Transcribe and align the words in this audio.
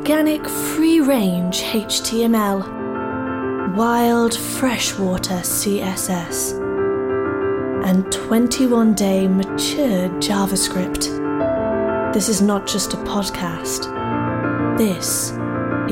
organic 0.00 0.48
free 0.48 0.98
range 0.98 1.60
HTML, 1.60 2.64
wild 3.76 4.34
freshwater 4.34 5.42
CSS, 5.42 6.58
and 7.84 8.10
21 8.10 8.94
day 8.94 9.28
matured 9.28 10.12
JavaScript. 10.12 11.04
This 12.14 12.30
is 12.30 12.40
not 12.40 12.66
just 12.66 12.94
a 12.94 12.96
podcast, 12.96 13.88
this 14.78 15.32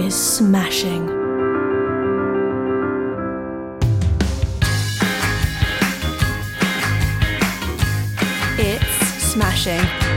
is 0.03 0.15
smashing. 0.15 1.07
It's 8.59 9.33
smashing. 9.33 10.08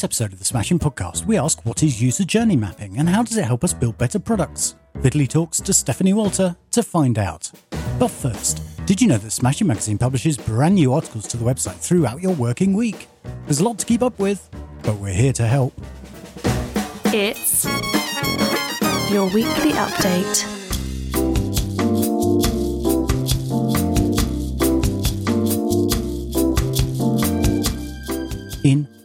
This 0.00 0.04
episode 0.04 0.32
of 0.32 0.38
the 0.38 0.44
Smashing 0.46 0.78
Podcast, 0.78 1.26
we 1.26 1.36
ask 1.36 1.62
what 1.66 1.82
is 1.82 2.00
user 2.00 2.24
journey 2.24 2.56
mapping 2.56 2.96
and 2.96 3.06
how 3.06 3.22
does 3.22 3.36
it 3.36 3.44
help 3.44 3.62
us 3.62 3.74
build 3.74 3.98
better 3.98 4.18
products? 4.18 4.76
Vitaly 4.96 5.28
talks 5.28 5.58
to 5.58 5.74
Stephanie 5.74 6.14
Walter 6.14 6.56
to 6.70 6.82
find 6.82 7.18
out. 7.18 7.50
But 7.98 8.08
first, 8.08 8.62
did 8.86 9.02
you 9.02 9.08
know 9.08 9.18
that 9.18 9.30
Smashing 9.30 9.66
Magazine 9.66 9.98
publishes 9.98 10.38
brand 10.38 10.76
new 10.76 10.94
articles 10.94 11.26
to 11.28 11.36
the 11.36 11.44
website 11.44 11.74
throughout 11.74 12.22
your 12.22 12.32
working 12.32 12.72
week? 12.72 13.08
There's 13.44 13.60
a 13.60 13.64
lot 13.64 13.78
to 13.80 13.84
keep 13.84 14.02
up 14.02 14.18
with, 14.18 14.48
but 14.84 14.96
we're 14.96 15.12
here 15.12 15.34
to 15.34 15.46
help. 15.46 15.78
It's 17.12 17.66
your 19.12 19.26
weekly 19.26 19.72
update. 19.72 20.59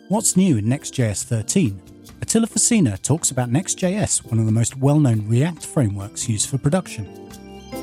What's 0.08 0.38
New 0.38 0.58
in 0.58 0.70
Next.js 0.70 1.24
13, 1.24 1.82
Atila 2.20 2.46
Fassina 2.46 3.02
talks 3.02 3.32
about 3.32 3.50
Next.js, 3.50 4.24
one 4.30 4.38
of 4.38 4.46
the 4.46 4.52
most 4.52 4.78
well 4.78 5.00
known 5.00 5.28
React 5.28 5.66
frameworks 5.66 6.30
used 6.30 6.48
for 6.48 6.60
production. 6.60 7.28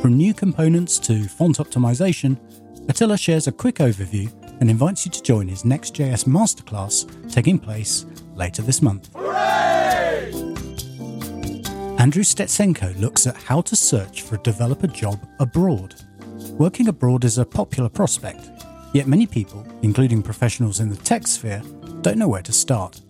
From 0.01 0.17
new 0.17 0.33
components 0.33 1.01
to 1.01 1.25
font 1.25 1.59
optimization, 1.59 2.37
Atila 2.87 3.19
shares 3.19 3.49
a 3.49 3.53
quick 3.53 3.77
overview 3.77 4.31
and 4.61 4.71
invites 4.71 5.05
you 5.05 5.11
to 5.11 5.21
join 5.21 5.49
his 5.49 5.65
Next.js 5.65 6.27
masterclass 6.27 7.33
taking 7.33 7.59
place 7.59 8.07
later 8.37 8.63
this 8.63 8.83
month. 8.83 9.11
Andrew 11.99 12.23
Stetsenko 12.23 13.01
looks 13.01 13.27
at 13.27 13.37
how 13.37 13.63
to 13.63 13.75
search 13.75 14.23
for 14.23 14.37
a 14.37 14.43
developer 14.43 14.87
job 14.87 15.19
abroad. 15.41 15.97
Working 16.53 16.87
abroad 16.87 17.25
is 17.25 17.39
a 17.39 17.45
popular 17.45 17.89
prospect, 17.89 18.49
yet 18.93 19.09
many 19.09 19.27
people, 19.27 19.67
including 19.83 20.23
professionals 20.23 20.79
in 20.79 20.89
the 20.89 20.97
tech 20.99 21.27
sphere, 21.27 21.63
don't 22.03 22.19
know 22.19 22.29
where 22.29 22.43
to 22.43 22.53
start. 22.53 23.01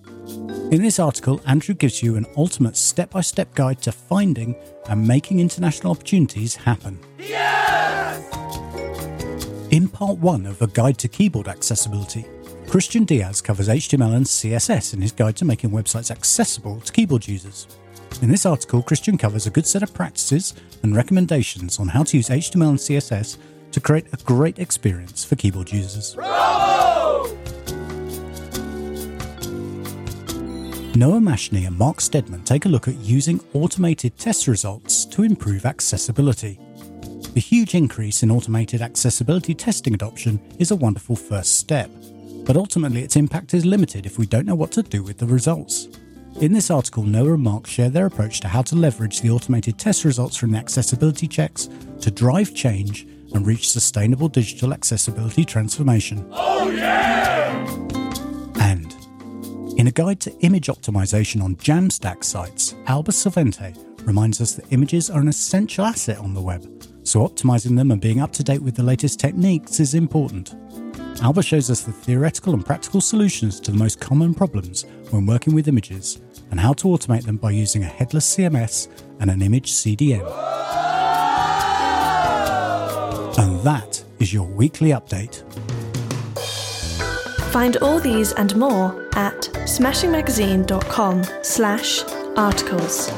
In 0.71 0.83
this 0.83 0.99
article, 0.99 1.41
Andrew 1.47 1.75
gives 1.75 2.03
you 2.03 2.17
an 2.17 2.27
ultimate 2.37 2.77
step 2.77 3.11
by 3.11 3.23
step 3.23 3.55
guide 3.55 3.81
to 3.83 3.93
finding 3.93 4.55
and 4.89 5.07
making 5.07 5.41
international 5.41 5.93
opportunities 5.93 6.55
happen. 6.55 6.99
Yes! 7.19 8.23
In 9.71 9.89
part 9.89 10.19
one 10.19 10.45
of 10.45 10.61
A 10.61 10.67
Guide 10.67 10.99
to 10.99 11.09
Keyboard 11.09 11.49
Accessibility, 11.49 12.25
Cristian 12.67 13.07
Díaz 13.07 13.43
covers 13.43 13.69
HTML 13.69 14.15
and 14.15 14.27
CSS 14.27 14.95
in 14.95 15.01
his 15.01 15.13
guide 15.13 15.37
to 15.37 15.45
making 15.45 15.71
websites 15.71 16.11
accessible 16.11 16.81
to 16.81 16.93
keyboard 16.93 17.27
users. 17.27 17.67
In 18.21 18.31
this 18.31 18.47
article, 18.47 18.83
Cristian 18.83 19.19
covers 19.19 19.47
a 19.47 19.51
good 19.51 19.67
set 19.67 19.83
of 19.83 19.95
practices 19.95 20.55
and 20.83 20.95
recommendations 20.95 21.79
on 21.79 21.89
how 21.89 22.03
to 22.05 22.17
use 22.17 22.29
HTML 22.29 22.71
and 22.71 22.79
CSS 22.79 23.39
to 23.73 23.81
create 23.81 24.07
a 24.13 24.17
great 24.19 24.59
experience 24.59 25.25
for 25.25 25.37
keyboard 25.37 25.73
users. 25.73 26.15
Noah 30.95 31.21
Mashni 31.21 31.67
and 31.67 31.79
Mark 31.79 32.03
Steadman 32.03 32.45
take 32.45 32.67
a 32.67 32.69
look 32.69 32.87
at 32.87 32.97
using 32.97 33.41
automated 33.55 34.19
test 34.19 34.47
results 34.47 35.07
to 35.07 35.23
improve 35.23 35.65
accessibility. 35.65 36.61
The 37.33 37.41
huge 37.41 37.75
increase 37.75 38.23
in 38.23 38.31
automated 38.31 38.83
accessibility 38.83 39.55
testing 39.55 39.95
adoption 39.95 40.39
is 40.59 40.71
a 40.71 40.77
wonderful 40.77 41.17
first 41.17 41.59
step, 41.59 41.91
but 42.45 42.59
ultimately 42.59 43.01
its 43.01 43.17
impact 43.17 43.55
is 43.55 43.65
limited 43.65 44.05
if 44.05 44.19
we 44.19 44.27
don't 44.27 44.45
know 44.45 44.55
what 44.55 44.71
to 44.73 44.83
do 44.83 45.03
with 45.03 45.17
the 45.17 45.25
results. 45.25 45.89
In 46.43 46.53
this 46.53 46.71
article, 46.71 47.05
Noah 47.05 47.35
and 47.35 47.43
Mark 47.43 47.67
share 47.67 47.89
their 47.89 48.07
approach 48.07 48.41
to 48.41 48.49
how 48.49 48.61
to 48.61 48.77
leverage 48.77 49.23
the 49.23 49.31
automated 49.31 49.79
test 49.79 50.05
results 50.05 50.37
from 50.37 50.51
the 50.51 50.59
accessibility 50.59 51.27
checks 51.27 51.71
to 52.03 52.11
drive 52.11 52.55
change 52.55 53.05
and 53.33 53.47
reach 53.47 53.71
sustainable 53.71 54.29
digital 54.29 54.75
accessibility 54.75 55.47
transformation. 55.47 56.29
Oh, 56.33 56.71
and 56.71 57.82
in 59.77 59.87
a 59.87 59.91
guide 59.91 60.21
to 60.21 60.33
image 60.41 60.67
optimization 60.67 61.43
on 61.43 61.57
Jamstack 61.57 62.25
sites, 62.25 62.75
Alba 62.87 63.13
Silvente 63.13 63.77
reminds 64.07 64.41
us 64.41 64.53
that 64.55 64.71
images 64.73 65.11
are 65.11 65.21
an 65.21 65.29
essential 65.29 65.85
asset 65.85 66.19
on 66.19 66.35
the 66.35 66.41
web, 66.41 66.63
so 67.05 67.27
optimizing 67.27 67.77
them 67.77 67.91
and 67.91 68.01
being 68.01 68.21
up 68.21 68.33
to 68.33 68.45
date 68.45 68.63
with 68.63 68.75
the 68.75 68.83
latest 68.83 69.19
techniques 69.19 69.81
is 69.81 69.95
important. 69.95 70.55
Alba 71.23 71.43
shows 71.43 71.71
us 71.71 71.83
the 71.83 71.93
theoretical 71.93 72.55
and 72.55 72.67
practical 72.67 73.01
solutions 73.01 73.61
to 73.61 73.71
the 73.71 73.79
most 73.79 74.01
common 74.01 74.35
problems 74.35 74.85
when 75.11 75.27
working 75.27 75.55
with 75.55 75.69
images 75.69 76.21
and 76.51 76.59
how 76.59 76.73
to 76.73 76.89
automate 76.89 77.25
them 77.25 77.37
by 77.37 77.51
using 77.51 77.83
a 77.83 77.87
headless 77.87 78.37
CMS 78.37 78.89
and 79.21 79.31
an 79.31 79.43
image 79.43 79.73
CDN. 79.73 80.27
And 83.39 83.61
that 83.63 84.05
is 84.19 84.33
your 84.33 84.47
weekly 84.47 84.91
update. 84.91 85.43
Find 87.53 87.77
all 87.83 88.01
these 88.01 88.33
and 88.33 88.57
more 88.57 89.07
at 89.15 89.43
smashingmagazine.com 89.69 91.23
slash 91.43 92.03
articles. 92.35 93.13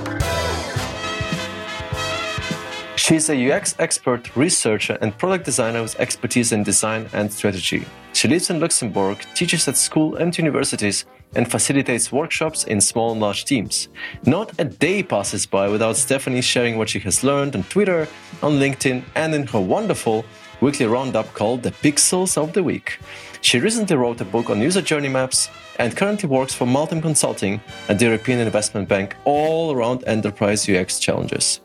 She's 2.96 3.30
a 3.30 3.52
UX 3.52 3.76
expert, 3.78 4.34
researcher, 4.34 4.98
and 5.00 5.16
product 5.16 5.44
designer 5.44 5.82
with 5.82 6.00
expertise 6.00 6.50
in 6.50 6.64
design 6.64 7.08
and 7.12 7.32
strategy. 7.32 7.86
She 8.12 8.26
lives 8.26 8.50
in 8.50 8.58
Luxembourg, 8.58 9.24
teaches 9.36 9.68
at 9.68 9.76
school 9.76 10.16
and 10.16 10.36
universities, 10.36 11.04
and 11.36 11.48
facilitates 11.48 12.10
workshops 12.10 12.64
in 12.64 12.80
small 12.80 13.12
and 13.12 13.20
large 13.20 13.44
teams. 13.44 13.88
Not 14.26 14.52
a 14.58 14.64
day 14.64 15.04
passes 15.04 15.46
by 15.46 15.68
without 15.68 15.96
Stephanie 15.96 16.40
sharing 16.40 16.76
what 16.76 16.88
she 16.88 16.98
has 17.00 17.22
learned 17.22 17.54
on 17.54 17.62
Twitter, 17.64 18.08
on 18.42 18.54
LinkedIn, 18.54 19.04
and 19.14 19.32
in 19.32 19.46
her 19.46 19.60
wonderful 19.60 20.24
weekly 20.64 20.86
roundup 20.86 21.30
called 21.34 21.62
The 21.62 21.72
Pixels 21.72 22.38
of 22.38 22.54
the 22.54 22.62
Week. 22.62 22.98
She 23.42 23.60
recently 23.60 23.96
wrote 23.96 24.22
a 24.22 24.24
book 24.24 24.48
on 24.48 24.62
user 24.62 24.80
journey 24.80 25.10
maps 25.10 25.50
and 25.78 25.94
currently 25.94 26.26
works 26.26 26.54
for 26.54 26.66
Maltem 26.66 27.02
Consulting 27.02 27.60
at 27.90 27.98
the 27.98 28.06
European 28.06 28.38
Investment 28.38 28.88
Bank 28.88 29.14
all 29.26 29.74
around 29.74 30.04
enterprise 30.06 30.66
UX 30.66 30.98
challenges. 30.98 31.60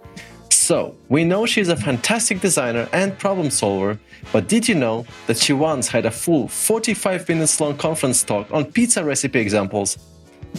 So, 0.50 0.98
we 1.08 1.24
know 1.24 1.46
she's 1.46 1.70
a 1.70 1.78
fantastic 1.78 2.42
designer 2.42 2.90
and 2.92 3.18
problem 3.18 3.50
solver, 3.50 3.98
but 4.34 4.50
did 4.50 4.68
you 4.68 4.76
know 4.76 5.06
that 5.28 5.38
she 5.38 5.54
once 5.54 5.88
had 5.88 6.06
a 6.06 6.12
full 6.12 6.50
45 6.50 7.30
minutes 7.30 7.62
long 7.62 7.78
conference 7.78 8.22
talk 8.22 8.52
on 8.52 8.66
pizza 8.66 9.02
recipe 9.02 9.40
examples? 9.40 9.98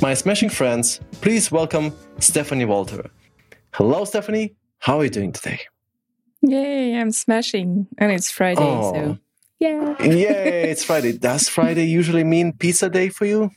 My 0.00 0.14
smashing 0.14 0.48
friends, 0.48 1.00
please 1.20 1.52
welcome 1.52 1.92
Stephanie 2.20 2.64
Walter. 2.64 3.10
Hello, 3.74 4.06
Stephanie. 4.06 4.54
How 4.78 4.98
are 5.00 5.04
you 5.04 5.10
doing 5.10 5.32
today? 5.32 5.60
Yay, 6.42 6.94
I'm 6.96 7.10
smashing. 7.12 7.86
And 7.98 8.12
it's 8.12 8.30
Friday, 8.30 8.60
Oh. 8.62 8.92
so 8.94 9.18
yeah. 9.58 10.02
Yay, 10.02 10.70
it's 10.70 10.84
Friday. 10.84 11.12
Does 11.12 11.48
Friday 11.48 11.84
usually 11.86 12.24
mean 12.24 12.52
pizza 12.54 12.88
day 12.88 13.08
for 13.10 13.26
you? 13.26 13.50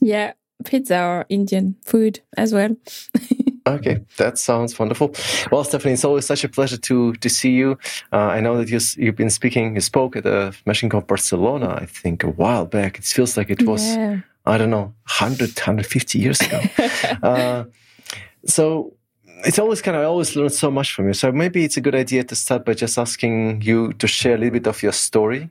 Yeah, 0.00 0.32
pizza 0.64 1.02
or 1.02 1.26
Indian 1.28 1.76
food 1.84 2.20
as 2.36 2.52
well. 2.52 2.76
Okay, 3.66 4.04
that 4.18 4.36
sounds 4.36 4.78
wonderful. 4.78 5.14
Well, 5.50 5.64
Stephanie, 5.64 5.94
it's 5.94 6.04
always 6.04 6.26
such 6.26 6.44
a 6.44 6.50
pleasure 6.50 6.76
to 6.76 7.14
to 7.14 7.30
see 7.30 7.52
you. 7.52 7.78
Uh, 8.12 8.36
I 8.36 8.40
know 8.42 8.58
that 8.58 8.68
you, 8.68 8.78
you've 9.02 9.16
been 9.16 9.30
speaking, 9.30 9.74
you 9.74 9.80
spoke 9.80 10.16
at 10.16 10.24
the 10.24 10.52
SmashingConf 10.66 11.06
Barcelona, 11.06 11.78
I 11.80 11.86
think, 11.86 12.24
a 12.24 12.28
while 12.28 12.66
back. 12.66 12.98
It 12.98 13.06
feels 13.06 13.38
like 13.38 13.48
it 13.48 13.62
was, 13.62 13.82
Yeah. 13.96 14.20
I 14.44 14.58
don't 14.58 14.68
know, 14.68 14.92
100, 15.08 15.56
150 15.56 16.18
years 16.18 16.42
ago. 16.42 16.60
uh, 17.22 17.64
so 18.44 18.92
it's 19.44 19.58
always 19.58 19.82
kind 19.82 19.96
of, 19.96 20.02
I 20.02 20.06
always 20.06 20.36
learn 20.36 20.50
so 20.50 20.70
much 20.70 20.92
from 20.92 21.06
you. 21.06 21.14
So 21.14 21.30
maybe 21.32 21.64
it's 21.64 21.76
a 21.76 21.80
good 21.80 21.94
idea 21.94 22.24
to 22.24 22.34
start 22.34 22.64
by 22.64 22.74
just 22.74 22.98
asking 22.98 23.62
you 23.62 23.92
to 23.94 24.06
share 24.06 24.34
a 24.34 24.38
little 24.38 24.52
bit 24.52 24.66
of 24.66 24.82
your 24.82 24.92
story. 24.92 25.50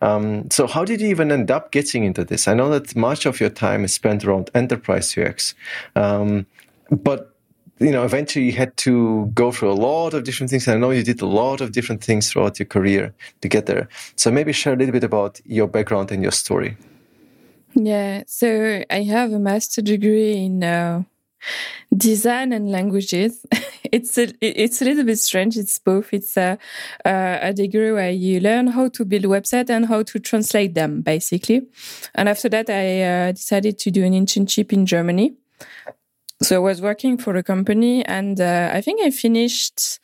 Um, 0.00 0.48
so 0.50 0.66
how 0.66 0.84
did 0.84 1.00
you 1.00 1.08
even 1.08 1.32
end 1.32 1.50
up 1.50 1.72
getting 1.72 2.04
into 2.04 2.24
this? 2.24 2.46
I 2.46 2.54
know 2.54 2.70
that 2.70 2.94
much 2.94 3.26
of 3.26 3.40
your 3.40 3.50
time 3.50 3.84
is 3.84 3.92
spent 3.92 4.24
around 4.24 4.50
enterprise 4.54 5.16
UX, 5.16 5.54
um, 5.96 6.46
but 6.90 7.34
you 7.80 7.90
know, 7.90 8.04
eventually 8.04 8.44
you 8.44 8.52
had 8.52 8.76
to 8.76 9.26
go 9.34 9.50
through 9.50 9.72
a 9.72 9.74
lot 9.74 10.14
of 10.14 10.22
different 10.22 10.50
things. 10.50 10.68
And 10.68 10.76
I 10.76 10.78
know 10.78 10.90
you 10.90 11.02
did 11.02 11.20
a 11.20 11.26
lot 11.26 11.60
of 11.60 11.72
different 11.72 12.04
things 12.04 12.30
throughout 12.30 12.60
your 12.60 12.66
career 12.66 13.12
to 13.40 13.48
get 13.48 13.66
there. 13.66 13.88
So 14.14 14.30
maybe 14.30 14.52
share 14.52 14.74
a 14.74 14.76
little 14.76 14.92
bit 14.92 15.02
about 15.02 15.40
your 15.44 15.66
background 15.66 16.12
and 16.12 16.22
your 16.22 16.30
story. 16.30 16.76
Yeah, 17.74 18.22
so 18.26 18.84
I 18.88 19.02
have 19.02 19.32
a 19.32 19.38
master 19.38 19.82
degree 19.82 20.44
in 20.44 20.62
uh, 20.62 21.02
design 21.96 22.52
and 22.52 22.70
languages. 22.70 23.44
it's 23.92 24.18
a, 24.18 24.32
it's 24.40 24.80
a 24.82 24.84
little 24.84 25.04
bit 25.04 25.18
strange. 25.18 25.56
It's 25.56 25.78
both. 25.78 26.12
It's 26.12 26.36
a, 26.36 26.58
a 27.04 27.52
degree 27.52 27.92
where 27.92 28.10
you 28.10 28.40
learn 28.40 28.68
how 28.68 28.88
to 28.88 29.04
build 29.04 29.24
website 29.24 29.70
and 29.70 29.86
how 29.86 30.02
to 30.02 30.18
translate 30.18 30.74
them, 30.74 31.02
basically. 31.02 31.66
And 32.14 32.28
after 32.28 32.48
that, 32.48 32.70
I 32.70 33.02
uh, 33.02 33.32
decided 33.32 33.78
to 33.80 33.90
do 33.90 34.04
an 34.04 34.12
internship 34.12 34.72
in 34.72 34.86
Germany. 34.86 35.34
So 36.42 36.56
I 36.56 36.58
was 36.58 36.82
working 36.82 37.18
for 37.18 37.36
a 37.36 37.42
company, 37.42 38.04
and 38.04 38.40
uh, 38.40 38.70
I 38.72 38.80
think 38.80 39.00
I 39.00 39.10
finished 39.10 40.00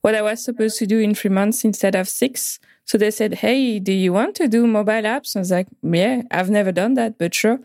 what 0.00 0.14
I 0.14 0.22
was 0.22 0.44
supposed 0.44 0.78
to 0.78 0.86
do 0.86 0.98
in 0.98 1.14
three 1.14 1.30
months 1.30 1.64
instead 1.64 1.94
of 1.94 2.08
six. 2.08 2.58
So 2.86 2.96
they 2.98 3.10
said, 3.10 3.34
Hey, 3.34 3.78
do 3.78 3.92
you 3.92 4.12
want 4.12 4.34
to 4.36 4.48
do 4.48 4.66
mobile 4.66 5.02
apps? 5.02 5.36
I 5.36 5.40
was 5.40 5.50
like, 5.50 5.68
Yeah, 5.82 6.22
I've 6.30 6.50
never 6.50 6.72
done 6.72 6.94
that, 6.94 7.18
but 7.18 7.34
sure. 7.34 7.58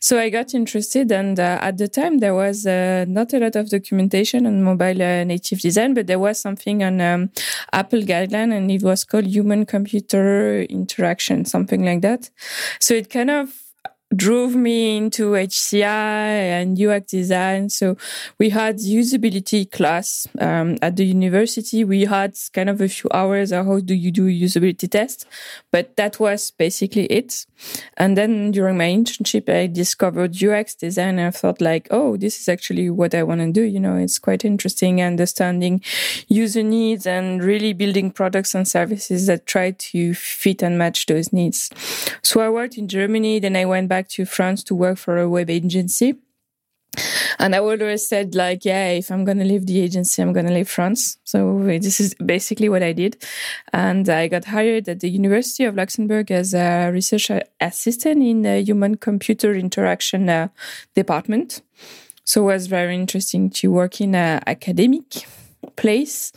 So 0.00 0.18
I 0.18 0.30
got 0.30 0.54
interested. 0.54 1.12
And 1.12 1.38
uh, 1.38 1.58
at 1.60 1.78
the 1.78 1.88
time, 1.88 2.18
there 2.18 2.34
was 2.34 2.66
uh, 2.66 3.04
not 3.08 3.32
a 3.34 3.38
lot 3.38 3.56
of 3.56 3.68
documentation 3.70 4.46
on 4.46 4.62
mobile 4.62 5.02
uh, 5.02 5.24
native 5.24 5.60
design, 5.60 5.94
but 5.94 6.06
there 6.06 6.18
was 6.18 6.40
something 6.40 6.82
on 6.82 7.00
um, 7.00 7.30
Apple 7.72 8.00
guideline 8.02 8.56
and 8.56 8.70
it 8.70 8.82
was 8.82 9.04
called 9.04 9.26
human 9.26 9.66
computer 9.66 10.62
interaction, 10.62 11.44
something 11.44 11.84
like 11.84 12.00
that. 12.02 12.30
So 12.80 12.94
it 12.94 13.10
kind 13.10 13.30
of 13.30 13.67
drove 14.14 14.54
me 14.54 14.96
into 14.96 15.32
HCI 15.32 15.84
and 15.84 16.80
UX 16.80 17.10
design. 17.10 17.68
So 17.68 17.96
we 18.38 18.50
had 18.50 18.78
usability 18.78 19.70
class 19.70 20.26
um, 20.38 20.78
at 20.80 20.96
the 20.96 21.04
university. 21.04 21.84
We 21.84 22.06
had 22.06 22.34
kind 22.54 22.70
of 22.70 22.80
a 22.80 22.88
few 22.88 23.10
hours 23.12 23.52
of 23.52 23.66
how 23.66 23.80
do 23.80 23.94
you 23.94 24.10
do 24.10 24.26
usability 24.26 24.90
test, 24.90 25.26
but 25.70 25.96
that 25.96 26.18
was 26.18 26.50
basically 26.52 27.04
it. 27.06 27.46
And 27.96 28.16
then 28.16 28.50
during 28.50 28.78
my 28.78 28.88
internship, 28.88 29.48
I 29.48 29.66
discovered 29.66 30.42
UX 30.42 30.74
design 30.74 31.18
and 31.18 31.28
I 31.28 31.30
thought 31.30 31.60
like, 31.60 31.88
oh, 31.90 32.16
this 32.16 32.40
is 32.40 32.48
actually 32.48 32.88
what 32.88 33.14
I 33.14 33.22
want 33.22 33.40
to 33.40 33.52
do. 33.52 33.62
You 33.62 33.80
know, 33.80 33.96
it's 33.96 34.18
quite 34.18 34.44
interesting 34.44 35.02
understanding 35.02 35.82
user 36.28 36.62
needs 36.62 37.06
and 37.06 37.42
really 37.42 37.72
building 37.72 38.10
products 38.10 38.54
and 38.54 38.66
services 38.66 39.26
that 39.26 39.46
try 39.46 39.72
to 39.72 40.14
fit 40.14 40.62
and 40.62 40.78
match 40.78 41.06
those 41.06 41.32
needs. 41.32 41.70
So 42.22 42.40
I 42.40 42.48
worked 42.48 42.78
in 42.78 42.88
Germany, 42.88 43.38
then 43.38 43.56
I 43.56 43.64
went 43.64 43.88
back 43.88 43.97
back 43.98 44.08
to 44.08 44.24
France 44.24 44.62
to 44.62 44.74
work 44.76 44.96
for 44.96 45.18
a 45.18 45.28
web 45.28 45.50
agency. 45.50 46.14
And 47.40 47.54
I 47.54 47.58
always 47.58 48.08
said, 48.08 48.34
like, 48.34 48.64
yeah, 48.64 48.90
if 48.90 49.10
I'm 49.10 49.24
going 49.24 49.38
to 49.38 49.44
leave 49.44 49.66
the 49.66 49.80
agency, 49.80 50.22
I'm 50.22 50.32
going 50.32 50.46
to 50.46 50.52
leave 50.52 50.68
France. 50.68 51.18
So 51.24 51.38
this 51.64 52.00
is 52.00 52.14
basically 52.14 52.68
what 52.68 52.82
I 52.82 52.92
did. 52.92 53.16
And 53.72 54.08
I 54.08 54.28
got 54.28 54.44
hired 54.44 54.88
at 54.88 55.00
the 55.00 55.10
University 55.10 55.64
of 55.64 55.76
Luxembourg 55.76 56.30
as 56.30 56.54
a 56.54 56.90
research 56.92 57.30
assistant 57.60 58.22
in 58.22 58.42
the 58.42 58.60
human 58.60 58.96
computer 58.96 59.54
interaction 59.54 60.28
uh, 60.28 60.48
department. 60.94 61.62
So 62.24 62.42
it 62.42 62.52
was 62.54 62.66
very 62.66 62.94
interesting 62.94 63.50
to 63.50 63.70
work 63.70 64.00
in 64.00 64.14
an 64.14 64.42
academic 64.46 65.26
place. 65.76 66.32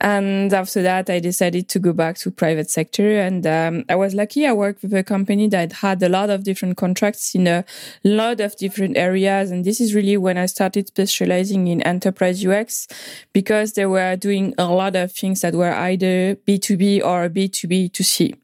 And 0.00 0.52
after 0.52 0.82
that, 0.82 1.10
I 1.10 1.18
decided 1.18 1.68
to 1.70 1.78
go 1.78 1.92
back 1.92 2.16
to 2.18 2.30
private 2.30 2.70
sector. 2.70 3.20
And 3.20 3.46
um, 3.46 3.84
I 3.88 3.96
was 3.96 4.14
lucky. 4.14 4.46
I 4.46 4.52
worked 4.52 4.82
with 4.82 4.94
a 4.94 5.02
company 5.02 5.48
that 5.48 5.72
had 5.72 6.02
a 6.02 6.08
lot 6.08 6.30
of 6.30 6.44
different 6.44 6.76
contracts 6.76 7.34
in 7.34 7.46
a 7.46 7.64
lot 8.04 8.40
of 8.40 8.56
different 8.56 8.96
areas. 8.96 9.50
And 9.50 9.64
this 9.64 9.80
is 9.80 9.94
really 9.94 10.16
when 10.16 10.38
I 10.38 10.46
started 10.46 10.86
specializing 10.88 11.66
in 11.66 11.82
enterprise 11.82 12.44
UX 12.44 12.86
because 13.32 13.72
they 13.72 13.86
were 13.86 14.16
doing 14.16 14.54
a 14.56 14.66
lot 14.66 14.94
of 14.94 15.12
things 15.12 15.40
that 15.40 15.54
were 15.54 15.72
either 15.72 16.36
B2B 16.46 17.02
or 17.04 17.28
B2B 17.28 17.92
to 17.92 18.04
C. 18.04 18.34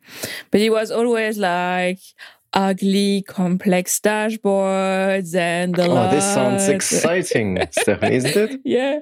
But 0.51 0.61
it 0.61 0.71
was 0.71 0.91
always 0.91 1.39
like, 1.39 2.01
ugly, 2.55 3.23
complex 3.23 4.01
dashboards 4.01 5.35
and 5.35 5.79
a 5.79 5.87
oh, 5.87 5.95
lot. 5.95 6.11
this 6.11 6.25
sounds 6.25 6.69
exciting, 6.69 7.59
Stephanie, 7.71 8.17
isn't 8.17 8.37
it? 8.37 8.61
Yeah, 8.65 9.01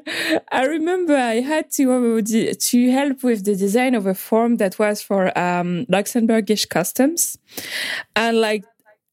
I 0.50 0.64
remember 0.64 1.14
I 1.14 1.40
had 1.40 1.70
to 1.72 1.93
uh, 1.93 2.22
to 2.58 2.90
help 2.90 3.22
with 3.22 3.44
the 3.44 3.54
design 3.54 3.94
of 3.94 4.06
a 4.06 4.14
form 4.14 4.56
that 4.56 4.78
was 4.78 5.02
for 5.02 5.37
um, 5.38 5.87
Luxembourgish 5.87 6.69
customs, 6.69 7.38
and 8.16 8.40
like 8.40 8.64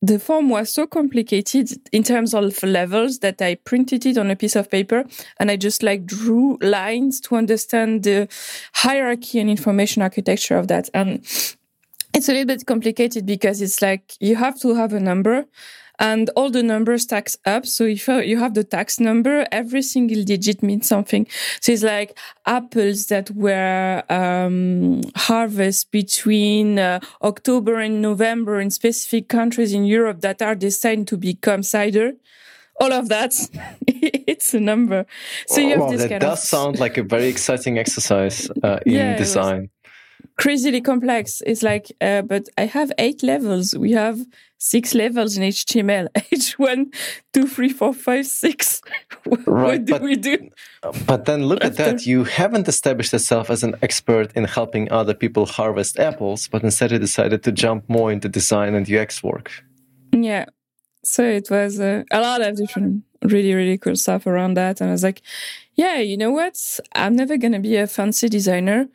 the 0.01 0.17
form 0.17 0.49
was 0.49 0.73
so 0.73 0.87
complicated 0.87 1.69
in 1.91 2.03
terms 2.03 2.33
of 2.33 2.63
levels 2.63 3.19
that 3.19 3.41
I 3.41 3.55
printed 3.55 4.05
it 4.05 4.17
on 4.17 4.31
a 4.31 4.35
piece 4.35 4.55
of 4.55 4.71
paper 4.71 5.03
and 5.39 5.51
I 5.51 5.57
just 5.57 5.83
like 5.83 6.05
drew 6.05 6.57
lines 6.61 7.19
to 7.21 7.35
understand 7.35 8.03
the 8.03 8.29
hierarchy 8.75 9.39
and 9.39 9.49
information 9.49 10.01
architecture 10.01 10.57
of 10.57 10.69
that. 10.69 10.89
And 10.93 11.25
it's 12.13 12.29
a 12.29 12.31
little 12.31 12.47
bit 12.47 12.65
complicated 12.65 13.25
because 13.25 13.61
it's 13.61 13.81
like 13.81 14.13
you 14.19 14.35
have 14.35 14.59
to 14.61 14.75
have 14.75 14.93
a 14.93 14.99
number 14.99 15.45
and 15.99 16.29
all 16.35 16.49
the 16.49 16.63
numbers 16.63 17.05
tax 17.05 17.37
up. 17.45 17.65
So 17.65 17.83
if 17.83 18.07
you 18.07 18.39
have 18.39 18.53
the 18.53 18.63
tax 18.63 18.99
number, 18.99 19.45
every 19.51 19.81
single 19.81 20.23
digit 20.23 20.63
means 20.63 20.87
something. 20.87 21.27
So 21.59 21.73
it's 21.73 21.83
like 21.83 22.17
apples 22.45 23.07
that 23.07 23.29
were 23.31 24.03
um, 24.09 25.01
harvested 25.15 25.91
between 25.91 26.79
uh, 26.79 27.01
October 27.21 27.79
and 27.79 28.01
November 28.01 28.59
in 28.59 28.71
specific 28.71 29.27
countries 29.27 29.73
in 29.73 29.83
Europe 29.85 30.21
that 30.21 30.41
are 30.41 30.55
destined 30.55 31.07
to 31.09 31.17
become 31.17 31.63
cider. 31.63 32.13
All 32.79 32.93
of 32.93 33.09
that, 33.09 33.33
it's 33.87 34.53
a 34.53 34.59
number. 34.61 35.05
So 35.47 35.59
you 35.59 35.71
have 35.71 35.79
well, 35.79 35.91
this 35.91 36.07
that 36.07 36.21
does 36.21 36.39
of... 36.39 36.47
sound 36.47 36.79
like 36.79 36.97
a 36.97 37.03
very 37.03 37.27
exciting 37.27 37.77
exercise 37.77 38.49
uh, 38.63 38.79
in 38.85 38.93
yeah, 38.93 39.17
design 39.17 39.69
crazily 40.39 40.79
complex. 40.79 41.41
It's 41.45 41.61
like, 41.61 41.91
uh, 41.99 42.21
but 42.21 42.47
I 42.57 42.65
have 42.65 42.91
eight 42.97 43.21
levels. 43.21 43.75
We 43.75 43.91
have 43.91 44.25
six 44.57 44.95
levels 44.95 45.37
in 45.37 45.43
HTML. 45.43 46.07
H1, 46.13 46.93
2, 47.33 47.47
3, 47.47 47.69
4, 47.69 47.93
5, 47.93 48.25
6. 48.25 48.81
what 49.25 49.47
right, 49.47 49.83
do 49.83 49.93
but, 49.93 50.01
we 50.01 50.15
do? 50.15 50.49
But 51.05 51.25
then 51.25 51.45
look 51.45 51.63
After? 51.63 51.83
at 51.83 51.97
that. 51.97 52.05
You 52.05 52.23
haven't 52.23 52.67
established 52.69 53.11
yourself 53.11 53.49
as 53.49 53.63
an 53.63 53.75
expert 53.81 54.31
in 54.33 54.45
helping 54.45 54.89
other 54.91 55.13
people 55.13 55.45
harvest 55.45 55.99
apples, 55.99 56.47
but 56.47 56.63
instead 56.63 56.91
you 56.91 56.99
decided 56.99 57.43
to 57.43 57.51
jump 57.51 57.89
more 57.89 58.09
into 58.09 58.29
design 58.29 58.75
and 58.75 58.89
UX 58.89 59.21
work. 59.21 59.51
Yeah. 60.13 60.45
So 61.03 61.23
it 61.23 61.49
was 61.49 61.79
uh, 61.81 62.03
a 62.11 62.21
lot 62.21 62.41
of 62.41 62.55
different, 62.55 63.03
really, 63.23 63.53
really 63.53 63.77
cool 63.77 63.97
stuff 63.97 64.25
around 64.25 64.53
that. 64.53 64.79
And 64.79 64.89
I 64.89 64.93
was 64.93 65.03
like, 65.03 65.21
yeah, 65.75 65.97
you 65.97 66.15
know 66.15 66.31
what? 66.31 66.79
I'm 66.95 67.15
never 67.15 67.35
going 67.37 67.53
to 67.53 67.59
be 67.59 67.75
a 67.75 67.87
fancy 67.87 68.29
designer 68.29 68.87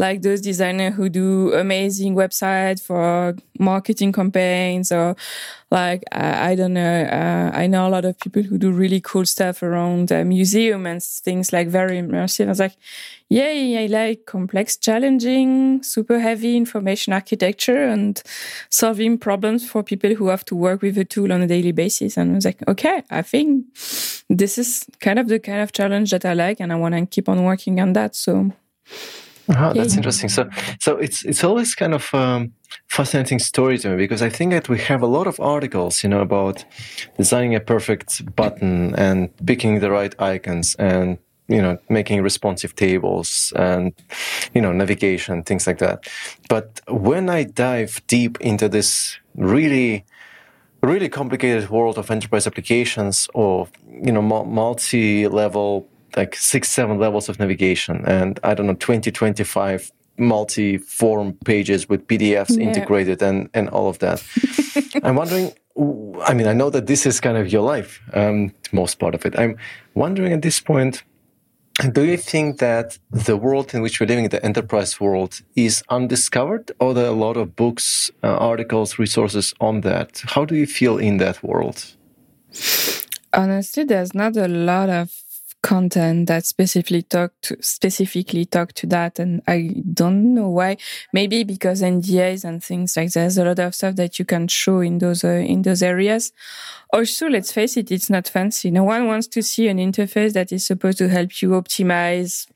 like 0.00 0.22
those 0.22 0.40
designers 0.40 0.94
who 0.94 1.10
do 1.10 1.52
amazing 1.52 2.14
websites 2.14 2.80
for 2.82 3.36
marketing 3.58 4.12
campaigns 4.12 4.90
or 4.90 5.14
like 5.70 6.02
I, 6.10 6.52
I 6.52 6.54
don't 6.54 6.72
know 6.72 7.02
uh, 7.02 7.50
i 7.54 7.66
know 7.66 7.86
a 7.86 7.92
lot 7.96 8.06
of 8.06 8.18
people 8.18 8.42
who 8.42 8.56
do 8.56 8.70
really 8.72 9.02
cool 9.02 9.26
stuff 9.26 9.62
around 9.62 10.10
uh, 10.10 10.24
museum 10.24 10.86
and 10.86 11.02
things 11.02 11.52
like 11.52 11.68
very 11.68 12.00
immersive. 12.00 12.46
I 12.46 12.48
was 12.48 12.60
like 12.60 12.76
yeah 13.28 13.80
i 13.82 13.86
like 13.86 14.24
complex 14.24 14.78
challenging 14.78 15.82
super 15.82 16.18
heavy 16.18 16.56
information 16.56 17.12
architecture 17.12 17.84
and 17.84 18.22
solving 18.70 19.18
problems 19.18 19.68
for 19.68 19.82
people 19.82 20.14
who 20.14 20.28
have 20.28 20.46
to 20.46 20.56
work 20.56 20.80
with 20.80 20.96
a 20.96 21.04
tool 21.04 21.30
on 21.30 21.42
a 21.42 21.46
daily 21.46 21.72
basis. 21.72 22.16
And 22.16 22.32
i 22.32 22.34
was 22.36 22.46
like 22.46 22.66
okay 22.66 23.02
i 23.10 23.20
think 23.20 23.66
this 24.30 24.56
is 24.56 24.86
kind 25.00 25.18
of 25.18 25.28
the 25.28 25.38
kind 25.38 25.60
of 25.60 25.72
challenge 25.72 26.10
that 26.12 26.24
i 26.24 26.32
like 26.32 26.58
and 26.58 26.72
i 26.72 26.76
want 26.76 26.94
to 26.94 27.04
keep 27.04 27.28
on 27.28 27.44
working 27.44 27.80
on 27.80 27.92
that. 27.92 28.16
So 28.16 28.50
Oh, 29.56 29.72
that's 29.74 29.96
interesting. 29.96 30.28
So, 30.28 30.48
so 30.78 30.96
it's 30.96 31.24
it's 31.24 31.42
always 31.42 31.74
kind 31.74 31.94
of 31.94 32.14
um, 32.14 32.52
fascinating 32.86 33.40
story 33.40 33.78
to 33.78 33.88
me 33.90 33.96
because 33.96 34.22
I 34.22 34.28
think 34.28 34.52
that 34.52 34.68
we 34.68 34.78
have 34.78 35.02
a 35.02 35.06
lot 35.06 35.26
of 35.26 35.40
articles, 35.40 36.02
you 36.02 36.08
know, 36.08 36.20
about 36.20 36.64
designing 37.16 37.54
a 37.54 37.60
perfect 37.60 38.34
button 38.36 38.94
and 38.94 39.30
picking 39.46 39.80
the 39.80 39.90
right 39.90 40.14
icons 40.20 40.76
and 40.76 41.18
you 41.48 41.60
know 41.60 41.78
making 41.88 42.22
responsive 42.22 42.76
tables 42.76 43.52
and 43.56 43.92
you 44.54 44.60
know 44.62 44.72
navigation 44.72 45.42
things 45.42 45.66
like 45.66 45.78
that. 45.78 46.08
But 46.48 46.80
when 46.88 47.28
I 47.28 47.44
dive 47.44 48.00
deep 48.06 48.40
into 48.40 48.68
this 48.68 49.18
really 49.34 50.04
really 50.82 51.08
complicated 51.08 51.68
world 51.70 51.98
of 51.98 52.10
enterprise 52.10 52.46
applications 52.46 53.28
or 53.34 53.68
you 54.02 54.12
know 54.12 54.22
multi-level 54.22 55.88
like 56.16 56.34
six, 56.36 56.68
seven 56.68 56.98
levels 56.98 57.28
of 57.28 57.38
navigation 57.38 58.04
and 58.06 58.40
I 58.42 58.54
don't 58.54 58.66
know, 58.66 58.74
20, 58.74 59.10
25 59.10 59.92
multi 60.18 60.78
form 60.78 61.32
pages 61.44 61.88
with 61.88 62.06
PDFs 62.06 62.56
yeah. 62.56 62.68
integrated 62.68 63.22
and, 63.22 63.48
and 63.54 63.68
all 63.70 63.88
of 63.88 63.98
that. 64.00 64.22
I'm 65.02 65.16
wondering, 65.16 65.52
I 66.22 66.34
mean, 66.34 66.46
I 66.46 66.52
know 66.52 66.70
that 66.70 66.86
this 66.86 67.06
is 67.06 67.20
kind 67.20 67.36
of 67.36 67.50
your 67.52 67.62
life, 67.62 68.00
um, 68.12 68.52
most 68.72 68.98
part 68.98 69.14
of 69.14 69.24
it. 69.24 69.38
I'm 69.38 69.56
wondering 69.94 70.32
at 70.32 70.42
this 70.42 70.60
point, 70.60 71.02
do 71.92 72.04
you 72.04 72.18
think 72.18 72.58
that 72.58 72.98
the 73.10 73.36
world 73.36 73.72
in 73.72 73.80
which 73.80 74.00
we're 74.00 74.06
living, 74.06 74.28
the 74.28 74.44
enterprise 74.44 75.00
world, 75.00 75.40
is 75.56 75.82
undiscovered, 75.88 76.70
or 76.78 76.92
there 76.92 77.06
are 77.06 77.08
a 77.08 77.12
lot 77.12 77.38
of 77.38 77.56
books, 77.56 78.10
uh, 78.22 78.36
articles, 78.36 78.98
resources 78.98 79.54
on 79.60 79.80
that? 79.80 80.22
How 80.26 80.44
do 80.44 80.54
you 80.54 80.66
feel 80.66 80.98
in 80.98 81.16
that 81.18 81.42
world? 81.42 81.96
Honestly, 83.32 83.84
there's 83.84 84.14
not 84.14 84.36
a 84.36 84.48
lot 84.48 84.90
of 84.90 85.10
content 85.62 86.26
that 86.26 86.46
specifically 86.46 87.02
talk 87.02 87.32
to 87.42 87.56
specifically 87.60 88.44
talk 88.44 88.72
to 88.72 88.86
that 88.86 89.18
and 89.18 89.42
i 89.46 89.74
don't 89.92 90.34
know 90.34 90.48
why. 90.48 90.76
Maybe 91.12 91.44
because 91.44 91.82
ndas 91.82 92.44
and 92.44 92.62
things 92.62 92.96
like 92.96 93.12
there's 93.12 93.38
a 93.38 93.44
lot 93.44 93.58
of 93.58 93.74
stuff 93.74 93.96
that 93.96 94.18
you 94.18 94.24
can 94.24 94.48
show 94.48 94.80
in 94.80 94.98
those 94.98 95.24
uh, 95.24 95.28
in 95.28 95.62
those 95.62 95.82
areas. 95.82 96.32
Also 96.92 97.28
let's 97.28 97.52
face 97.52 97.76
it 97.76 97.90
it's 97.90 98.10
not 98.10 98.28
fancy. 98.28 98.70
No 98.70 98.84
one 98.84 99.06
wants 99.06 99.26
to 99.28 99.42
see 99.42 99.68
an 99.68 99.78
interface 99.78 100.32
that 100.32 100.52
is 100.52 100.64
supposed 100.64 100.98
to 100.98 101.08
help 101.08 101.42
you 101.42 101.50
optimize 101.50 102.46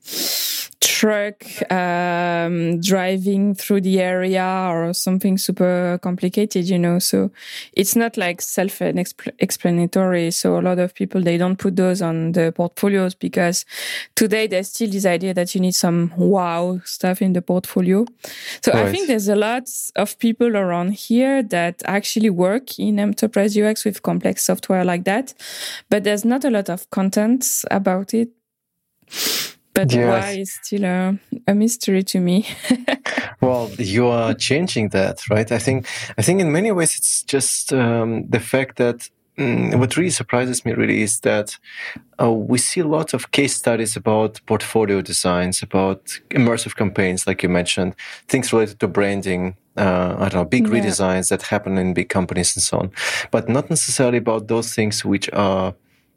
truck 0.85 1.43
um, 1.71 2.79
driving 2.79 3.55
through 3.55 3.81
the 3.81 3.99
area 3.99 4.69
or 4.71 4.93
something 4.93 5.35
super 5.37 5.99
complicated, 6.01 6.69
you 6.69 6.77
know. 6.77 6.99
So 6.99 7.31
it's 7.73 7.95
not 7.95 8.17
like 8.17 8.39
self-explanatory. 8.39 10.29
So 10.31 10.59
a 10.59 10.61
lot 10.61 10.77
of 10.77 10.93
people 10.93 11.21
they 11.21 11.37
don't 11.37 11.57
put 11.57 11.75
those 11.75 12.03
on 12.03 12.33
the 12.33 12.53
portfolios 12.55 13.15
because 13.15 13.65
today 14.15 14.45
there's 14.45 14.69
still 14.69 14.89
this 14.89 15.07
idea 15.07 15.33
that 15.33 15.55
you 15.55 15.61
need 15.61 15.73
some 15.73 16.13
wow 16.17 16.79
stuff 16.85 17.19
in 17.21 17.33
the 17.33 17.41
portfolio. 17.41 18.05
So 18.61 18.71
right. 18.71 18.85
I 18.85 18.91
think 18.91 19.07
there's 19.07 19.27
a 19.27 19.35
lot 19.35 19.67
of 19.95 20.19
people 20.19 20.55
around 20.55 20.93
here 20.93 21.41
that 21.41 21.81
actually 21.85 22.29
work 22.29 22.77
in 22.77 22.99
enterprise 22.99 23.57
UX 23.57 23.85
with 23.85 24.03
complex 24.03 24.45
software 24.45 24.85
like 24.85 25.05
that, 25.05 25.33
but 25.89 26.03
there's 26.03 26.25
not 26.25 26.45
a 26.45 26.51
lot 26.51 26.69
of 26.69 26.87
content 26.91 27.63
about 27.71 28.13
it 28.13 28.29
but 29.75 29.91
yes. 29.91 30.23
why 30.23 30.31
is 30.31 30.53
still 30.53 30.85
a, 30.85 31.19
a 31.47 31.53
mystery 31.53 32.01
to 32.01 32.19
me. 32.19 32.47
well, 33.41 33.69
you 33.77 34.07
are 34.07 34.33
changing 34.33 34.89
that, 34.89 35.19
right? 35.29 35.51
I 35.51 35.59
think 35.59 35.85
I 36.17 36.21
think 36.21 36.41
in 36.41 36.51
many 36.51 36.71
ways 36.71 36.97
it's 36.97 37.21
just 37.23 37.73
um, 37.73 38.25
the 38.27 38.39
fact 38.39 38.77
that 38.77 39.09
mm, 39.37 39.77
what 39.77 39.97
really 39.97 40.09
surprises 40.09 40.65
me 40.65 40.71
really 40.71 41.01
is 41.01 41.19
that 41.19 41.59
uh, 42.21 42.31
we 42.31 42.57
see 42.57 42.79
a 42.79 42.87
lot 42.87 43.13
of 43.13 43.31
case 43.31 43.55
studies 43.55 43.97
about 43.97 44.39
portfolio 44.45 45.01
designs, 45.01 45.61
about 45.61 46.05
immersive 46.29 46.75
campaigns, 46.77 47.27
like 47.27 47.43
you 47.43 47.49
mentioned, 47.49 47.95
things 48.29 48.53
related 48.53 48.79
to 48.79 48.87
branding. 48.87 49.57
Uh, 49.77 50.15
I 50.17 50.29
don't 50.29 50.35
know, 50.35 50.45
big 50.45 50.67
yeah. 50.67 50.75
redesigns 50.75 51.27
that 51.29 51.41
happen 51.41 51.77
in 51.77 51.93
big 51.93 52.07
companies 52.07 52.55
and 52.55 52.63
so 52.63 52.77
on, 52.79 52.91
but 53.29 53.49
not 53.49 53.69
necessarily 53.69 54.19
about 54.19 54.47
those 54.47 54.73
things 54.73 55.03
which 55.03 55.29
are 55.33 55.75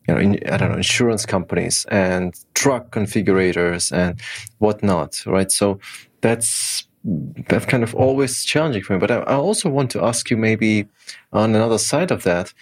you 0.09 0.15
know, 0.15 0.21
in, 0.21 0.39
I 0.51 0.57
don't 0.57 0.71
know, 0.71 0.77
insurance 0.77 1.27
companies 1.27 1.85
and 1.91 2.35
truck 2.55 2.91
configurators 2.91 3.93
and 3.93 4.21
whatnot, 4.59 5.23
right? 5.27 5.53
So 5.53 5.79
that's 6.23 6.85
that's 7.49 7.67
kind 7.67 7.83
of 7.83 7.95
always 7.95 8.45
challenging 8.45 8.83
for 8.83 8.95
me. 8.95 8.99
But 8.99 9.11
I, 9.11 9.19
I 9.19 9.35
also 9.35 9.69
want 9.69 9.91
to 9.93 10.05
ask 10.05 10.31
you 10.31 10.37
maybe 10.37 10.89
on 11.33 11.55
another 11.55 11.79
side 11.79 12.11
of 12.11 12.25
that, 12.25 12.53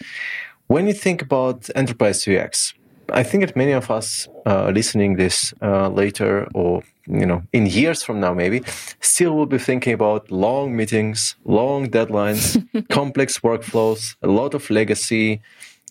when 0.67 0.87
you 0.87 0.93
think 0.93 1.23
about 1.23 1.71
enterprise 1.75 2.27
UX, 2.29 2.75
I 3.13 3.23
think 3.23 3.47
that 3.47 3.57
many 3.57 3.73
of 3.73 3.91
us 3.91 4.29
uh, 4.47 4.71
listening 4.71 5.17
this 5.17 5.55
uh, 5.63 5.89
later 5.89 6.49
or 6.55 6.83
you 7.07 7.25
know 7.25 7.43
in 7.53 7.67
years 7.67 8.03
from 8.03 8.19
now 8.19 8.35
maybe 8.35 8.63
still 9.01 9.37
will 9.37 9.47
be 9.47 9.59
thinking 9.59 9.93
about 9.93 10.31
long 10.31 10.75
meetings, 10.75 11.37
long 11.45 11.89
deadlines, 11.89 12.59
complex 12.89 13.39
workflows, 13.39 14.17
a 14.23 14.27
lot 14.27 14.55
of 14.55 14.69
legacy, 14.71 15.41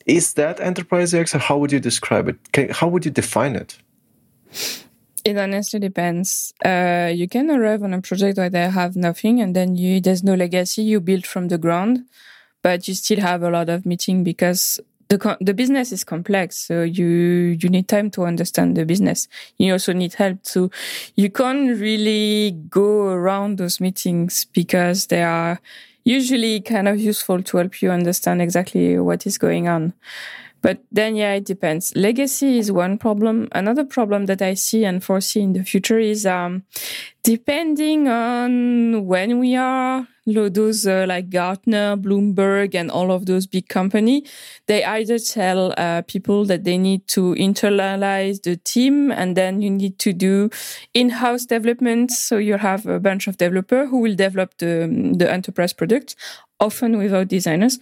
is 0.05 0.33
that 0.33 0.59
enterprise 0.59 1.13
UX, 1.13 1.33
or 1.35 1.39
how 1.39 1.57
would 1.57 1.71
you 1.71 1.79
describe 1.79 2.27
it? 2.29 2.71
How 2.71 2.88
would 2.88 3.05
you 3.05 3.12
define 3.12 3.55
it? 3.55 3.77
It 5.24 5.38
honestly 5.38 5.79
depends. 5.79 6.53
Uh, 6.63 7.12
you 7.13 7.27
can 7.27 7.50
arrive 7.50 7.81
on 7.81 7.93
a 7.93 8.01
project 8.01 8.38
where 8.38 8.50
they 8.50 8.69
have 8.69 8.95
nothing, 8.95 9.41
and 9.41 9.55
then 9.55 9.75
you 9.75 10.00
there's 10.00 10.24
no 10.24 10.35
legacy. 10.35 10.83
You 10.83 11.00
build 11.00 11.25
from 11.25 11.47
the 11.47 11.57
ground, 11.57 12.05
but 12.62 12.88
you 12.88 12.93
still 12.93 13.19
have 13.19 13.41
a 13.41 13.50
lot 13.50 13.69
of 13.69 13.85
meeting 13.85 14.24
because 14.24 14.79
the 15.09 15.38
the 15.41 15.53
business 15.53 15.91
is 15.91 16.03
complex. 16.03 16.57
So 16.57 16.83
you 16.83 17.07
you 17.59 17.69
need 17.69 17.88
time 17.88 18.12
to 18.12 18.25
understand 18.25 18.77
the 18.77 18.85
business. 18.85 19.27
You 19.57 19.74
also 19.74 19.93
need 19.93 20.13
help. 20.13 20.39
So 20.43 20.69
you 21.15 21.31
can't 21.31 21.79
really 21.79 22.51
go 22.69 23.07
around 23.07 23.57
those 23.57 23.79
meetings 23.79 24.45
because 24.45 25.07
they 25.07 25.24
are 25.24 25.59
usually 26.05 26.62
kind 26.62 26.88
of 26.88 27.00
useful 27.00 27.43
to 27.43 27.57
help 27.57 27.81
you 27.81 27.91
understand 27.91 28.41
exactly 28.41 28.97
what 29.00 29.25
is 29.27 29.38
going 29.38 29.67
on. 29.67 29.93
But 30.62 30.79
then, 30.91 31.15
yeah, 31.15 31.33
it 31.33 31.45
depends. 31.45 31.93
Legacy 31.95 32.57
is 32.57 32.71
one 32.71 32.97
problem. 32.97 33.47
Another 33.51 33.85
problem 33.85 34.25
that 34.25 34.41
I 34.41 34.55
see 34.55 34.83
and 34.83 35.03
foresee 35.03 35.41
in 35.41 35.53
the 35.53 35.63
future 35.63 36.00
is 36.00 36.25
um, 36.25 36.63
depending 37.24 38.07
on 38.07 39.05
when 39.05 39.38
we 39.39 39.55
are, 39.55 40.07
those 40.25 40.88
uh, 40.88 41.05
like 41.07 41.29
Gartner, 41.29 41.95
Bloomberg, 41.95 42.74
and 42.74 42.89
all 42.89 43.12
of 43.12 43.27
those 43.27 43.45
big 43.45 43.67
company, 43.67 44.25
they 44.65 44.83
either 44.83 45.19
tell 45.19 45.71
uh, 45.77 46.01
people 46.07 46.45
that 46.45 46.63
they 46.63 46.79
need 46.79 47.07
to 47.09 47.35
internalize 47.35 48.41
the 48.41 48.55
team, 48.57 49.12
and 49.12 49.38
then 49.38 49.62
you 49.62 49.69
need 49.69 50.00
to 50.00 50.13
do 50.13 50.50
in-house 50.95 51.45
development. 51.45 52.09
So 52.09 52.38
you 52.38 52.57
have 52.57 52.88
a 52.88 53.00
bunch 53.00 53.27
of 53.27 53.38
developer 53.38 53.85
who 53.85 54.00
will 54.00 54.15
develop 54.15 54.57
the 54.57 54.89
the 55.15 55.31
enterprise 55.31 55.74
product, 55.74 56.15
often 56.59 56.97
without 56.97 57.27
designers, 57.27 57.77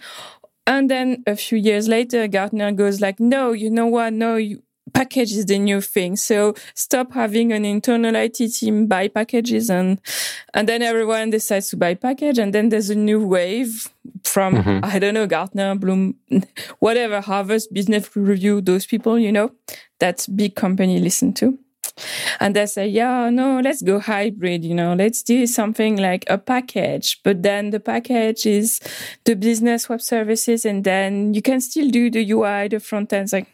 and 0.66 0.90
then 0.90 1.22
a 1.26 1.36
few 1.36 1.58
years 1.58 1.88
later, 1.88 2.26
Gartner 2.26 2.72
goes 2.72 3.00
like, 3.00 3.20
no, 3.20 3.52
you 3.52 3.70
know 3.70 3.86
what? 3.86 4.12
No, 4.12 4.36
you, 4.36 4.62
package 4.94 5.32
is 5.32 5.46
the 5.46 5.58
new 5.58 5.80
thing. 5.80 6.16
So 6.16 6.54
stop 6.74 7.12
having 7.12 7.52
an 7.52 7.64
internal 7.64 8.14
IT 8.14 8.36
team 8.36 8.86
buy 8.86 9.08
packages 9.08 9.68
and, 9.68 10.00
and 10.54 10.68
then 10.68 10.82
everyone 10.82 11.30
decides 11.30 11.68
to 11.70 11.76
buy 11.76 11.94
package. 11.94 12.38
And 12.38 12.54
then 12.54 12.70
there's 12.70 12.90
a 12.90 12.94
new 12.94 13.26
wave 13.26 13.90
from, 14.22 14.56
mm-hmm. 14.56 14.84
I 14.84 14.98
don't 14.98 15.14
know, 15.14 15.26
Gartner, 15.26 15.74
Bloom, 15.74 16.14
whatever, 16.78 17.20
Harvard 17.20 17.62
Business 17.72 18.14
Review, 18.16 18.60
those 18.60 18.86
people, 18.86 19.18
you 19.18 19.32
know, 19.32 19.52
that 19.98 20.26
big 20.34 20.54
company 20.54 20.98
listen 20.98 21.34
to. 21.34 21.58
And 22.40 22.54
they 22.56 22.66
say, 22.66 22.86
yeah, 22.86 23.30
no, 23.30 23.60
let's 23.60 23.82
go 23.82 23.98
hybrid, 23.98 24.64
you 24.64 24.74
know, 24.74 24.94
let's 24.94 25.22
do 25.22 25.46
something 25.46 25.96
like 25.96 26.24
a 26.28 26.38
package. 26.38 27.20
But 27.22 27.42
then 27.42 27.70
the 27.70 27.80
package 27.80 28.46
is 28.46 28.80
the 29.24 29.34
business 29.34 29.88
web 29.88 30.00
services, 30.00 30.64
and 30.64 30.84
then 30.84 31.34
you 31.34 31.42
can 31.42 31.60
still 31.60 31.88
do 31.88 32.10
the 32.10 32.30
UI, 32.30 32.68
the 32.68 32.80
front 32.80 33.12
end. 33.12 33.32
Like, 33.32 33.48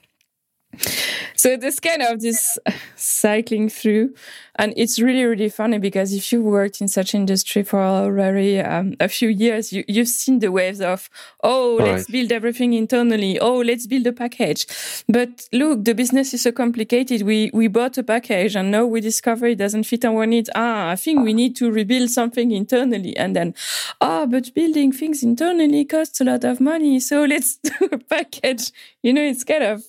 so 1.35 1.57
this 1.57 1.81
kind 1.81 2.03
of 2.03 2.21
this 2.21 2.59
cycling 2.97 3.69
through 3.69 4.15
and 4.57 4.73
it's 4.77 5.00
really 5.00 5.25
really 5.25 5.49
funny 5.49 5.79
because 5.79 6.12
if 6.12 6.33
you 6.33 6.43
worked 6.43 6.81
in 6.81 6.89
such 6.89 7.15
industry 7.15 7.62
for 7.62 7.83
already 7.83 8.61
um, 8.61 8.95
a 9.00 9.09
few 9.09 9.29
years 9.29 9.73
you, 9.73 9.85
you've 9.89 10.09
seen 10.09 10.39
the 10.39 10.53
waves 10.53 10.81
of 10.81 11.09
oh 11.43 11.79
All 11.79 11.87
let's 11.87 12.07
build 12.11 12.33
everything 12.33 12.73
internally. 12.73 13.39
Oh 13.39 13.59
let's 13.59 13.87
build 13.87 14.07
a 14.07 14.12
package. 14.12 14.67
But 15.09 15.49
look 15.53 15.85
the 15.85 15.95
business 15.95 16.35
is 16.35 16.43
so 16.43 16.53
complicated. 16.53 17.23
We 17.23 17.50
we 17.53 17.69
bought 17.69 17.99
a 17.99 18.03
package 18.03 18.55
and 18.57 18.71
now 18.71 18.87
we 18.87 19.00
discover 19.00 19.47
it 19.47 19.59
doesn't 19.59 19.85
fit 19.85 20.05
our 20.05 20.27
needs 20.27 20.50
ah 20.55 20.91
i 20.91 20.97
think 20.97 21.25
we 21.25 21.33
need 21.33 21.57
to 21.57 21.71
rebuild 21.71 22.11
something 22.11 22.50
internally. 22.53 23.17
And 23.17 23.35
then 23.35 23.55
ah 24.00 24.23
oh, 24.23 24.27
but 24.27 24.55
building 24.55 24.93
things 24.93 25.23
internally 25.23 25.85
costs 25.85 26.21
a 26.21 26.25
lot 26.25 26.45
of 26.45 26.61
money. 26.61 27.00
So 27.00 27.25
let's 27.25 27.57
do 27.62 27.89
a 27.93 27.99
package. 27.99 28.73
You 29.03 29.12
know 29.12 29.23
it's 29.23 29.45
kind 29.45 29.65
of 29.65 29.85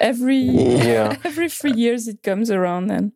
every 0.00 0.36
yeah. 0.36 1.16
every 1.24 1.48
three 1.48 1.72
years 1.72 2.08
it 2.08 2.22
comes 2.22 2.50
around 2.50 2.90
and 2.90 3.12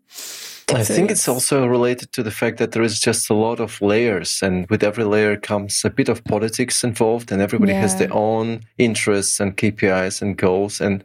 I 0.74 0.82
so 0.82 0.94
think 0.94 1.12
it's 1.12 1.28
also 1.28 1.64
related 1.64 2.12
to 2.12 2.24
the 2.24 2.32
fact 2.32 2.58
that 2.58 2.72
there 2.72 2.82
is 2.82 2.98
just 2.98 3.30
a 3.30 3.34
lot 3.34 3.60
of 3.60 3.80
layers, 3.80 4.42
and 4.42 4.68
with 4.68 4.82
every 4.82 5.04
layer 5.04 5.36
comes 5.36 5.84
a 5.84 5.90
bit 5.90 6.08
of 6.08 6.24
politics 6.24 6.82
involved, 6.82 7.30
and 7.30 7.40
everybody 7.40 7.72
yeah. 7.72 7.82
has 7.82 7.96
their 7.96 8.12
own 8.12 8.62
interests 8.76 9.38
and 9.38 9.56
KPIs 9.56 10.20
and 10.20 10.36
goals. 10.36 10.80
And 10.80 11.04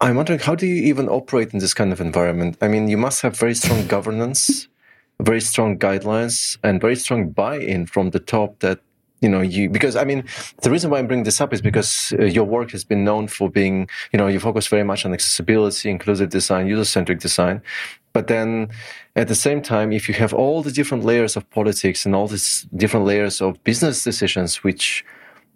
I'm 0.00 0.14
wondering, 0.14 0.38
how 0.38 0.54
do 0.54 0.66
you 0.66 0.80
even 0.84 1.08
operate 1.08 1.52
in 1.52 1.58
this 1.58 1.74
kind 1.74 1.92
of 1.92 2.00
environment? 2.00 2.56
I 2.60 2.68
mean, 2.68 2.86
you 2.86 2.96
must 2.96 3.20
have 3.22 3.36
very 3.36 3.56
strong 3.56 3.84
governance, 3.88 4.68
very 5.20 5.40
strong 5.40 5.76
guidelines, 5.76 6.56
and 6.62 6.80
very 6.80 6.96
strong 6.96 7.30
buy 7.30 7.58
in 7.58 7.86
from 7.86 8.10
the 8.10 8.20
top 8.20 8.60
that 8.60 8.78
you 9.24 9.30
know 9.34 9.40
you 9.40 9.70
because 9.70 9.96
i 9.96 10.04
mean 10.04 10.20
the 10.62 10.70
reason 10.70 10.90
why 10.90 10.98
i'm 10.98 11.06
bringing 11.06 11.24
this 11.24 11.40
up 11.40 11.50
is 11.56 11.62
because 11.70 12.12
uh, 12.18 12.24
your 12.24 12.44
work 12.44 12.70
has 12.70 12.84
been 12.84 13.02
known 13.08 13.26
for 13.36 13.46
being 13.60 13.88
you 14.12 14.18
know 14.18 14.26
you 14.26 14.38
focus 14.38 14.66
very 14.66 14.84
much 14.84 15.00
on 15.06 15.12
accessibility 15.14 15.88
inclusive 15.90 16.28
design 16.28 16.66
user-centric 16.66 17.18
design 17.20 17.62
but 18.12 18.26
then 18.26 18.68
at 19.16 19.28
the 19.28 19.34
same 19.46 19.60
time 19.62 19.88
if 19.92 20.08
you 20.08 20.14
have 20.14 20.34
all 20.34 20.62
the 20.62 20.74
different 20.78 21.02
layers 21.04 21.36
of 21.36 21.48
politics 21.58 22.04
and 22.04 22.14
all 22.14 22.28
these 22.28 22.66
different 22.76 23.06
layers 23.06 23.40
of 23.40 23.50
business 23.64 24.04
decisions 24.04 24.62
which 24.62 25.04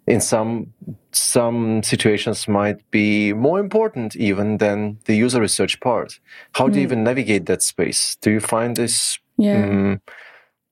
in 0.07 0.19
some 0.19 0.73
some 1.11 1.83
situations 1.83 2.47
might 2.47 2.79
be 2.89 3.33
more 3.33 3.59
important 3.59 4.15
even 4.15 4.57
than 4.57 4.97
the 5.05 5.15
user 5.15 5.39
research 5.39 5.79
part 5.79 6.19
how 6.53 6.65
mm. 6.67 6.73
do 6.73 6.79
you 6.79 6.87
hmm. 6.87 6.91
even 6.91 7.03
navigate 7.03 7.45
that 7.45 7.61
space 7.61 8.17
do 8.21 8.31
you 8.31 8.39
find 8.39 8.75
this 8.75 9.19
yeah. 9.39 9.63
Um, 9.63 10.01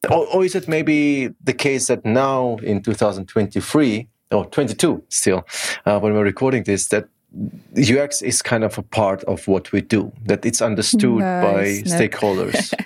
or, 0.10 0.28
or 0.28 0.46
is 0.46 0.56
it 0.56 0.68
maybe 0.68 1.30
the 1.44 1.54
case 1.54 1.88
that 1.88 2.06
now 2.06 2.58
in 2.58 2.82
2023 2.82 4.08
or 4.32 4.46
22 4.46 5.04
still, 5.10 5.46
uh, 5.86 6.00
when 6.00 6.14
we're 6.14 6.24
recording 6.24 6.64
this, 6.64 6.88
that 6.88 7.08
UX 7.78 8.22
is 8.22 8.42
kind 8.42 8.64
of 8.64 8.78
a 8.78 8.84
part 8.84 9.24
of 9.26 9.48
what 9.48 9.72
we 9.72 9.82
do, 9.82 10.12
that 10.26 10.46
it's 10.46 10.62
understood 10.62 11.20
no, 11.20 11.42
by 11.42 11.64
stakeholders? 11.86 12.74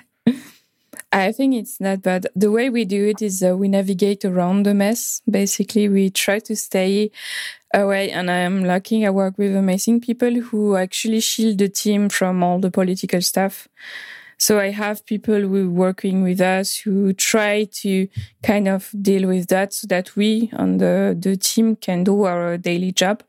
I 1.12 1.30
think 1.30 1.54
it's 1.54 1.78
not 1.78 2.02
bad. 2.02 2.26
The 2.34 2.50
way 2.50 2.70
we 2.70 2.86
do 2.86 3.06
it 3.06 3.20
is 3.20 3.42
uh, 3.42 3.54
we 3.54 3.68
navigate 3.68 4.24
around 4.24 4.64
the 4.64 4.72
mess. 4.72 5.20
Basically, 5.30 5.86
we 5.88 6.08
try 6.08 6.38
to 6.40 6.56
stay 6.56 7.10
away. 7.74 8.10
And 8.10 8.30
I'm 8.30 8.64
lucky 8.64 9.06
I 9.06 9.10
work 9.10 9.36
with 9.36 9.54
amazing 9.54 10.00
people 10.00 10.40
who 10.40 10.76
actually 10.76 11.20
shield 11.20 11.58
the 11.58 11.68
team 11.68 12.08
from 12.08 12.42
all 12.42 12.58
the 12.58 12.70
political 12.70 13.20
stuff. 13.20 13.68
So 14.42 14.58
I 14.58 14.70
have 14.70 15.06
people 15.06 15.40
who 15.40 15.70
working 15.70 16.24
with 16.28 16.40
us 16.40 16.68
who 16.84 17.12
try 17.12 17.54
to 17.82 18.08
kind 18.42 18.66
of 18.66 18.90
deal 19.00 19.28
with 19.28 19.46
that 19.54 19.72
so 19.72 19.86
that 19.86 20.16
we 20.16 20.50
on 20.54 20.78
the, 20.78 21.16
the 21.26 21.36
team 21.36 21.76
can 21.76 22.02
do 22.02 22.24
our 22.24 22.58
daily 22.58 22.90
job. 22.90 23.22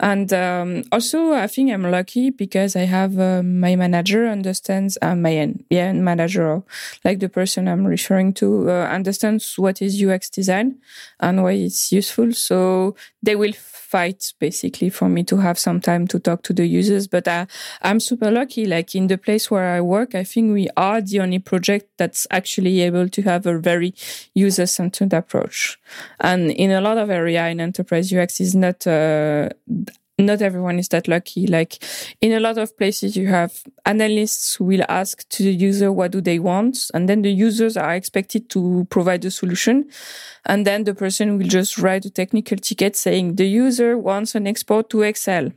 And 0.00 0.32
um, 0.32 0.84
also, 0.92 1.32
I 1.32 1.46
think 1.46 1.72
I'm 1.72 1.90
lucky 1.90 2.30
because 2.30 2.76
I 2.76 2.86
have 2.98 3.18
uh, 3.18 3.42
my 3.42 3.74
manager 3.76 4.28
understands 4.28 4.98
uh, 5.02 5.14
my 5.16 5.54
yeah 5.70 5.92
manager, 5.92 6.62
like 7.04 7.20
the 7.20 7.28
person 7.28 7.68
I'm 7.68 7.84
referring 7.86 8.32
to, 8.34 8.70
uh, 8.70 8.86
understands 8.98 9.54
what 9.56 9.80
is 9.80 10.00
UX 10.02 10.28
design 10.30 10.76
and 11.20 11.42
why 11.42 11.52
it's 11.52 11.92
useful. 11.92 12.32
So 12.32 12.96
they 13.24 13.36
will 13.36 13.52
fight 13.94 14.34
basically 14.40 14.90
for 14.90 15.08
me 15.08 15.22
to 15.22 15.36
have 15.36 15.56
some 15.56 15.80
time 15.80 16.06
to 16.08 16.18
talk 16.18 16.42
to 16.42 16.52
the 16.52 16.66
users. 16.66 17.06
But 17.06 17.28
I, 17.28 17.46
I'm 17.80 18.00
super 18.00 18.30
lucky. 18.30 18.66
Like 18.66 18.94
in 18.94 19.06
the 19.06 19.16
place 19.16 19.50
where 19.50 19.76
I 19.76 19.80
work, 19.80 20.14
I 20.14 20.24
think 20.24 20.52
we 20.52 20.68
are 20.76 21.00
the 21.00 21.20
only 21.20 21.38
project 21.38 21.90
that's 21.96 22.26
actually 22.30 22.80
able 22.80 23.08
to 23.08 23.22
have 23.22 23.46
a 23.46 23.58
very 23.58 23.94
user 24.34 24.66
centered 24.66 25.12
approach. 25.12 25.78
And 26.20 26.50
in 26.50 26.72
a 26.72 26.80
lot 26.80 26.98
of 26.98 27.08
area 27.08 27.46
in 27.48 27.60
enterprise 27.60 28.12
UX 28.12 28.40
is 28.40 28.54
not 28.54 28.84
uh, 28.86 29.50
not 30.18 30.42
everyone 30.42 30.78
is 30.78 30.88
that 30.88 31.08
lucky. 31.08 31.46
Like 31.46 31.82
in 32.20 32.32
a 32.32 32.40
lot 32.40 32.58
of 32.58 32.76
places, 32.76 33.16
you 33.16 33.28
have 33.28 33.62
analysts 33.84 34.54
who 34.54 34.64
will 34.64 34.84
ask 34.88 35.28
to 35.30 35.42
the 35.42 35.52
user, 35.52 35.90
what 35.92 36.12
do 36.12 36.20
they 36.20 36.38
want? 36.38 36.90
And 36.94 37.08
then 37.08 37.22
the 37.22 37.32
users 37.32 37.76
are 37.76 37.94
expected 37.94 38.48
to 38.50 38.86
provide 38.90 39.24
a 39.24 39.30
solution. 39.30 39.88
And 40.46 40.66
then 40.66 40.84
the 40.84 40.94
person 40.94 41.38
will 41.38 41.48
just 41.48 41.78
write 41.78 42.04
a 42.04 42.10
technical 42.10 42.56
ticket 42.58 42.96
saying 42.96 43.36
the 43.36 43.46
user 43.46 43.98
wants 43.98 44.34
an 44.34 44.46
export 44.46 44.90
to 44.90 45.02
Excel 45.02 45.50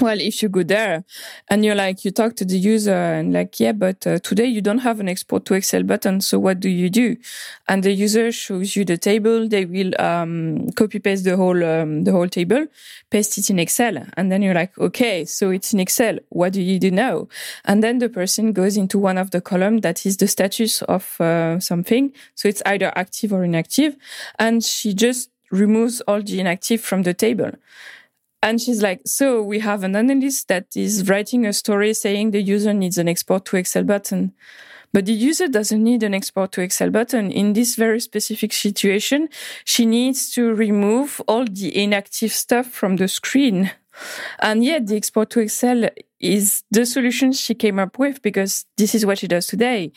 well, 0.00 0.20
if 0.20 0.42
you 0.42 0.48
go 0.48 0.62
there 0.62 1.04
and 1.48 1.64
you're 1.64 1.74
like, 1.74 2.04
you 2.04 2.10
talk 2.10 2.36
to 2.36 2.44
the 2.44 2.58
user 2.58 2.94
and 2.94 3.32
like, 3.32 3.58
yeah, 3.58 3.72
but 3.72 4.06
uh, 4.06 4.18
today 4.18 4.44
you 4.44 4.60
don't 4.60 4.78
have 4.78 5.00
an 5.00 5.08
export 5.08 5.44
to 5.46 5.54
Excel 5.54 5.82
button. 5.82 6.20
So 6.20 6.38
what 6.38 6.60
do 6.60 6.68
you 6.68 6.90
do? 6.90 7.16
And 7.68 7.82
the 7.82 7.92
user 7.92 8.30
shows 8.30 8.76
you 8.76 8.84
the 8.84 8.98
table. 8.98 9.48
They 9.48 9.64
will, 9.64 9.92
um, 10.00 10.68
copy 10.76 10.98
paste 10.98 11.24
the 11.24 11.36
whole, 11.36 11.64
um, 11.64 12.04
the 12.04 12.12
whole 12.12 12.28
table, 12.28 12.66
paste 13.10 13.38
it 13.38 13.48
in 13.50 13.58
Excel. 13.58 14.04
And 14.16 14.30
then 14.30 14.42
you're 14.42 14.54
like, 14.54 14.76
okay, 14.78 15.24
so 15.24 15.50
it's 15.50 15.72
in 15.72 15.80
Excel. 15.80 16.18
What 16.28 16.52
do 16.52 16.62
you 16.62 16.78
do 16.78 16.90
now? 16.90 17.28
And 17.64 17.82
then 17.82 17.98
the 17.98 18.08
person 18.08 18.52
goes 18.52 18.76
into 18.76 18.98
one 18.98 19.18
of 19.18 19.30
the 19.30 19.40
column 19.40 19.78
that 19.78 20.04
is 20.04 20.18
the 20.18 20.28
status 20.28 20.82
of 20.82 21.20
uh, 21.20 21.58
something. 21.60 22.12
So 22.34 22.48
it's 22.48 22.62
either 22.66 22.92
active 22.96 23.32
or 23.32 23.44
inactive. 23.44 23.96
And 24.38 24.62
she 24.62 24.92
just 24.92 25.30
removes 25.50 26.00
all 26.02 26.22
the 26.22 26.40
inactive 26.40 26.80
from 26.80 27.02
the 27.02 27.14
table. 27.14 27.52
And 28.46 28.60
she's 28.60 28.80
like, 28.80 29.00
so 29.04 29.42
we 29.42 29.58
have 29.58 29.82
an 29.82 29.96
analyst 29.96 30.46
that 30.46 30.66
is 30.76 31.08
writing 31.08 31.44
a 31.44 31.52
story 31.52 31.92
saying 31.92 32.30
the 32.30 32.40
user 32.40 32.72
needs 32.72 32.96
an 32.96 33.08
export 33.08 33.44
to 33.46 33.56
Excel 33.56 33.82
button. 33.82 34.34
But 34.92 35.06
the 35.06 35.12
user 35.12 35.48
doesn't 35.48 35.82
need 35.82 36.04
an 36.04 36.14
export 36.14 36.52
to 36.52 36.60
Excel 36.60 36.90
button. 36.90 37.32
In 37.32 37.54
this 37.54 37.74
very 37.74 37.98
specific 37.98 38.52
situation, 38.52 39.30
she 39.64 39.84
needs 39.84 40.30
to 40.34 40.54
remove 40.54 41.20
all 41.26 41.44
the 41.44 41.76
inactive 41.76 42.30
stuff 42.30 42.68
from 42.68 42.98
the 42.98 43.08
screen. 43.08 43.72
And 44.38 44.62
yet 44.62 44.86
the 44.86 44.96
export 44.96 45.30
to 45.30 45.40
Excel 45.40 45.88
is 46.20 46.62
the 46.70 46.86
solution 46.86 47.32
she 47.32 47.52
came 47.52 47.80
up 47.80 47.98
with 47.98 48.22
because 48.22 48.64
this 48.76 48.94
is 48.94 49.04
what 49.04 49.18
she 49.18 49.26
does 49.26 49.48
today. 49.48 49.90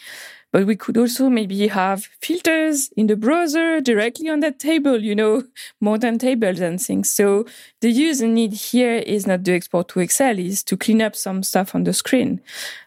But 0.51 0.65
we 0.65 0.75
could 0.75 0.98
also 0.98 1.29
maybe 1.29 1.68
have 1.68 2.08
filters 2.22 2.89
in 2.98 3.08
the 3.08 3.15
browser 3.15 3.82
directly 3.82 4.29
on 4.29 4.39
that 4.39 4.58
table, 4.60 5.01
you 5.01 5.15
know, 5.15 5.44
modern 5.82 6.18
tables 6.18 6.60
and 6.60 6.82
things. 6.82 7.12
So 7.12 7.46
the 7.82 7.91
user 7.91 8.27
need 8.27 8.53
here 8.53 8.96
is 8.96 9.27
not 9.27 9.46
to 9.46 9.53
export 9.53 9.89
to 9.89 10.00
Excel, 10.00 10.39
is 10.39 10.63
to 10.63 10.75
clean 10.75 11.01
up 11.01 11.15
some 11.15 11.44
stuff 11.44 11.75
on 11.75 11.84
the 11.84 11.94
screen. 11.94 12.41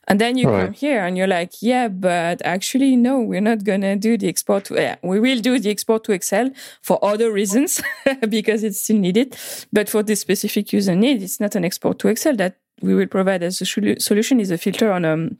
And 0.08 0.20
then 0.20 0.36
you 0.36 0.50
right. 0.50 0.64
come 0.64 0.72
here 0.72 1.04
and 1.04 1.16
you're 1.16 1.28
like, 1.28 1.62
yeah, 1.62 1.86
but 1.86 2.42
actually, 2.44 2.96
no, 2.96 3.20
we're 3.20 3.40
not 3.40 3.62
going 3.62 3.82
to 3.82 3.94
do 3.94 4.18
the 4.18 4.28
export 4.28 4.64
to, 4.64 4.74
yeah, 4.74 4.96
we 5.02 5.20
will 5.20 5.38
do 5.38 5.60
the 5.60 5.70
export 5.70 6.02
to 6.04 6.12
Excel 6.12 6.50
for 6.80 7.02
other 7.04 7.30
reasons 7.30 7.80
because 8.28 8.64
it's 8.64 8.82
still 8.82 8.98
needed. 8.98 9.36
But 9.72 9.88
for 9.88 10.02
this 10.02 10.20
specific 10.20 10.72
user 10.72 10.96
need, 10.96 11.22
it's 11.22 11.38
not 11.38 11.54
an 11.54 11.64
export 11.64 12.00
to 12.00 12.08
Excel 12.08 12.34
that 12.36 12.56
we 12.82 12.94
will 12.94 13.06
provide 13.06 13.42
as 13.42 13.60
a 13.60 13.64
solution 13.64 14.40
is 14.40 14.50
a 14.50 14.58
filter 14.58 14.90
on 14.92 15.04
um, 15.04 15.38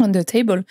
on 0.00 0.12
the 0.12 0.24
table. 0.24 0.62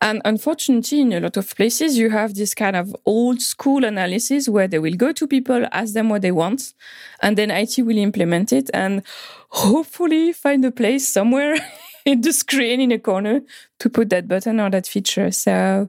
And 0.00 0.22
unfortunately, 0.24 1.00
in 1.00 1.12
a 1.12 1.20
lot 1.20 1.36
of 1.36 1.54
places, 1.56 1.98
you 1.98 2.10
have 2.10 2.34
this 2.34 2.54
kind 2.54 2.76
of 2.76 2.94
old 3.04 3.40
school 3.42 3.84
analysis 3.84 4.48
where 4.48 4.68
they 4.68 4.78
will 4.78 4.94
go 4.94 5.12
to 5.12 5.26
people, 5.26 5.66
ask 5.72 5.94
them 5.94 6.08
what 6.08 6.22
they 6.22 6.32
want, 6.32 6.74
and 7.22 7.36
then 7.36 7.50
IT 7.50 7.78
will 7.78 7.98
implement 7.98 8.52
it 8.52 8.70
and 8.72 9.02
hopefully 9.50 10.32
find 10.32 10.64
a 10.64 10.70
place 10.70 11.08
somewhere 11.08 11.56
in 12.04 12.20
the 12.20 12.32
screen 12.32 12.80
in 12.80 12.92
a 12.92 12.98
corner 12.98 13.42
to 13.78 13.90
put 13.90 14.10
that 14.10 14.28
button 14.28 14.60
or 14.60 14.70
that 14.70 14.86
feature. 14.86 15.30
So, 15.30 15.88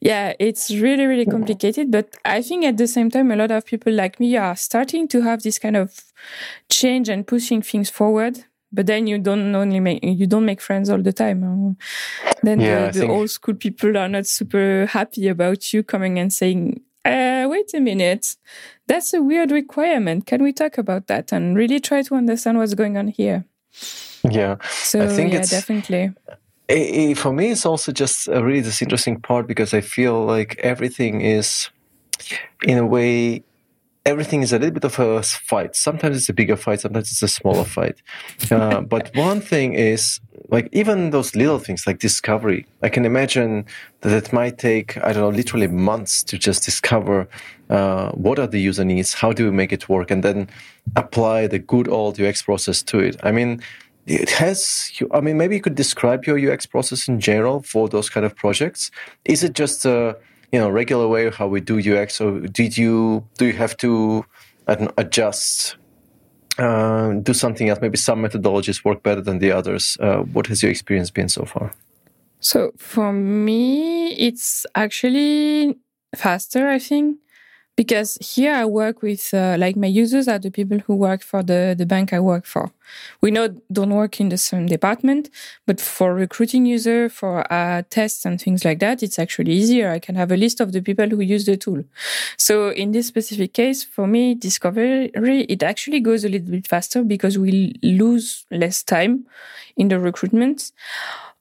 yeah, 0.00 0.34
it's 0.38 0.70
really, 0.70 1.06
really 1.06 1.26
complicated. 1.26 1.90
But 1.90 2.16
I 2.24 2.42
think 2.42 2.64
at 2.64 2.76
the 2.76 2.86
same 2.86 3.10
time, 3.10 3.30
a 3.30 3.36
lot 3.36 3.50
of 3.50 3.64
people 3.64 3.92
like 3.92 4.20
me 4.20 4.36
are 4.36 4.56
starting 4.56 5.08
to 5.08 5.22
have 5.22 5.42
this 5.42 5.58
kind 5.58 5.76
of 5.76 6.00
change 6.68 7.08
and 7.08 7.26
pushing 7.26 7.62
things 7.62 7.90
forward 7.90 8.44
but 8.72 8.86
then 8.86 9.06
you 9.06 9.18
don't 9.18 9.54
only 9.54 9.80
make 9.80 10.02
you 10.02 10.26
don't 10.26 10.44
make 10.44 10.60
friends 10.60 10.90
all 10.90 11.02
the 11.02 11.12
time 11.12 11.76
then 12.42 12.60
yeah, 12.60 12.90
the, 12.90 13.00
the 13.00 13.08
old 13.08 13.30
school 13.30 13.54
people 13.54 13.96
are 13.96 14.08
not 14.08 14.26
super 14.26 14.86
happy 14.86 15.28
about 15.28 15.72
you 15.72 15.82
coming 15.82 16.18
and 16.18 16.32
saying 16.32 16.80
uh, 17.04 17.46
wait 17.48 17.72
a 17.74 17.80
minute. 17.80 18.36
That's 18.86 19.14
a 19.14 19.22
weird 19.22 19.50
requirement. 19.50 20.26
Can 20.26 20.42
we 20.42 20.52
talk 20.52 20.78
about 20.78 21.06
that 21.06 21.32
and 21.32 21.56
really 21.56 21.80
try 21.80 22.02
to 22.02 22.14
understand 22.14 22.58
what's 22.58 22.74
going 22.74 22.96
on 22.96 23.08
here? 23.08 23.44
Yeah. 24.28 24.56
So 24.68 25.04
I 25.04 25.08
think 25.08 25.32
yeah 25.32 25.40
it's, 25.40 25.50
definitely. 25.50 26.12
It, 26.68 26.74
it, 26.74 27.18
for 27.18 27.32
me 27.32 27.50
it's 27.50 27.64
also 27.64 27.92
just 27.92 28.26
really 28.26 28.60
this 28.60 28.82
interesting 28.82 29.18
part 29.20 29.46
because 29.46 29.72
i 29.72 29.80
feel 29.80 30.26
like 30.26 30.58
everything 30.58 31.22
is 31.22 31.70
in 32.62 32.76
a 32.76 32.84
way 32.84 33.42
everything 34.08 34.42
is 34.42 34.52
a 34.54 34.58
little 34.58 34.72
bit 34.72 34.84
of 34.84 34.98
a 34.98 35.22
fight. 35.22 35.76
Sometimes 35.76 36.16
it's 36.16 36.30
a 36.30 36.32
bigger 36.32 36.56
fight, 36.56 36.80
sometimes 36.80 37.10
it's 37.12 37.22
a 37.22 37.28
smaller 37.28 37.64
fight. 37.76 37.96
Uh, 38.50 38.80
but 38.80 39.14
one 39.14 39.40
thing 39.40 39.74
is, 39.74 40.20
like, 40.48 40.68
even 40.72 41.10
those 41.10 41.36
little 41.36 41.58
things 41.58 41.86
like 41.86 41.98
discovery, 41.98 42.66
I 42.82 42.88
can 42.88 43.04
imagine 43.04 43.66
that 44.00 44.12
it 44.12 44.32
might 44.32 44.56
take, 44.56 44.96
I 44.98 45.12
don't 45.12 45.22
know, 45.26 45.36
literally 45.42 45.66
months 45.66 46.22
to 46.24 46.38
just 46.38 46.64
discover 46.64 47.28
uh, 47.68 48.10
what 48.12 48.38
are 48.38 48.46
the 48.46 48.60
user 48.60 48.84
needs, 48.84 49.12
how 49.12 49.32
do 49.32 49.44
we 49.44 49.50
make 49.50 49.72
it 49.72 49.88
work, 49.90 50.10
and 50.10 50.22
then 50.24 50.48
apply 50.96 51.46
the 51.46 51.58
good 51.58 51.86
old 51.86 52.18
UX 52.18 52.42
process 52.42 52.82
to 52.84 52.98
it. 53.00 53.16
I 53.22 53.30
mean, 53.30 53.60
it 54.06 54.30
has, 54.30 54.90
I 55.12 55.20
mean, 55.20 55.36
maybe 55.36 55.54
you 55.56 55.60
could 55.60 55.74
describe 55.74 56.24
your 56.24 56.38
UX 56.38 56.64
process 56.64 57.08
in 57.08 57.20
general 57.20 57.60
for 57.60 57.90
those 57.90 58.08
kind 58.08 58.24
of 58.24 58.34
projects. 58.34 58.90
Is 59.26 59.44
it 59.44 59.52
just 59.52 59.84
a, 59.84 60.16
you 60.52 60.58
know 60.58 60.70
regular 60.70 61.08
way 61.08 61.30
how 61.30 61.46
we 61.46 61.60
do 61.60 61.78
UX? 61.78 62.14
So 62.14 62.40
did 62.40 62.76
you 62.76 63.26
do 63.38 63.46
you 63.46 63.52
have 63.54 63.76
to 63.78 64.24
adjust, 64.96 65.76
uh, 66.58 67.12
do 67.14 67.32
something 67.32 67.68
else? 67.68 67.80
Maybe 67.80 67.96
some 67.96 68.22
methodologies 68.22 68.84
work 68.84 69.02
better 69.02 69.20
than 69.20 69.38
the 69.38 69.52
others. 69.52 69.96
Uh, 70.00 70.18
what 70.18 70.46
has 70.46 70.62
your 70.62 70.70
experience 70.70 71.10
been 71.10 71.28
so 71.28 71.44
far? 71.44 71.72
So 72.40 72.72
for 72.76 73.12
me, 73.12 74.12
it's 74.12 74.66
actually 74.74 75.78
faster. 76.14 76.68
I 76.68 76.78
think 76.78 77.18
because 77.78 78.18
here 78.20 78.52
I 78.52 78.64
work 78.64 79.02
with 79.02 79.32
uh, 79.32 79.54
like 79.56 79.76
my 79.76 79.86
users 79.86 80.26
are 80.26 80.40
the 80.40 80.50
people 80.50 80.80
who 80.80 80.96
work 80.96 81.22
for 81.22 81.44
the 81.44 81.76
the 81.78 81.86
bank 81.86 82.12
I 82.12 82.18
work 82.18 82.44
for. 82.44 82.72
We 83.22 83.30
know 83.30 83.46
don't 83.72 83.94
work 83.94 84.18
in 84.20 84.30
the 84.30 84.36
same 84.36 84.66
department, 84.66 85.30
but 85.64 85.80
for 85.80 86.12
recruiting 86.12 86.66
user 86.66 87.08
for 87.08 87.34
uh, 87.52 87.82
tests 87.88 88.24
and 88.26 88.40
things 88.40 88.64
like 88.64 88.80
that, 88.80 89.04
it's 89.04 89.18
actually 89.18 89.52
easier. 89.52 89.90
I 89.92 90.00
can 90.00 90.16
have 90.16 90.32
a 90.32 90.36
list 90.36 90.60
of 90.60 90.72
the 90.72 90.82
people 90.82 91.08
who 91.08 91.20
use 91.20 91.46
the 91.46 91.56
tool. 91.56 91.84
So 92.36 92.70
in 92.70 92.90
this 92.90 93.06
specific 93.06 93.52
case, 93.52 93.84
for 93.84 94.08
me, 94.08 94.34
discovery 94.34 95.12
it 95.54 95.62
actually 95.62 96.00
goes 96.00 96.24
a 96.24 96.28
little 96.28 96.50
bit 96.50 96.66
faster 96.66 97.04
because 97.04 97.38
we 97.38 97.74
lose 97.84 98.44
less 98.50 98.82
time 98.82 99.26
in 99.76 99.86
the 99.88 100.00
recruitment 100.00 100.72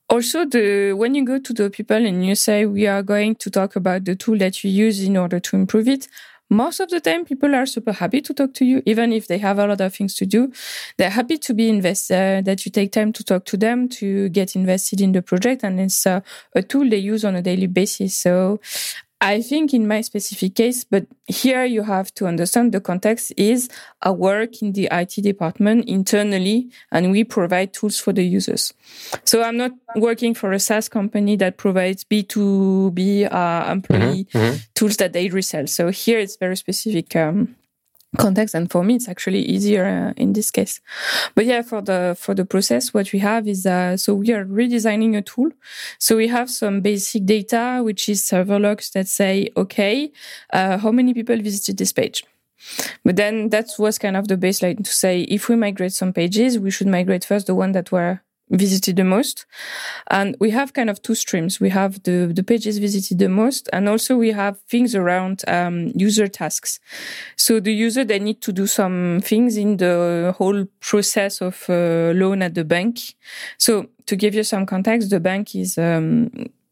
also 0.09 0.45
the 0.45 0.93
when 0.93 1.15
you 1.15 1.25
go 1.25 1.39
to 1.39 1.53
the 1.53 1.69
people 1.69 2.05
and 2.05 2.25
you 2.25 2.35
say 2.35 2.65
we 2.65 2.87
are 2.87 3.03
going 3.03 3.35
to 3.35 3.49
talk 3.49 3.75
about 3.75 4.05
the 4.05 4.15
tool 4.15 4.37
that 4.37 4.63
you 4.63 4.69
use 4.69 5.03
in 5.03 5.17
order 5.17 5.39
to 5.39 5.55
improve 5.55 5.87
it 5.87 6.07
most 6.49 6.79
of 6.79 6.89
the 6.89 6.99
time 6.99 7.25
people 7.25 7.53
are 7.53 7.65
super 7.65 7.91
happy 7.91 8.21
to 8.21 8.33
talk 8.33 8.53
to 8.53 8.65
you 8.65 8.81
even 8.85 9.11
if 9.11 9.27
they 9.27 9.37
have 9.37 9.59
a 9.59 9.67
lot 9.67 9.81
of 9.81 9.93
things 9.93 10.15
to 10.15 10.25
do. 10.25 10.51
They're 10.97 11.09
happy 11.09 11.37
to 11.37 11.53
be 11.53 11.69
invested 11.69 12.15
uh, 12.15 12.41
that 12.41 12.65
you 12.65 12.71
take 12.71 12.91
time 12.91 13.11
to 13.13 13.23
talk 13.23 13.45
to 13.45 13.57
them 13.57 13.89
to 13.89 14.29
get 14.29 14.55
invested 14.55 15.01
in 15.01 15.11
the 15.11 15.21
project 15.21 15.63
and 15.63 15.79
it's 15.79 16.05
uh, 16.07 16.21
a 16.55 16.63
tool 16.63 16.89
they 16.89 16.97
use 16.97 17.25
on 17.25 17.35
a 17.35 17.41
daily 17.41 17.67
basis. 17.67 18.15
So 18.15 18.59
I 19.19 19.41
think 19.41 19.73
in 19.73 19.87
my 19.87 20.01
specific 20.01 20.55
case, 20.55 20.83
but 20.83 21.07
here 21.25 21.65
you 21.65 21.81
have 21.83 22.13
to 22.15 22.27
understand 22.27 22.71
the 22.71 22.79
context 22.79 23.33
is 23.35 23.67
I 24.01 24.11
work 24.11 24.61
in 24.61 24.73
the 24.73 24.87
IT 24.91 25.23
department 25.23 25.85
internally 25.89 26.69
and 26.91 27.11
we 27.11 27.23
provide 27.23 27.73
tools 27.73 27.99
for 27.99 28.13
the 28.13 28.23
users. 28.23 28.73
So 29.25 29.41
I'm 29.41 29.57
not 29.57 29.71
working 29.95 30.35
for 30.35 30.53
a 30.53 30.59
SaaS 30.59 30.87
company 30.87 31.35
that 31.37 31.57
provides 31.57 32.03
B2B 32.03 33.33
uh, 33.33 33.71
employee 33.71 34.25
mm-hmm, 34.25 34.37
mm-hmm. 34.37 34.57
tools 34.75 34.97
that 34.97 35.13
they 35.13 35.29
resell. 35.29 35.65
So 35.65 35.89
here 35.89 36.19
it's 36.19 36.37
very 36.37 36.55
specific. 36.55 37.15
Um, 37.15 37.56
context 38.17 38.55
and 38.55 38.71
for 38.71 38.83
me 38.83 38.95
it's 38.95 39.07
actually 39.07 39.41
easier 39.41 39.85
uh, 39.85 40.13
in 40.15 40.33
this 40.33 40.49
case. 40.51 40.79
But 41.35 41.45
yeah 41.45 41.61
for 41.61 41.81
the 41.81 42.15
for 42.19 42.33
the 42.33 42.45
process 42.45 42.93
what 42.93 43.11
we 43.11 43.19
have 43.19 43.47
is 43.47 43.65
uh, 43.65 43.97
so 43.97 44.15
we 44.15 44.31
are 44.33 44.45
redesigning 44.45 45.17
a 45.17 45.21
tool. 45.21 45.49
So 45.99 46.15
we 46.17 46.27
have 46.27 46.49
some 46.49 46.81
basic 46.81 47.25
data 47.25 47.81
which 47.83 48.07
is 48.09 48.25
server 48.25 48.59
logs 48.59 48.91
that 48.91 49.07
say 49.07 49.49
okay 49.57 50.11
uh, 50.53 50.77
how 50.77 50.91
many 50.91 51.13
people 51.13 51.37
visited 51.37 51.77
this 51.77 51.91
page? 51.91 52.23
But 53.03 53.17
then 53.17 53.49
that 53.49 53.67
was 53.77 53.97
kind 53.99 54.17
of 54.17 54.27
the 54.27 54.37
baseline 54.37 54.83
to 54.83 54.91
say 54.91 55.21
if 55.23 55.49
we 55.49 55.55
migrate 55.55 55.93
some 55.93 56.13
pages 56.13 56.57
we 56.57 56.71
should 56.71 56.87
migrate 56.87 57.25
first 57.25 57.47
the 57.47 57.55
one 57.55 57.73
that 57.73 57.91
were 57.91 58.21
visited 58.49 58.95
the 58.95 59.03
most. 59.03 59.45
And 60.09 60.35
we 60.39 60.51
have 60.51 60.73
kind 60.73 60.89
of 60.89 61.01
two 61.01 61.15
streams. 61.15 61.59
We 61.59 61.69
have 61.69 62.03
the, 62.03 62.31
the 62.33 62.43
pages 62.43 62.77
visited 62.77 63.19
the 63.19 63.29
most, 63.29 63.69
and 63.73 63.89
also 63.89 64.15
we 64.15 64.31
have 64.31 64.59
things 64.69 64.95
around 64.95 65.43
um, 65.47 65.91
user 65.95 66.27
tasks. 66.27 66.79
So 67.35 67.59
the 67.59 67.73
user, 67.73 68.03
they 68.03 68.19
need 68.19 68.41
to 68.41 68.51
do 68.53 68.67
some 68.67 69.19
things 69.23 69.57
in 69.57 69.77
the 69.77 70.33
whole 70.37 70.65
process 70.79 71.41
of 71.41 71.65
uh, 71.69 72.13
loan 72.15 72.41
at 72.41 72.55
the 72.55 72.63
bank. 72.63 72.99
So 73.57 73.87
to 74.05 74.15
give 74.15 74.33
you 74.33 74.43
some 74.43 74.65
context, 74.65 75.09
the 75.09 75.19
bank 75.19 75.55
is 75.55 75.77
um, 75.77 76.31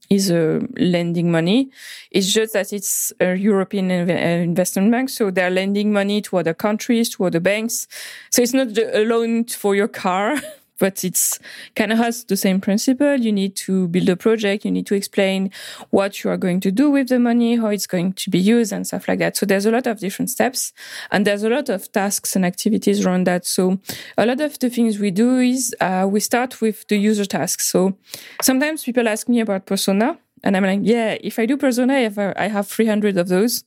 is 0.10 0.32
uh, 0.32 0.60
lending 0.78 1.32
money. 1.32 1.70
It's 2.12 2.32
just 2.32 2.54
that 2.54 2.72
it's 2.72 3.12
a 3.20 3.36
European 3.36 3.90
inv- 3.90 4.10
uh, 4.10 4.44
investment 4.44 4.92
bank, 4.92 5.10
so 5.10 5.32
they're 5.32 5.50
lending 5.50 5.92
money 5.92 6.22
to 6.22 6.38
other 6.38 6.54
countries, 6.54 7.10
to 7.16 7.26
other 7.26 7.40
banks. 7.40 7.88
So 8.30 8.42
it's 8.42 8.54
not 8.54 8.78
a 8.78 9.04
loan 9.04 9.46
for 9.46 9.76
your 9.76 9.88
car. 9.88 10.38
but 10.80 11.04
it's 11.04 11.40
kind 11.76 11.92
of 11.92 11.98
has 11.98 12.24
the 12.26 12.38
same 12.38 12.60
principle. 12.60 13.16
You 13.16 13.32
need 13.32 13.56
to 13.58 13.88
build 13.88 14.10
a 14.10 14.16
project. 14.16 14.66
You 14.66 14.72
need 14.72 14.88
to 14.88 14.96
explain 14.96 15.52
what 15.90 16.24
you 16.24 16.30
are 16.30 16.38
going 16.38 16.60
to 16.62 16.72
do 16.72 16.92
with 16.92 17.10
the 17.10 17.20
money, 17.20 17.56
how 17.56 17.68
it's 17.68 17.88
going 17.88 18.14
to 18.14 18.30
be 18.30 18.40
used 18.40 18.74
and 18.74 18.86
stuff 18.86 19.08
like 19.08 19.20
that. 19.20 19.38
So 19.38 19.46
there's 19.46 19.66
a 19.66 19.72
lot 19.72 19.88
of 19.88 20.00
different 20.00 20.30
steps 20.30 20.74
and 21.12 21.26
there's 21.26 21.44
a 21.44 21.50
lot 21.50 21.70
of 21.70 21.92
tasks 21.92 22.36
and 22.36 22.46
activities 22.46 23.06
around 23.06 23.26
that. 23.28 23.46
So 23.46 23.80
a 24.18 24.26
lot 24.26 24.42
of 24.42 24.60
the 24.60 24.70
things 24.70 25.00
we 25.00 25.12
do 25.12 25.40
is, 25.40 25.76
uh, 25.80 26.08
we 26.10 26.20
start 26.20 26.62
with 26.62 26.88
the 26.88 26.98
user 26.98 27.26
tasks. 27.26 27.66
So 27.66 27.98
sometimes 28.42 28.84
people 28.84 29.08
ask 29.08 29.30
me 29.30 29.40
about 29.40 29.66
persona 29.66 30.18
and 30.44 30.56
I'm 30.56 30.64
like, 30.64 30.82
yeah, 30.84 31.18
if 31.22 31.40
I 31.40 31.46
do 31.46 31.58
persona, 31.58 31.94
I 31.96 32.00
have, 32.02 32.20
I 32.38 32.48
have 32.48 32.68
300 32.68 33.18
of 33.18 33.28
those. 33.30 33.64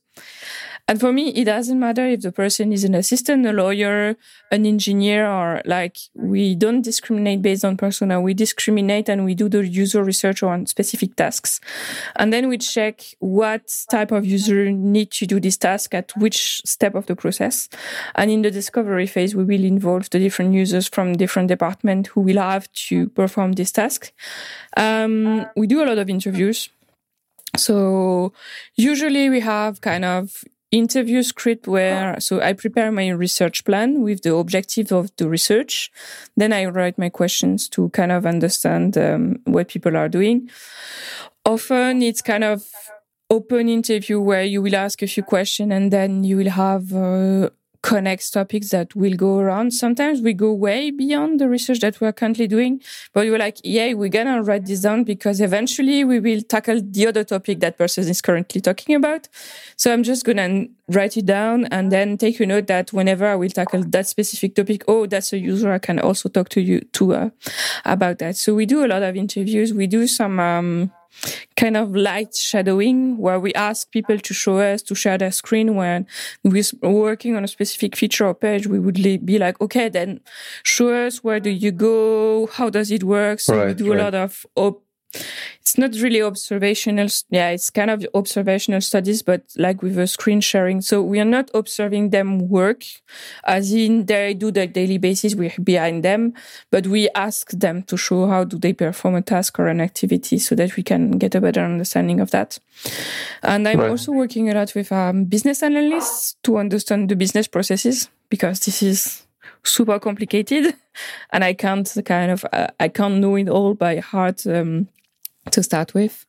And 0.89 0.99
for 0.99 1.13
me, 1.13 1.29
it 1.29 1.45
doesn't 1.45 1.79
matter 1.79 2.03
if 2.07 2.21
the 2.21 2.31
person 2.31 2.73
is 2.73 2.83
an 2.83 2.95
assistant, 2.95 3.45
a 3.45 3.53
lawyer, 3.53 4.15
an 4.51 4.65
engineer, 4.65 5.29
or 5.29 5.61
like 5.65 5.97
we 6.15 6.55
don't 6.55 6.81
discriminate 6.81 7.43
based 7.43 7.63
on 7.63 7.77
persona. 7.77 8.19
We 8.19 8.33
discriminate 8.33 9.07
and 9.07 9.23
we 9.23 9.35
do 9.35 9.49
the 9.49 9.67
user 9.67 10.03
research 10.03 10.41
on 10.41 10.65
specific 10.65 11.15
tasks. 11.15 11.61
And 12.15 12.33
then 12.33 12.47
we 12.47 12.57
check 12.57 13.01
what 13.19 13.71
type 13.91 14.11
of 14.11 14.25
user 14.25 14.71
need 14.71 15.11
to 15.11 15.27
do 15.27 15.39
this 15.39 15.57
task 15.57 15.93
at 15.93 16.11
which 16.17 16.63
step 16.65 16.95
of 16.95 17.05
the 17.05 17.15
process. 17.15 17.69
And 18.15 18.31
in 18.31 18.41
the 18.41 18.49
discovery 18.49 19.05
phase, 19.05 19.35
we 19.35 19.43
will 19.43 19.63
involve 19.63 20.09
the 20.09 20.17
different 20.17 20.55
users 20.55 20.87
from 20.87 21.13
different 21.13 21.49
departments 21.49 22.09
who 22.09 22.21
will 22.21 22.41
have 22.41 22.67
to 22.87 23.09
perform 23.09 23.51
this 23.51 23.71
task. 23.71 24.11
Um, 24.75 25.45
we 25.55 25.67
do 25.67 25.83
a 25.83 25.85
lot 25.85 25.99
of 25.99 26.09
interviews. 26.09 26.69
So 27.57 28.33
usually 28.75 29.29
we 29.29 29.41
have 29.41 29.81
kind 29.81 30.03
of 30.03 30.43
interview 30.71 31.23
script 31.23 31.67
where 31.67 32.19
so 32.19 32.41
I 32.41 32.53
prepare 32.53 32.91
my 32.91 33.09
research 33.09 33.65
plan 33.65 34.01
with 34.01 34.21
the 34.21 34.35
objective 34.35 34.91
of 34.91 35.15
the 35.17 35.27
research. 35.27 35.91
Then 36.37 36.53
I 36.53 36.65
write 36.65 36.97
my 36.97 37.09
questions 37.09 37.67
to 37.69 37.89
kind 37.89 38.11
of 38.11 38.25
understand 38.25 38.97
um, 38.97 39.39
what 39.45 39.69
people 39.69 39.97
are 39.97 40.09
doing. 40.09 40.49
Often 41.45 42.03
it's 42.03 42.21
kind 42.21 42.43
of 42.43 42.63
open 43.29 43.69
interview 43.69 44.19
where 44.19 44.43
you 44.43 44.61
will 44.61 44.75
ask 44.75 45.01
a 45.01 45.07
few 45.07 45.23
questions 45.23 45.71
and 45.71 45.91
then 45.91 46.23
you 46.23 46.37
will 46.37 46.49
have 46.49 46.93
uh, 46.93 47.49
connects 47.81 48.29
topics 48.29 48.69
that 48.69 48.95
will 48.95 49.15
go 49.15 49.39
around. 49.39 49.71
Sometimes 49.71 50.21
we 50.21 50.33
go 50.33 50.53
way 50.53 50.91
beyond 50.91 51.39
the 51.39 51.47
research 51.47 51.79
that 51.79 52.01
we're 52.01 52.11
currently 52.11 52.47
doing, 52.47 52.81
but 53.13 53.25
we're 53.25 53.37
like, 53.37 53.57
yeah, 53.63 53.93
we're 53.93 54.09
gonna 54.09 54.43
write 54.43 54.65
this 54.65 54.81
down 54.81 55.03
because 55.03 55.39
eventually 55.39 56.03
we 56.03 56.19
will 56.19 56.41
tackle 56.41 56.81
the 56.83 57.07
other 57.07 57.23
topic 57.23 57.59
that 57.61 57.77
person 57.77 58.07
is 58.07 58.21
currently 58.21 58.59
talking 58.59 58.95
about. 58.95 59.29
So 59.77 59.93
I'm 59.93 60.03
just 60.03 60.25
gonna 60.25 60.65
write 60.89 61.15
it 61.15 61.25
down 61.25 61.65
and 61.65 61.91
then 61.91 62.17
take 62.17 62.39
a 62.39 62.45
note 62.45 62.67
that 62.67 62.91
whenever 62.91 63.25
I 63.25 63.35
will 63.35 63.49
tackle 63.49 63.83
that 63.83 64.07
specific 64.07 64.55
topic, 64.55 64.83
oh, 64.87 65.05
that's 65.05 65.31
a 65.31 65.37
user, 65.37 65.71
I 65.71 65.79
can 65.79 65.99
also 65.99 66.27
talk 66.27 66.49
to 66.49 66.61
you 66.61 66.81
to 66.81 67.13
uh, 67.13 67.29
about 67.85 68.19
that. 68.19 68.35
So 68.35 68.55
we 68.55 68.65
do 68.65 68.83
a 68.83 68.87
lot 68.87 69.03
of 69.03 69.15
interviews. 69.15 69.73
We 69.73 69.87
do 69.87 70.05
some, 70.07 70.39
um, 70.39 70.91
kind 71.55 71.75
of 71.75 71.95
light 71.95 72.35
shadowing 72.35 73.17
where 73.17 73.39
we 73.39 73.53
ask 73.53 73.91
people 73.91 74.17
to 74.19 74.33
show 74.33 74.59
us 74.59 74.81
to 74.81 74.95
share 74.95 75.17
their 75.17 75.31
screen 75.31 75.75
when 75.75 76.07
we're 76.43 76.63
working 76.81 77.35
on 77.35 77.43
a 77.43 77.47
specific 77.47 77.95
feature 77.95 78.25
or 78.25 78.33
page 78.33 78.67
we 78.67 78.79
would 78.79 78.95
be 79.25 79.37
like 79.37 79.59
okay 79.61 79.89
then 79.89 80.19
show 80.63 80.93
us 80.93 81.23
where 81.23 81.39
do 81.39 81.49
you 81.49 81.71
go 81.71 82.47
how 82.47 82.69
does 82.69 82.91
it 82.91 83.03
work 83.03 83.39
so 83.39 83.57
right, 83.57 83.67
we 83.67 83.73
do 83.73 83.91
right. 83.91 83.99
a 83.99 84.03
lot 84.03 84.15
of 84.15 84.45
op- 84.55 84.83
it's 85.13 85.77
not 85.77 85.93
really 85.95 86.21
observational. 86.21 87.07
Yeah, 87.29 87.49
it's 87.49 87.69
kind 87.69 87.91
of 87.91 88.05
observational 88.13 88.81
studies, 88.81 89.21
but 89.21 89.43
like 89.55 89.81
with 89.81 89.97
a 89.97 90.07
screen 90.07 90.41
sharing. 90.41 90.81
So 90.81 91.01
we 91.01 91.19
are 91.19 91.25
not 91.25 91.49
observing 91.53 92.09
them 92.09 92.49
work 92.49 92.83
as 93.43 93.71
in 93.71 94.05
they 94.05 94.33
do 94.33 94.51
the 94.51 94.67
daily 94.67 94.97
basis. 94.97 95.35
We're 95.35 95.53
behind 95.63 96.03
them, 96.03 96.33
but 96.71 96.87
we 96.87 97.09
ask 97.15 97.51
them 97.51 97.83
to 97.83 97.97
show 97.97 98.27
how 98.27 98.43
do 98.43 98.57
they 98.57 98.73
perform 98.73 99.15
a 99.15 99.21
task 99.21 99.59
or 99.59 99.67
an 99.67 99.81
activity 99.81 100.39
so 100.39 100.55
that 100.55 100.75
we 100.75 100.83
can 100.83 101.11
get 101.11 101.35
a 101.35 101.41
better 101.41 101.61
understanding 101.61 102.19
of 102.19 102.31
that. 102.31 102.59
And 103.43 103.67
I'm 103.67 103.79
right. 103.79 103.89
also 103.89 104.11
working 104.11 104.49
a 104.49 104.53
lot 104.53 104.73
with 104.75 104.91
um, 104.91 105.25
business 105.25 105.61
analysts 105.63 106.35
to 106.43 106.57
understand 106.57 107.09
the 107.09 107.15
business 107.15 107.47
processes 107.47 108.09
because 108.29 108.59
this 108.61 108.81
is 108.81 109.23
super 109.63 109.99
complicated 109.99 110.73
and 111.31 111.43
I 111.43 111.53
can't 111.53 111.91
kind 112.05 112.31
of, 112.31 112.45
uh, 112.51 112.67
I 112.79 112.87
can't 112.87 113.15
know 113.15 113.35
it 113.35 113.49
all 113.49 113.73
by 113.73 113.97
heart. 113.97 114.47
Um, 114.47 114.87
to 115.51 115.63
start 115.63 115.93
with. 115.93 116.25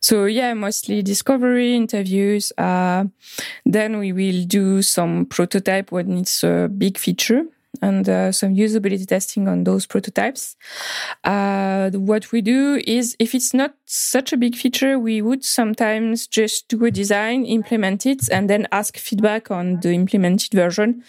So 0.00 0.24
yeah, 0.26 0.54
mostly 0.54 1.02
discovery 1.02 1.74
interviews. 1.74 2.52
Uh, 2.58 3.04
then 3.64 3.98
we 3.98 4.12
will 4.12 4.44
do 4.44 4.82
some 4.82 5.26
prototype 5.26 5.92
when 5.92 6.18
it's 6.18 6.42
a 6.42 6.68
big 6.68 6.98
feature 6.98 7.44
and 7.82 8.08
uh, 8.08 8.32
some 8.32 8.54
usability 8.54 9.06
testing 9.06 9.48
on 9.48 9.64
those 9.64 9.86
prototypes. 9.86 10.56
Uh, 11.24 11.90
what 11.90 12.32
we 12.32 12.42
do 12.42 12.80
is 12.86 13.16
if 13.18 13.34
it's 13.34 13.54
not 13.54 13.74
such 13.86 14.32
a 14.32 14.36
big 14.36 14.54
feature, 14.54 14.98
we 14.98 15.22
would 15.22 15.44
sometimes 15.44 16.26
just 16.26 16.68
do 16.68 16.84
a 16.84 16.90
design, 16.90 17.44
implement 17.44 18.06
it, 18.06 18.28
and 18.30 18.50
then 18.50 18.66
ask 18.72 18.98
feedback 18.98 19.50
on 19.50 19.80
the 19.80 19.92
implemented 19.92 20.52
version 20.52 21.02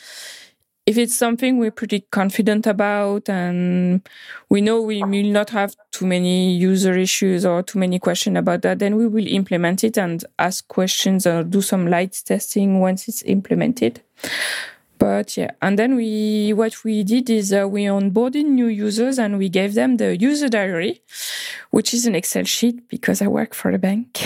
if 0.85 0.97
it's 0.97 1.15
something 1.15 1.57
we're 1.57 1.71
pretty 1.71 2.01
confident 2.11 2.65
about 2.65 3.29
and 3.29 4.01
we 4.49 4.61
know 4.61 4.81
we 4.81 5.03
will 5.03 5.31
not 5.31 5.51
have 5.51 5.75
too 5.91 6.07
many 6.07 6.55
user 6.55 6.97
issues 6.97 7.45
or 7.45 7.61
too 7.61 7.77
many 7.77 7.99
questions 7.99 8.37
about 8.37 8.63
that, 8.63 8.79
then 8.79 8.95
we 8.95 9.07
will 9.07 9.27
implement 9.27 9.83
it 9.83 9.97
and 9.97 10.25
ask 10.39 10.67
questions 10.67 11.27
or 11.27 11.43
do 11.43 11.61
some 11.61 11.87
light 11.87 12.19
testing 12.25 12.79
once 12.79 13.07
it's 13.07 13.21
implemented. 13.23 14.01
But 14.97 15.35
yeah, 15.35 15.51
and 15.61 15.79
then 15.79 15.95
we 15.95 16.53
what 16.53 16.83
we 16.83 17.03
did 17.03 17.29
is 17.29 17.51
uh, 17.51 17.67
we 17.67 17.85
onboarded 17.85 18.45
new 18.45 18.67
users 18.67 19.17
and 19.17 19.39
we 19.39 19.49
gave 19.49 19.73
them 19.73 19.97
the 19.97 20.15
user 20.15 20.47
diary, 20.47 21.01
which 21.71 21.91
is 21.93 22.05
an 22.05 22.13
Excel 22.13 22.43
sheet 22.43 22.87
because 22.87 23.19
I 23.21 23.27
work 23.27 23.55
for 23.55 23.71
a 23.71 23.79
bank. 23.79 24.19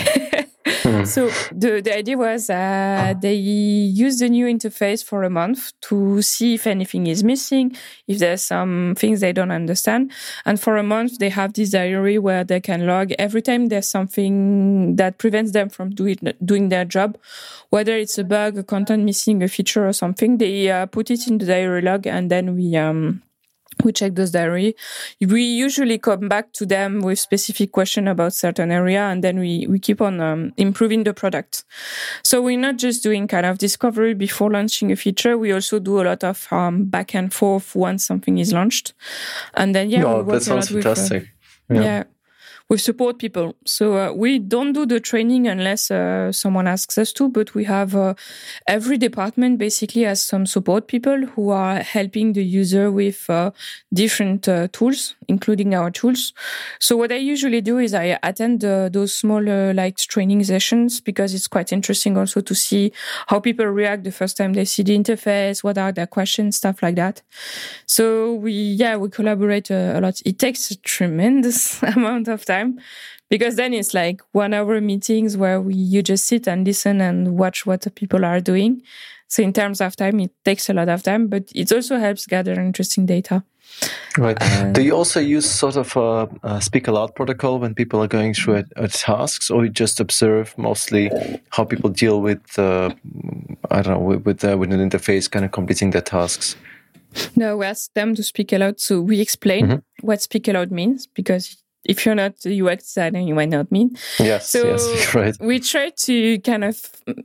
Hmm. 0.66 1.04
So 1.04 1.28
the, 1.52 1.80
the 1.80 1.96
idea 1.96 2.18
was 2.18 2.50
uh, 2.50 3.14
they 3.20 3.34
use 3.34 4.18
the 4.18 4.28
new 4.28 4.46
interface 4.46 5.04
for 5.04 5.22
a 5.22 5.30
month 5.30 5.72
to 5.82 6.20
see 6.22 6.54
if 6.54 6.66
anything 6.66 7.06
is 7.06 7.22
missing, 7.22 7.76
if 8.08 8.18
there's 8.18 8.42
some 8.42 8.94
things 8.98 9.20
they 9.20 9.32
don't 9.32 9.52
understand. 9.52 10.10
And 10.44 10.60
for 10.60 10.76
a 10.76 10.82
month, 10.82 11.18
they 11.18 11.28
have 11.28 11.52
this 11.52 11.70
diary 11.70 12.18
where 12.18 12.42
they 12.42 12.60
can 12.60 12.86
log 12.86 13.12
every 13.18 13.42
time 13.42 13.66
there's 13.66 13.88
something 13.88 14.96
that 14.96 15.18
prevents 15.18 15.52
them 15.52 15.68
from 15.68 15.90
doing, 15.90 16.18
doing 16.44 16.68
their 16.68 16.84
job, 16.84 17.16
whether 17.70 17.96
it's 17.96 18.18
a 18.18 18.24
bug, 18.24 18.58
a 18.58 18.64
content 18.64 19.04
missing, 19.04 19.42
a 19.42 19.48
feature 19.48 19.86
or 19.86 19.92
something, 19.92 20.38
they 20.38 20.68
uh, 20.70 20.86
put 20.86 21.10
it 21.10 21.28
in 21.28 21.38
the 21.38 21.46
diary 21.46 21.82
log 21.82 22.06
and 22.06 22.30
then 22.30 22.56
we, 22.56 22.74
um, 22.74 23.22
we 23.84 23.92
check 23.92 24.14
those 24.14 24.30
diary. 24.30 24.74
We 25.20 25.42
usually 25.42 25.98
come 25.98 26.28
back 26.28 26.52
to 26.54 26.66
them 26.66 27.00
with 27.00 27.18
specific 27.18 27.72
question 27.72 28.08
about 28.08 28.32
certain 28.32 28.70
area, 28.70 29.02
and 29.02 29.22
then 29.22 29.38
we 29.38 29.66
we 29.68 29.78
keep 29.78 30.00
on 30.00 30.20
um, 30.20 30.52
improving 30.56 31.04
the 31.04 31.14
product. 31.14 31.64
So 32.22 32.42
we're 32.42 32.58
not 32.58 32.76
just 32.76 33.02
doing 33.02 33.26
kind 33.28 33.46
of 33.46 33.58
discovery 33.58 34.14
before 34.14 34.50
launching 34.50 34.92
a 34.92 34.96
feature. 34.96 35.36
We 35.38 35.52
also 35.52 35.78
do 35.78 36.00
a 36.00 36.04
lot 36.04 36.24
of 36.24 36.46
um, 36.50 36.84
back 36.86 37.14
and 37.14 37.32
forth 37.32 37.74
once 37.74 38.04
something 38.06 38.38
is 38.38 38.52
launched, 38.52 38.94
and 39.54 39.74
then 39.74 39.90
yeah, 39.90 40.02
no, 40.02 40.22
that 40.22 40.42
sounds 40.42 40.68
fantastic. 40.68 41.28
With, 41.68 41.78
uh, 41.78 41.80
yeah. 41.80 41.82
yeah 41.82 42.04
we 42.68 42.78
support 42.78 43.18
people. 43.18 43.54
So 43.64 43.96
uh, 43.96 44.12
we 44.12 44.40
don't 44.40 44.72
do 44.72 44.86
the 44.86 44.98
training 44.98 45.46
unless 45.46 45.88
uh, 45.90 46.32
someone 46.32 46.66
asks 46.66 46.98
us 46.98 47.12
to, 47.12 47.28
but 47.28 47.54
we 47.54 47.64
have 47.64 47.94
uh, 47.94 48.14
every 48.66 48.98
department 48.98 49.58
basically 49.58 50.02
has 50.02 50.20
some 50.20 50.46
support 50.46 50.88
people 50.88 51.26
who 51.26 51.50
are 51.50 51.76
helping 51.76 52.32
the 52.32 52.44
user 52.44 52.90
with 52.90 53.30
uh, 53.30 53.52
different 53.94 54.48
uh, 54.48 54.66
tools, 54.72 55.14
including 55.28 55.76
our 55.76 55.92
tools. 55.92 56.32
So 56.80 56.96
what 56.96 57.12
I 57.12 57.16
usually 57.16 57.60
do 57.60 57.78
is 57.78 57.94
I 57.94 58.18
attend 58.22 58.62
those 58.62 59.14
smaller 59.14 59.72
like 59.72 59.96
training 59.98 60.42
sessions 60.42 61.00
because 61.00 61.34
it's 61.34 61.46
quite 61.46 61.72
interesting 61.72 62.16
also 62.16 62.40
to 62.40 62.54
see 62.54 62.92
how 63.28 63.38
people 63.38 63.66
react 63.66 64.02
the 64.02 64.10
first 64.10 64.36
time 64.36 64.54
they 64.54 64.64
see 64.64 64.82
the 64.82 64.98
interface, 64.98 65.62
what 65.62 65.78
are 65.78 65.92
their 65.92 66.06
questions, 66.06 66.56
stuff 66.56 66.82
like 66.82 66.96
that. 66.96 67.22
So 67.86 68.34
we, 68.34 68.52
yeah, 68.52 68.96
we 68.96 69.08
collaborate 69.08 69.70
a 69.70 70.00
lot. 70.00 70.20
It 70.24 70.40
takes 70.40 70.70
a 70.72 70.76
tremendous 70.78 71.80
amount 71.96 72.26
of 72.26 72.44
time 72.44 72.55
because 73.28 73.56
then 73.56 73.74
it's 73.74 73.94
like 73.94 74.20
one 74.32 74.54
hour 74.54 74.80
meetings 74.80 75.36
where 75.36 75.60
we, 75.60 75.74
you 75.74 76.02
just 76.02 76.26
sit 76.26 76.46
and 76.46 76.66
listen 76.66 77.00
and 77.00 77.36
watch 77.38 77.66
what 77.66 77.82
the 77.82 77.90
people 77.90 78.24
are 78.24 78.40
doing. 78.40 78.82
So 79.28 79.42
in 79.42 79.52
terms 79.52 79.80
of 79.80 79.96
time, 79.96 80.20
it 80.20 80.30
takes 80.44 80.70
a 80.70 80.72
lot 80.72 80.88
of 80.88 81.02
time, 81.02 81.26
but 81.28 81.50
it 81.54 81.72
also 81.72 81.98
helps 81.98 82.26
gather 82.26 82.52
interesting 82.52 83.06
data. 83.06 83.42
Right. 84.16 84.36
Uh, 84.40 84.72
Do 84.72 84.82
you 84.82 84.92
also 84.92 85.20
use 85.20 85.50
sort 85.50 85.76
of 85.76 85.96
a, 85.96 86.28
a, 86.44 86.60
speak 86.60 86.88
aloud 86.88 87.14
protocol 87.14 87.58
when 87.58 87.74
people 87.74 88.00
are 88.02 88.06
going 88.06 88.32
through 88.32 88.58
a, 88.58 88.64
a 88.76 88.88
tasks, 88.88 89.50
or 89.50 89.64
you 89.64 89.70
just 89.70 90.00
observe 90.00 90.56
mostly 90.56 91.10
how 91.50 91.64
people 91.64 91.90
deal 91.90 92.20
with, 92.20 92.58
uh, 92.58 92.90
I 93.70 93.82
don't 93.82 93.94
know, 93.94 93.98
with 93.98 94.24
with, 94.24 94.44
uh, 94.44 94.56
with, 94.56 94.72
an 94.72 94.88
interface, 94.88 95.30
kind 95.30 95.44
of 95.44 95.50
completing 95.50 95.90
their 95.90 96.02
tasks? 96.02 96.56
No, 97.34 97.56
we 97.56 97.66
ask 97.66 97.92
them 97.94 98.14
to 98.14 98.22
speak 98.22 98.52
aloud. 98.52 98.80
So 98.80 99.00
we 99.00 99.20
explain 99.20 99.66
mm-hmm. 99.66 100.06
what 100.06 100.22
speak 100.22 100.48
aloud 100.48 100.70
means 100.70 101.06
because 101.06 101.62
if 101.88 102.04
you're 102.04 102.14
not 102.14 102.34
a 102.44 102.62
UX 102.62 102.84
designer, 102.84 103.20
you 103.20 103.34
might 103.34 103.48
not 103.48 103.70
mean. 103.70 103.96
Yes, 104.18 104.50
so 104.50 104.64
yes, 104.64 105.14
right. 105.14 105.36
We 105.40 105.60
try 105.60 105.90
to 105.90 106.38
kind 106.40 106.64
of 106.64 106.80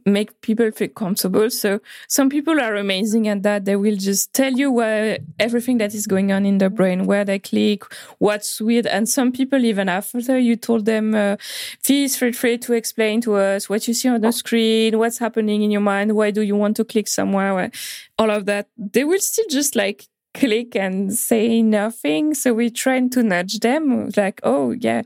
make 0.06 0.40
people 0.42 0.72
feel 0.72 0.90
comfortable. 0.90 1.50
So 1.50 1.80
some 2.08 2.30
people 2.30 2.60
are 2.60 2.76
amazing 2.76 3.28
at 3.28 3.44
that. 3.44 3.66
They 3.66 3.76
will 3.76 3.96
just 3.96 4.34
tell 4.34 4.54
you 4.54 4.72
where 4.72 5.18
everything 5.40 5.80
that 5.80 5.94
is 5.94 6.08
going 6.08 6.32
on 6.32 6.46
in 6.46 6.60
the 6.60 6.70
brain, 6.70 7.06
where 7.06 7.26
they 7.26 7.40
click, 7.40 7.84
what's 8.20 8.62
weird. 8.62 8.88
And 8.88 9.10
some 9.10 9.32
people, 9.32 9.66
even 9.66 9.90
after 9.90 10.38
you 10.38 10.56
told 10.56 10.86
them, 10.86 11.16
uh, 11.16 11.38
please 11.84 12.16
feel 12.16 12.34
free 12.34 12.58
to 12.60 12.74
explain 12.74 13.22
to 13.22 13.36
us 13.36 13.70
what 13.70 13.88
you 13.88 13.94
see 13.94 14.10
on 14.10 14.22
the 14.22 14.32
screen, 14.32 14.98
what's 14.98 15.18
happening 15.18 15.64
in 15.64 15.72
your 15.72 15.82
mind, 15.82 16.16
why 16.16 16.32
do 16.32 16.42
you 16.42 16.56
want 16.56 16.76
to 16.78 16.86
click 16.86 17.08
somewhere, 17.08 17.72
all 18.18 18.30
of 18.30 18.46
that. 18.46 18.68
They 18.78 19.04
will 19.04 19.20
still 19.20 19.46
just 19.50 19.76
like 19.76 20.08
click 20.34 20.76
and 20.76 21.14
say 21.14 21.62
nothing. 21.62 22.34
So 22.34 22.54
we 22.54 22.70
trying 22.70 23.10
to 23.12 23.24
nudge 23.24 23.60
them 23.60 24.10
like, 24.16 24.40
oh 24.44 24.72
yeah. 24.72 25.04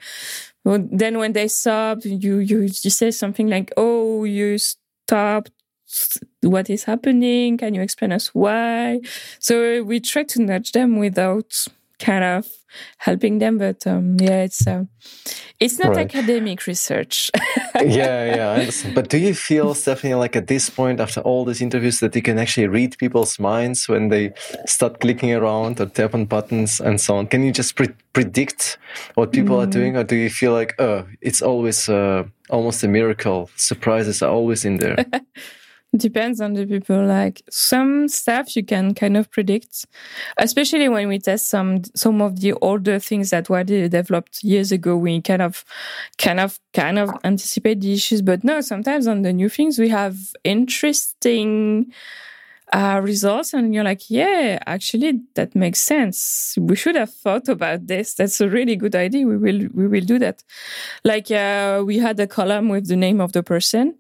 Well, 0.63 0.87
then 0.91 1.19
when 1.19 1.33
they 1.33 1.47
stop, 1.47 1.99
you, 2.03 2.37
you, 2.37 2.61
you 2.61 2.69
say 2.69 3.11
something 3.11 3.47
like, 3.47 3.71
oh, 3.77 4.23
you 4.23 4.57
stopped. 4.57 5.51
What 6.41 6.69
is 6.69 6.85
happening? 6.85 7.57
Can 7.57 7.75
you 7.75 7.81
explain 7.81 8.11
us 8.11 8.33
why? 8.33 9.01
So 9.39 9.83
we 9.83 9.99
try 9.99 10.23
to 10.23 10.41
nudge 10.41 10.71
them 10.71 10.97
without 10.97 11.65
kind 11.99 12.23
of 12.23 12.47
helping 12.97 13.39
them 13.39 13.57
but 13.57 13.85
um, 13.87 14.17
yeah 14.19 14.43
it's 14.43 14.65
uh, 14.67 14.83
it's 15.59 15.79
not 15.79 15.95
right. 15.95 16.13
academic 16.13 16.65
research 16.67 17.31
yeah 17.75 18.35
yeah 18.35 18.49
I 18.51 18.59
understand. 18.59 18.95
but 18.95 19.09
do 19.09 19.17
you 19.17 19.33
feel 19.33 19.73
stephanie 19.73 20.13
like 20.15 20.35
at 20.35 20.47
this 20.47 20.69
point 20.69 20.99
after 20.99 21.21
all 21.21 21.45
these 21.45 21.61
interviews 21.61 21.99
that 21.99 22.15
you 22.15 22.21
can 22.21 22.37
actually 22.37 22.67
read 22.67 22.97
people's 22.97 23.39
minds 23.39 23.87
when 23.87 24.09
they 24.09 24.33
start 24.65 24.99
clicking 24.99 25.33
around 25.33 25.79
or 25.79 25.85
tap 25.87 26.13
on 26.13 26.25
buttons 26.25 26.79
and 26.79 26.99
so 26.99 27.17
on 27.17 27.27
can 27.27 27.43
you 27.43 27.51
just 27.51 27.75
pre- 27.75 27.95
predict 28.13 28.77
what 29.15 29.31
people 29.31 29.57
mm. 29.57 29.63
are 29.63 29.69
doing 29.69 29.97
or 29.97 30.03
do 30.03 30.15
you 30.15 30.29
feel 30.29 30.53
like 30.53 30.73
oh 30.79 31.05
it's 31.21 31.41
always 31.41 31.89
uh, 31.89 32.23
almost 32.49 32.83
a 32.83 32.87
miracle 32.87 33.49
surprises 33.55 34.21
are 34.21 34.31
always 34.31 34.65
in 34.65 34.77
there 34.77 35.05
depends 35.97 36.41
on 36.41 36.53
the 36.53 36.65
people. 36.65 37.05
Like 37.05 37.41
some 37.49 38.07
stuff 38.07 38.55
you 38.55 38.63
can 38.63 38.93
kind 38.93 39.17
of 39.17 39.31
predict 39.31 39.85
especially 40.37 40.89
when 40.89 41.07
we 41.07 41.19
test 41.19 41.47
some 41.47 41.83
some 41.95 42.21
of 42.21 42.41
the 42.41 42.53
older 42.53 42.99
things 42.99 43.29
that 43.29 43.49
were 43.49 43.63
developed 43.63 44.43
years 44.43 44.71
ago. 44.71 44.97
We 44.97 45.21
kind 45.21 45.41
of 45.41 45.65
kind 46.17 46.39
of 46.39 46.59
kind 46.73 46.99
of 46.99 47.09
anticipate 47.23 47.81
the 47.81 47.93
issues. 47.93 48.21
But 48.21 48.43
no 48.43 48.61
sometimes 48.61 49.07
on 49.07 49.21
the 49.21 49.33
new 49.33 49.49
things 49.49 49.79
we 49.79 49.89
have 49.89 50.17
interesting 50.43 51.91
uh, 52.73 52.99
results 53.03 53.53
and 53.53 53.75
you're 53.75 53.83
like 53.83 54.09
yeah 54.09 54.59
actually 54.65 55.21
that 55.35 55.55
makes 55.55 55.79
sense. 55.79 56.55
We 56.59 56.75
should 56.75 56.95
have 56.95 57.13
thought 57.13 57.47
about 57.47 57.87
this. 57.87 58.15
That's 58.15 58.41
a 58.41 58.49
really 58.49 58.75
good 58.75 58.95
idea. 58.95 59.25
We 59.25 59.37
will 59.37 59.67
we 59.73 59.87
will 59.87 60.01
do 60.05 60.19
that. 60.19 60.43
Like 61.03 61.31
uh, 61.31 61.83
we 61.85 61.99
had 61.99 62.19
a 62.19 62.27
column 62.27 62.69
with 62.69 62.87
the 62.87 62.95
name 62.95 63.21
of 63.21 63.33
the 63.33 63.43
person 63.43 63.95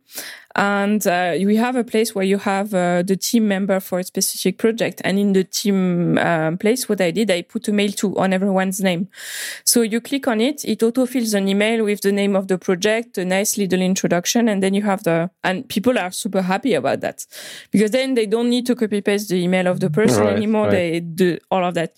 and 0.55 1.05
uh, 1.05 1.33
we 1.37 1.57
have 1.57 1.75
a 1.75 1.83
place 1.83 2.15
where 2.15 2.23
you 2.23 2.37
have 2.37 2.73
uh, 2.73 3.03
the 3.03 3.17
team 3.17 3.47
member 3.47 3.81
for 3.81 3.99
a 3.99 4.03
specific 4.05 4.57
project. 4.57 5.01
And 5.03 5.19
in 5.19 5.33
the 5.33 5.43
team 5.43 6.17
um, 6.17 6.57
place, 6.57 6.87
what 6.87 7.01
I 7.01 7.11
did, 7.11 7.29
I 7.29 7.41
put 7.41 7.67
a 7.67 7.73
mail 7.73 7.91
to 7.93 8.17
on 8.17 8.31
everyone's 8.31 8.79
name. 8.79 9.09
So 9.65 9.81
you 9.81 9.99
click 9.99 10.29
on 10.29 10.39
it, 10.39 10.63
it 10.63 10.79
autofills 10.79 11.33
an 11.33 11.49
email 11.49 11.83
with 11.83 12.01
the 12.01 12.13
name 12.13 12.37
of 12.37 12.47
the 12.47 12.57
project, 12.57 13.17
a 13.17 13.25
nice 13.25 13.57
little 13.57 13.81
introduction, 13.81 14.47
and 14.47 14.63
then 14.63 14.73
you 14.73 14.83
have 14.83 15.03
the, 15.03 15.29
and 15.43 15.67
people 15.67 15.99
are 15.99 16.11
super 16.11 16.41
happy 16.41 16.73
about 16.73 17.01
that 17.01 17.25
because 17.71 17.91
then 17.91 18.13
they 18.13 18.25
don't 18.25 18.49
need 18.49 18.65
to 18.67 18.75
copy 18.75 19.01
paste 19.01 19.29
the 19.29 19.35
email 19.35 19.67
of 19.67 19.81
the 19.81 19.89
person 19.89 20.23
right, 20.23 20.37
anymore. 20.37 20.67
Right. 20.67 20.71
They 20.71 20.99
do 21.01 21.37
all 21.51 21.65
of 21.65 21.73
that. 21.73 21.95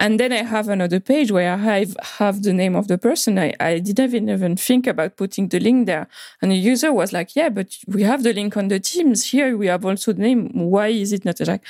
And 0.00 0.18
then 0.18 0.32
I 0.32 0.42
have 0.42 0.68
another 0.68 0.98
page 0.98 1.30
where 1.30 1.52
I 1.52 1.56
have, 1.56 1.96
have 2.18 2.42
the 2.42 2.52
name 2.52 2.74
of 2.74 2.88
the 2.88 2.98
person. 2.98 3.38
I, 3.38 3.54
I 3.60 3.78
didn't 3.78 4.28
even 4.28 4.56
think 4.56 4.88
about 4.88 5.16
putting 5.16 5.48
the 5.48 5.60
link 5.60 5.86
there. 5.86 6.08
And 6.42 6.50
the 6.50 6.56
user 6.56 6.92
was 6.92 7.12
like, 7.12 7.36
yeah, 7.36 7.50
but 7.50 7.76
we 7.86 7.99
we 8.00 8.06
have 8.06 8.22
the 8.22 8.32
link 8.32 8.56
on 8.56 8.68
the 8.68 8.80
Teams. 8.80 9.26
Here 9.26 9.56
we 9.58 9.66
have 9.66 9.84
also 9.84 10.14
the 10.14 10.22
name. 10.22 10.48
Why 10.54 10.88
is 10.88 11.12
it 11.12 11.26
not 11.26 11.38
like? 11.46 11.62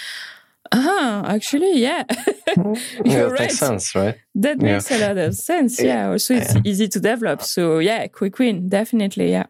Ah, 0.73 1.25
actually, 1.27 1.81
yeah. 1.81 2.05
You're 2.57 2.77
yeah, 3.05 3.21
right. 3.23 3.41
makes 3.41 3.59
sense, 3.59 3.93
right? 3.97 4.17
That 4.37 4.63
yeah. 4.63 4.75
makes 4.75 4.91
a 4.93 4.99
lot 4.99 5.19
of 5.19 5.35
sense. 5.35 5.83
Yeah. 5.83 6.11
Also, 6.11 6.35
it's 6.35 6.55
yeah. 6.55 6.63
easy 6.65 6.87
to 6.87 7.01
develop. 7.01 7.43
So, 7.43 7.81
yeah, 7.81 8.07
quick 8.07 8.39
win, 8.39 8.69
definitely. 8.69 9.33
Yeah. 9.33 9.47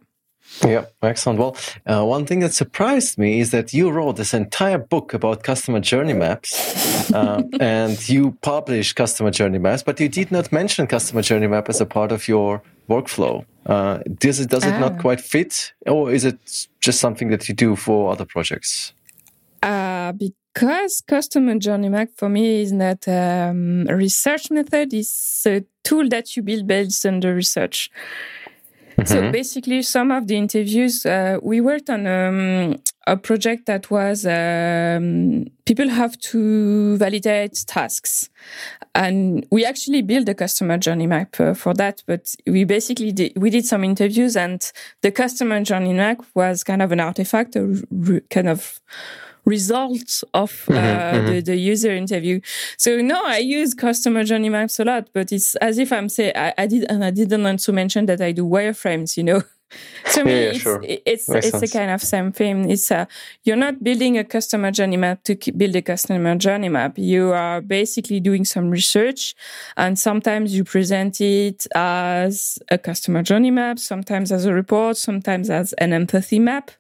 Yeah, 0.65 0.87
excellent. 1.03 1.39
Well, 1.39 1.57
uh, 1.87 2.05
one 2.05 2.27
thing 2.27 2.41
that 2.41 2.53
surprised 2.53 3.19
me 3.19 3.41
is 3.41 3.51
that 3.51 3.73
you 3.73 3.91
wrote 3.91 4.17
this 4.17 4.35
entire 4.35 4.79
book 4.79 5.15
about 5.15 5.43
customer 5.43 5.81
journey 5.81 6.13
maps, 6.13 7.13
uh, 7.13 7.43
and 7.61 8.09
you 8.09 8.33
published 8.43 8.97
customer 8.97 9.31
journey 9.31 9.59
maps, 9.59 9.83
but 9.83 9.99
you 10.01 10.09
did 10.09 10.31
not 10.31 10.53
mention 10.53 10.87
customer 10.87 11.23
journey 11.23 11.47
map 11.47 11.69
as 11.69 11.81
a 11.81 11.87
part 11.87 12.13
of 12.13 12.29
your 12.29 12.63
workflow. 12.89 13.45
Uh, 13.67 13.99
does 14.19 14.41
it 14.41 14.51
does 14.51 14.65
it 14.65 14.79
not 14.79 14.93
ah. 14.93 15.01
quite 15.01 15.21
fit, 15.21 15.73
or 15.87 16.11
is 16.11 16.25
it 16.25 16.39
just 16.81 17.01
something 17.01 17.31
that 17.31 17.49
you 17.49 17.55
do 17.55 17.77
for 17.77 18.11
other 18.13 18.25
projects? 18.25 18.93
Uh, 19.63 20.13
because 20.13 21.01
customer 21.03 21.59
journey 21.59 21.89
map 21.89 22.09
for 22.17 22.29
me 22.29 22.63
is 22.63 22.73
not 22.73 23.07
um, 23.07 23.87
a 23.89 23.97
research 23.97 24.51
method; 24.51 24.93
it's 24.93 25.47
a 25.47 25.65
tool 25.85 26.09
that 26.09 26.37
you 26.37 26.43
build 26.43 26.67
based 26.67 27.07
on 27.07 27.21
the 27.21 27.33
research. 27.33 27.91
So 29.07 29.17
mm-hmm. 29.17 29.33
basically, 29.33 29.83
some 29.83 30.11
of 30.11 30.27
the 30.27 30.37
interviews 30.37 31.07
uh, 31.07 31.39
we 31.43 31.61
worked 31.61 31.91
on 31.91 32.07
um, 32.07 32.77
a 33.07 33.17
project 33.17 33.67
that 33.67 33.91
was 33.91 34.27
um, 34.27 35.47
people 35.65 35.89
have 35.89 36.19
to 36.19 36.97
validate 36.97 37.65
tasks, 37.67 38.31
and 38.95 39.47
we 39.51 39.65
actually 39.65 40.03
built 40.03 40.29
a 40.29 40.35
customer 40.35 40.79
journey 40.79 41.07
map 41.07 41.41
uh, 41.41 41.55
for 41.55 41.75
that. 41.75 42.03
But 42.07 42.35
we 42.47 42.65
basically 42.65 43.13
did, 43.13 43.33
we 43.37 43.51
did 43.51 43.65
some 43.65 43.85
interviews, 43.85 44.37
and 44.37 44.61
the 45.03 45.11
customer 45.11 45.63
journey 45.63 45.95
map 45.95 46.23
was 46.35 46.65
kind 46.65 46.83
of 46.83 46.93
an 46.93 47.01
artifact, 47.01 47.57
a 47.57 47.83
r- 48.09 48.21
kind 48.31 48.49
of 48.49 48.81
results 49.45 50.25
of 50.35 50.65
uh, 50.69 50.73
mm-hmm, 50.73 51.17
mm-hmm. 51.17 51.27
The, 51.27 51.41
the 51.41 51.57
user 51.57 51.93
interview. 51.93 52.41
So 52.77 53.01
no, 53.01 53.25
I 53.25 53.39
use 53.39 53.75
customer 53.75 54.25
journey 54.25 54.49
maps 54.49 54.79
a 54.79 54.85
lot, 54.85 55.09
but 55.13 55.33
it's 55.33 55.55
as 55.57 55.79
if 55.79 55.93
I'm 55.93 56.09
saying 56.09 56.33
I, 56.37 56.55
I 56.59 56.67
did, 56.67 56.91
and 56.91 57.05
I 57.05 57.11
didn't 57.11 57.47
also 57.47 57.73
mention 57.73 58.07
that 58.07 58.21
I 58.21 58.33
do 58.33 58.45
wireframes. 58.45 59.17
You 59.17 59.25
know. 59.25 59.43
to 60.13 60.25
me, 60.25 60.33
yeah, 60.33 60.51
it's 60.51 60.61
sure. 60.61 60.81
it's, 60.83 61.29
it's 61.29 61.63
a 61.63 61.69
kind 61.69 61.91
of 61.91 62.03
same 62.03 62.33
thing. 62.33 62.71
It's 62.71 62.91
a 62.91 63.07
you're 63.45 63.57
not 63.57 63.83
building 63.83 64.19
a 64.19 64.25
customer 64.25 64.71
journey 64.71 64.97
map 64.97 65.23
to 65.25 65.37
build 65.53 65.77
a 65.77 65.83
customer 65.83 66.35
journey 66.37 66.69
map. 66.69 66.99
You 66.99 67.33
are 67.33 67.61
basically 67.61 68.21
doing 68.21 68.45
some 68.45 68.71
research, 68.71 69.35
and 69.77 69.99
sometimes 69.99 70.55
you 70.55 70.65
present 70.65 71.21
it 71.21 71.67
as 71.75 72.59
a 72.69 72.79
customer 72.79 73.23
journey 73.23 73.51
map, 73.51 73.79
sometimes 73.79 74.33
as 74.33 74.45
a 74.45 74.53
report, 74.53 74.97
sometimes 74.97 75.51
as 75.51 75.73
an 75.75 75.93
empathy 75.93 76.39
map. 76.39 76.73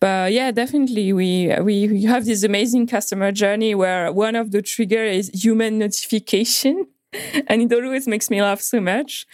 But 0.00 0.32
yeah, 0.32 0.50
definitely 0.50 1.12
we 1.12 1.54
we 1.60 2.02
have 2.04 2.24
this 2.24 2.42
amazing 2.42 2.86
customer 2.86 3.32
journey 3.32 3.74
where 3.74 4.12
one 4.12 4.36
of 4.36 4.50
the 4.50 4.62
trigger 4.62 5.04
is 5.04 5.30
human 5.32 5.78
notification. 5.78 6.86
and 7.48 7.62
it 7.62 7.72
always 7.72 8.06
makes 8.06 8.30
me 8.30 8.42
laugh 8.42 8.60
so 8.60 8.80
much, 8.80 9.26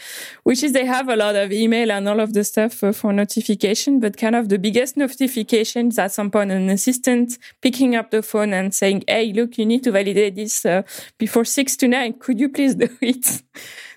which 0.45 0.63
is 0.63 0.73
they 0.73 0.85
have 0.85 1.09
a 1.09 1.17
lot 1.17 1.35
of 1.35 1.53
email 1.53 1.91
and 1.91 2.09
all 2.09 2.21
of 2.21 2.33
the 2.33 2.45
stuff 2.45 2.75
for 2.75 3.13
notification, 3.13 4.01
but 4.01 4.17
kind 4.17 4.37
of 4.37 4.49
the 4.49 4.59
biggest 4.59 4.97
notification 4.97 5.89
is 5.89 5.99
at 5.99 6.13
some 6.13 6.31
point 6.31 6.51
an 6.51 6.71
assistant 6.71 7.39
picking 7.61 7.97
up 7.97 8.11
the 8.11 8.23
phone 8.23 8.53
and 8.53 8.75
saying, 8.75 9.03
Hey, 9.09 9.33
look, 9.33 9.59
you 9.59 9.67
need 9.67 9.83
to 9.85 9.93
validate 9.93 10.37
this 10.37 10.65
uh, 10.65 10.83
before 11.19 11.45
six 11.45 11.77
tonight. 11.77 12.21
Could 12.21 12.41
you 12.41 12.49
please 12.49 12.75
do 12.83 12.89
it? 13.01 13.43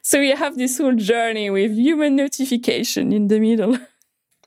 so 0.02 0.20
you 0.20 0.36
have 0.36 0.58
this 0.58 0.78
whole 0.78 0.96
journey 0.96 1.50
with 1.50 1.72
human 1.72 2.16
notification 2.16 3.12
in 3.12 3.28
the 3.28 3.40
middle 3.40 3.78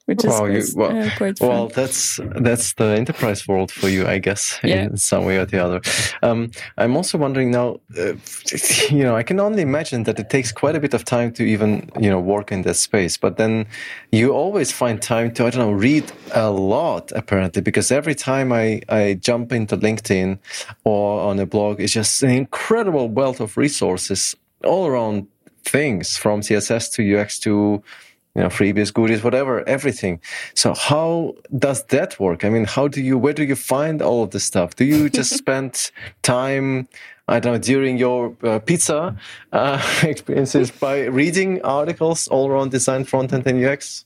which 0.09 0.25
is 0.25 0.31
Wow, 0.33 0.47
you- 0.47 0.65
well- 0.75 0.97
uh, 1.03 1.11
quite 1.19 1.39
fun. 1.39 1.49
Well, 1.49 1.67
that's 1.69 2.19
that's 2.47 2.73
the 2.75 2.89
enterprise 3.03 3.47
world 3.49 3.71
for 3.71 3.89
you, 3.91 4.07
I 4.15 4.19
guess, 4.27 4.59
Yeah. 4.65 4.85
in 4.85 4.97
some 4.97 5.25
way 5.27 5.37
or 5.37 5.45
the 5.47 5.59
other. 5.65 5.81
Um, 6.23 6.51
I'm 6.79 6.97
also 6.97 7.19
wondering 7.19 7.51
now. 7.51 7.69
Uh, 7.97 8.15
you 8.99 9.05
know, 9.07 9.15
I 9.21 9.23
can 9.23 9.39
only 9.41 9.63
imagine 9.63 10.05
that 10.05 10.19
it 10.19 10.29
takes 10.31 10.51
quite 10.53 10.77
a 10.77 10.81
bit 10.81 10.95
of 10.95 11.03
time 11.05 11.31
to 11.33 11.43
even 11.55 11.71
you 12.01 12.11
know 12.13 12.21
work 12.35 12.51
in 12.53 12.63
that 12.63 12.77
space. 12.77 13.19
But 13.21 13.37
then 13.37 13.67
you 14.11 14.33
always 14.43 14.73
find 14.73 14.97
time 15.03 15.29
to 15.35 15.47
I 15.47 15.51
don't 15.51 15.61
know 15.67 15.73
read 15.89 16.05
a 16.35 16.51
lot 16.51 17.13
apparently 17.13 17.63
because 17.63 17.95
every 17.95 18.15
time 18.15 18.49
I 18.53 18.81
I 18.89 19.19
jump 19.29 19.53
into 19.53 19.77
LinkedIn 19.77 20.39
or 20.85 21.21
on 21.31 21.39
a 21.39 21.47
blog, 21.47 21.81
it's 21.81 21.93
just 21.93 22.23
an 22.23 22.31
incredible 22.31 23.09
wealth 23.09 23.41
of 23.41 23.57
resources 23.59 24.37
all 24.65 24.87
around 24.87 25.27
things 25.65 26.17
from 26.17 26.41
CSS 26.41 26.91
to 26.95 27.03
UX 27.03 27.39
to 27.41 27.83
you 28.39 28.45
know, 28.45 28.51
freebies, 28.51 28.95
goodies, 28.95 29.25
whatever, 29.25 29.69
everything. 29.69 30.21
So 30.55 30.73
how 30.73 31.35
does 31.67 31.83
that 31.87 32.21
work? 32.21 32.45
I 32.45 32.51
mean, 32.51 32.67
how 32.67 32.87
do 32.87 33.01
you, 33.03 33.19
where 33.19 33.33
do 33.33 33.43
you 33.43 33.57
find 33.57 34.01
all 34.01 34.23
of 34.23 34.31
this 34.31 34.45
stuff? 34.45 34.77
Do 34.77 34.85
you 34.85 35.11
just 35.11 35.33
spend 35.43 35.91
time, 36.23 36.87
I 37.27 37.41
don't 37.41 37.55
know, 37.55 37.59
during 37.59 37.99
your 37.99 38.37
uh, 38.45 38.61
pizza 38.61 39.17
uh, 39.53 39.83
experiences 40.05 40.71
by 40.71 41.07
reading 41.07 41.61
articles 41.65 42.29
all 42.29 42.49
around 42.49 42.71
design, 42.71 43.03
front 43.05 43.33
end, 43.33 43.45
and 43.47 43.59
UX? 43.65 44.05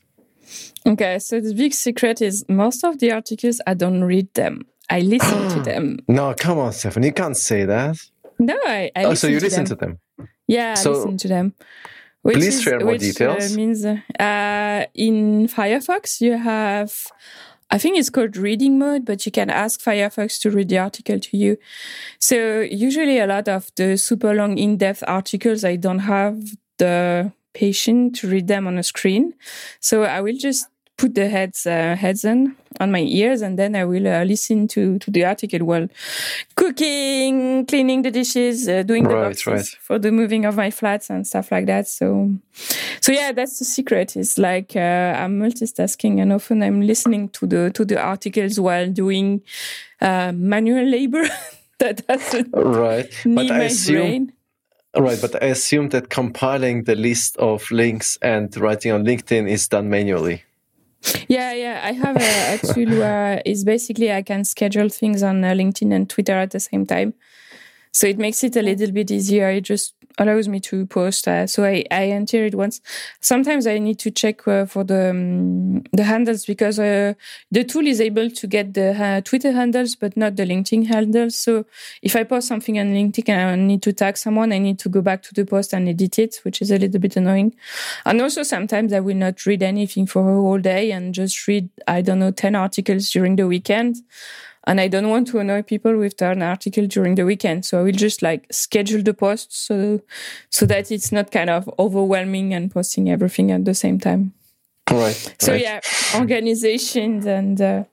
okay 0.86 1.18
so 1.20 1.40
the 1.40 1.54
big 1.54 1.72
secret 1.72 2.20
is 2.20 2.44
most 2.48 2.82
of 2.84 2.98
the 2.98 3.12
articles 3.12 3.60
i 3.68 3.72
don't 3.74 4.02
read 4.02 4.28
them 4.34 4.54
i 4.90 4.98
listen 5.00 5.48
to 5.48 5.60
them 5.70 5.96
No, 6.08 6.34
come 6.36 6.58
on, 6.58 6.72
Stefan, 6.72 7.04
you 7.04 7.12
can't 7.12 7.36
say 7.36 7.64
that. 7.64 7.96
no 8.40 8.56
i, 8.66 8.90
I 8.96 9.04
Oh, 9.04 9.14
so 9.14 9.28
you 9.28 9.38
to 9.38 9.44
listen 9.46 9.64
them. 9.64 9.78
to 9.78 9.86
them. 9.86 10.28
Yeah, 10.48 10.72
I 10.72 10.74
So- 10.82 10.92
listen 10.92 11.16
to 11.18 11.28
them. 11.28 11.54
Which 12.22 12.36
Please 12.36 12.56
is- 12.56 12.62
share 12.62 12.78
more 12.80 12.92
which, 12.92 13.00
details. 13.00 13.52
Uh, 13.52 13.56
means 13.56 13.84
uh, 13.84 14.84
in 14.94 15.48
Firefox 15.48 16.20
you 16.20 16.38
have, 16.38 17.06
I 17.70 17.78
think 17.78 17.98
it's 17.98 18.10
called 18.10 18.36
reading 18.36 18.78
mode, 18.78 19.04
but 19.04 19.26
you 19.26 19.32
can 19.32 19.50
ask 19.50 19.80
Firefox 19.80 20.40
to 20.42 20.50
read 20.50 20.68
the 20.68 20.78
article 20.78 21.18
to 21.18 21.36
you. 21.36 21.56
So 22.18 22.60
usually 22.60 23.18
a 23.18 23.26
lot 23.26 23.48
of 23.48 23.70
the 23.76 23.96
super 23.96 24.34
long, 24.34 24.56
in-depth 24.56 25.02
articles, 25.06 25.64
I 25.64 25.76
don't 25.76 26.00
have 26.00 26.36
the 26.78 27.32
patience 27.54 28.20
to 28.20 28.28
read 28.28 28.46
them 28.46 28.66
on 28.66 28.78
a 28.78 28.82
screen. 28.82 29.34
So 29.80 30.04
I 30.04 30.20
will 30.20 30.36
just 30.36 30.66
put 30.96 31.14
the 31.14 31.28
heads 31.28 31.66
uh, 31.66 31.96
heads 31.98 32.24
on 32.24 32.56
on 32.80 32.90
my 32.90 33.00
ears 33.00 33.42
and 33.42 33.58
then 33.58 33.74
I 33.76 33.84
will 33.84 34.06
uh, 34.06 34.24
listen 34.24 34.68
to 34.68 34.98
to 34.98 35.10
the 35.10 35.24
article 35.24 35.60
while 35.66 35.88
cooking, 36.54 37.66
cleaning 37.66 38.02
the 38.02 38.10
dishes, 38.10 38.68
uh, 38.68 38.82
doing 38.82 39.04
the 39.04 39.10
Right, 39.14 39.24
boxes 39.28 39.46
right. 39.46 39.66
for 39.80 39.98
the 39.98 40.10
moving 40.12 40.44
of 40.44 40.56
my 40.56 40.70
flats 40.70 41.10
and 41.10 41.26
stuff 41.26 41.50
like 41.52 41.66
that. 41.66 41.88
So, 41.88 42.30
so 43.00 43.12
yeah, 43.12 43.32
that's 43.32 43.58
the 43.58 43.64
secret. 43.64 44.16
It's 44.16 44.38
like 44.38 44.76
uh, 44.76 45.14
I'm 45.18 45.38
multitasking, 45.40 46.20
and 46.20 46.32
often 46.32 46.62
I'm 46.62 46.80
listening 46.80 47.28
to 47.30 47.46
the 47.46 47.70
to 47.72 47.84
the 47.84 48.00
articles 48.00 48.58
while 48.60 48.88
doing 48.90 49.42
uh, 50.00 50.32
manual 50.34 50.84
labor 50.84 51.24
that 51.78 52.06
doesn't 52.06 52.48
Right. 52.54 53.10
But 53.24 53.50
I 53.50 53.64
assume, 53.64 53.96
brain. 53.96 54.32
right, 54.96 55.20
but 55.20 55.42
I 55.42 55.46
assume 55.46 55.88
that 55.90 56.08
compiling 56.10 56.84
the 56.84 56.94
list 56.94 57.36
of 57.38 57.70
links 57.70 58.18
and 58.22 58.54
writing 58.56 58.92
on 58.92 59.04
LinkedIn 59.04 59.48
is 59.48 59.68
done 59.68 59.88
manually. 59.90 60.42
Yeah, 61.28 61.52
yeah. 61.52 61.80
I 61.82 61.92
have 61.92 62.16
a, 62.16 62.54
a 62.54 62.74
tool 62.74 62.98
where 62.98 63.42
it's 63.44 63.64
basically 63.64 64.12
I 64.12 64.22
can 64.22 64.44
schedule 64.44 64.88
things 64.88 65.22
on 65.22 65.44
uh, 65.44 65.48
LinkedIn 65.50 65.92
and 65.94 66.08
Twitter 66.08 66.34
at 66.34 66.50
the 66.50 66.60
same 66.60 66.86
time. 66.86 67.14
So 67.92 68.06
it 68.06 68.18
makes 68.18 68.42
it 68.42 68.56
a 68.56 68.62
little 68.62 68.90
bit 68.90 69.10
easier. 69.10 69.48
I 69.48 69.60
just 69.60 69.94
allows 70.18 70.48
me 70.48 70.60
to 70.60 70.86
post. 70.86 71.28
Uh, 71.28 71.46
so 71.46 71.64
I, 71.64 71.84
I 71.90 72.06
enter 72.08 72.44
it 72.44 72.54
once. 72.54 72.80
Sometimes 73.20 73.66
I 73.66 73.78
need 73.78 73.98
to 74.00 74.10
check 74.10 74.46
uh, 74.46 74.66
for 74.66 74.84
the 74.84 75.10
um, 75.10 75.82
the 75.92 76.04
handles 76.04 76.44
because 76.46 76.78
uh, 76.78 77.14
the 77.50 77.64
tool 77.64 77.86
is 77.86 78.00
able 78.00 78.30
to 78.30 78.46
get 78.46 78.74
the 78.74 78.90
uh, 78.92 79.20
Twitter 79.22 79.52
handles, 79.52 79.96
but 79.96 80.16
not 80.16 80.36
the 80.36 80.44
LinkedIn 80.44 80.86
handles. 80.86 81.36
So 81.36 81.66
if 82.02 82.16
I 82.16 82.24
post 82.24 82.48
something 82.48 82.78
on 82.78 82.88
LinkedIn 82.94 83.28
and 83.28 83.50
I 83.50 83.56
need 83.56 83.82
to 83.82 83.92
tag 83.92 84.16
someone, 84.16 84.52
I 84.52 84.58
need 84.58 84.78
to 84.80 84.88
go 84.88 85.00
back 85.00 85.22
to 85.24 85.34
the 85.34 85.44
post 85.44 85.72
and 85.72 85.88
edit 85.88 86.18
it, 86.18 86.40
which 86.42 86.62
is 86.62 86.70
a 86.70 86.78
little 86.78 87.00
bit 87.00 87.16
annoying. 87.16 87.54
And 88.04 88.20
also 88.20 88.42
sometimes 88.42 88.92
I 88.92 89.00
will 89.00 89.16
not 89.16 89.44
read 89.46 89.62
anything 89.62 90.06
for 90.06 90.22
a 90.22 90.34
whole 90.34 90.58
day 90.58 90.92
and 90.92 91.14
just 91.14 91.46
read, 91.48 91.68
I 91.86 92.02
don't 92.02 92.18
know, 92.18 92.30
10 92.30 92.54
articles 92.54 93.10
during 93.10 93.36
the 93.36 93.46
weekend. 93.46 93.96
And 94.66 94.80
I 94.80 94.88
don't 94.88 95.08
want 95.08 95.26
to 95.28 95.38
annoy 95.38 95.62
people 95.62 95.96
with 95.96 96.16
10 96.16 96.40
article 96.40 96.86
during 96.86 97.16
the 97.16 97.24
weekend. 97.24 97.64
So 97.64 97.80
I 97.80 97.82
will 97.82 97.92
just 97.92 98.22
like 98.22 98.46
schedule 98.50 99.02
the 99.02 99.14
posts 99.14 99.58
so, 99.58 100.00
so 100.50 100.66
that 100.66 100.90
it's 100.90 101.10
not 101.10 101.32
kind 101.32 101.50
of 101.50 101.68
overwhelming 101.78 102.54
and 102.54 102.70
posting 102.70 103.10
everything 103.10 103.50
at 103.50 103.64
the 103.64 103.74
same 103.74 103.98
time. 103.98 104.32
Right. 104.90 105.34
So 105.40 105.52
right. 105.52 105.62
yeah, 105.62 105.80
organization 106.16 107.26
and 107.26 107.60
uh, 107.60 107.84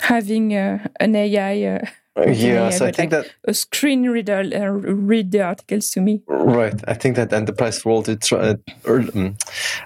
having 0.00 0.54
uh, 0.54 0.86
an 1.00 1.14
AI, 1.14 1.62
uh, 1.62 1.86
Yes, 2.26 2.80
I 2.80 2.90
think 2.90 3.12
like 3.12 3.24
that 3.24 3.34
a 3.44 3.54
screen 3.54 4.08
reader 4.08 4.40
uh, 4.54 4.66
read 4.66 5.30
the 5.30 5.42
articles 5.42 5.90
to 5.90 6.00
me. 6.00 6.22
right. 6.26 6.74
I 6.88 6.94
think 6.94 7.16
that 7.16 7.32
enterprise 7.32 7.84
world 7.84 8.08
it 8.08 8.32
uh, 8.32 8.56
er, 8.86 9.04
um, 9.14 9.36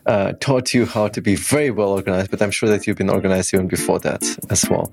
uh, 0.06 0.32
taught 0.40 0.72
you 0.72 0.86
how 0.86 1.08
to 1.08 1.20
be 1.20 1.34
very 1.34 1.70
well 1.70 1.90
organized, 1.90 2.30
but 2.30 2.40
I'm 2.40 2.50
sure 2.50 2.68
that 2.68 2.86
you've 2.86 2.96
been 2.96 3.10
organized 3.10 3.52
even 3.52 3.68
before 3.68 3.98
that 4.00 4.22
as 4.50 4.68
well. 4.70 4.92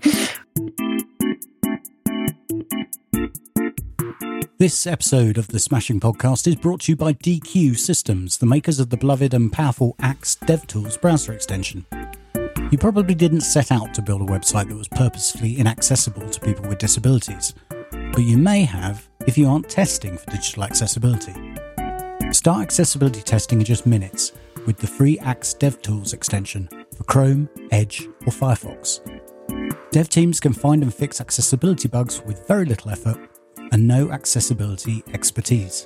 This 4.60 4.86
episode 4.86 5.38
of 5.38 5.48
the 5.48 5.58
Smashing 5.58 6.02
Podcast 6.02 6.45
is 6.45 6.56
brought 6.56 6.82
to 6.82 6.91
you 6.91 6.98
by 6.98 7.13
Deque 7.13 7.78
Systems, 7.78 8.39
the 8.39 8.45
makers 8.45 8.78
of 8.82 8.89
the 8.89 8.98
beloved 8.98 9.34
and 9.34 9.50
powerful 9.50 9.95
Axe 10.02 10.36
DevTools 10.36 11.00
browser 11.00 11.32
extension. 11.32 11.86
You 12.69 12.78
probably 12.78 13.15
didn't 13.15 13.39
set 13.39 13.72
out 13.72 13.93
to 13.93 14.02
build 14.02 14.22
a 14.22 14.26
website 14.26 14.67
that 14.67 14.76
was 14.76 14.89
purposefully 14.89 15.58
inaccessible 15.58 16.30
to 16.30 16.41
people 16.41 16.67
with 16.67 16.78
disabilities, 16.78 17.54
but 17.89 18.24
you 18.24 18.38
may 18.38 18.63
have 18.63 19.08
if 19.26 19.38
you 19.38 19.48
aren't 19.48 19.69
testing 19.69 20.17
for 20.17 20.30
digital 20.30 20.65
accessibility. 20.65 21.56
Start 22.34 22.62
accessibility 22.62 23.22
testing 23.22 23.60
in 23.60 23.65
just 23.65 23.86
minutes 23.86 24.34
with 24.65 24.76
the 24.76 24.88
free 24.88 25.17
Axe 25.19 25.56
DevTools 25.58 26.13
extension 26.13 26.67
for 26.98 27.06
Chrome, 27.06 27.48
Edge, 27.72 28.10
or 28.26 28.34
Firefox. 28.34 29.00
Dev 29.91 30.10
teams 30.10 30.41
can 30.41 30.52
find 30.52 30.84
and 30.84 30.93
fix 30.93 31.22
accessibility 31.22 31.88
bugs 31.88 32.22
with 32.26 32.45
very 32.45 32.65
little 32.65 32.91
effort 32.91 33.29
and 33.71 33.88
no 33.88 34.12
accessibility 34.12 35.03
expertise. 35.13 35.86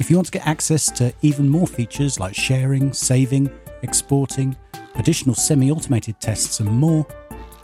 If 0.00 0.10
you 0.10 0.16
want 0.16 0.26
to 0.26 0.32
get 0.32 0.46
access 0.46 0.90
to 0.92 1.12
even 1.22 1.48
more 1.48 1.66
features 1.66 2.18
like 2.18 2.34
sharing, 2.34 2.92
saving, 2.92 3.50
exporting, 3.82 4.56
additional 4.96 5.34
semi 5.34 5.70
automated 5.70 6.20
tests, 6.20 6.60
and 6.60 6.70
more, 6.70 7.06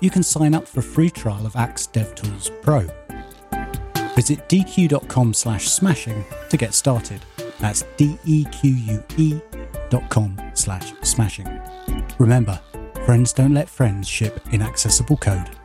you 0.01 0.11
can 0.11 0.23
sign 0.23 0.55
up 0.55 0.69
for 0.69 0.81
a 0.81 0.83
free 0.83 1.11
trial 1.11 1.45
of 1.47 1.57
Axe 1.57 1.89
DevTools 1.89 2.51
Pro. 2.63 2.87
Visit 4.15 4.49
deque.com 4.49 5.35
slash 5.35 5.69
smashing 5.69 6.25
to 6.51 6.57
get 6.57 6.75
started. 6.75 7.21
That's 7.61 7.85
D-E-Q-U-E 7.97 9.41
dot 9.91 10.09
com 10.11 10.41
slash 10.55 10.93
smashing. 11.03 11.61
Remember, 12.19 12.61
friends 13.05 13.33
don't 13.33 13.55
let 13.55 13.69
friends 13.69 14.09
ship 14.09 14.41
inaccessible 14.53 15.17
code. 15.17 15.58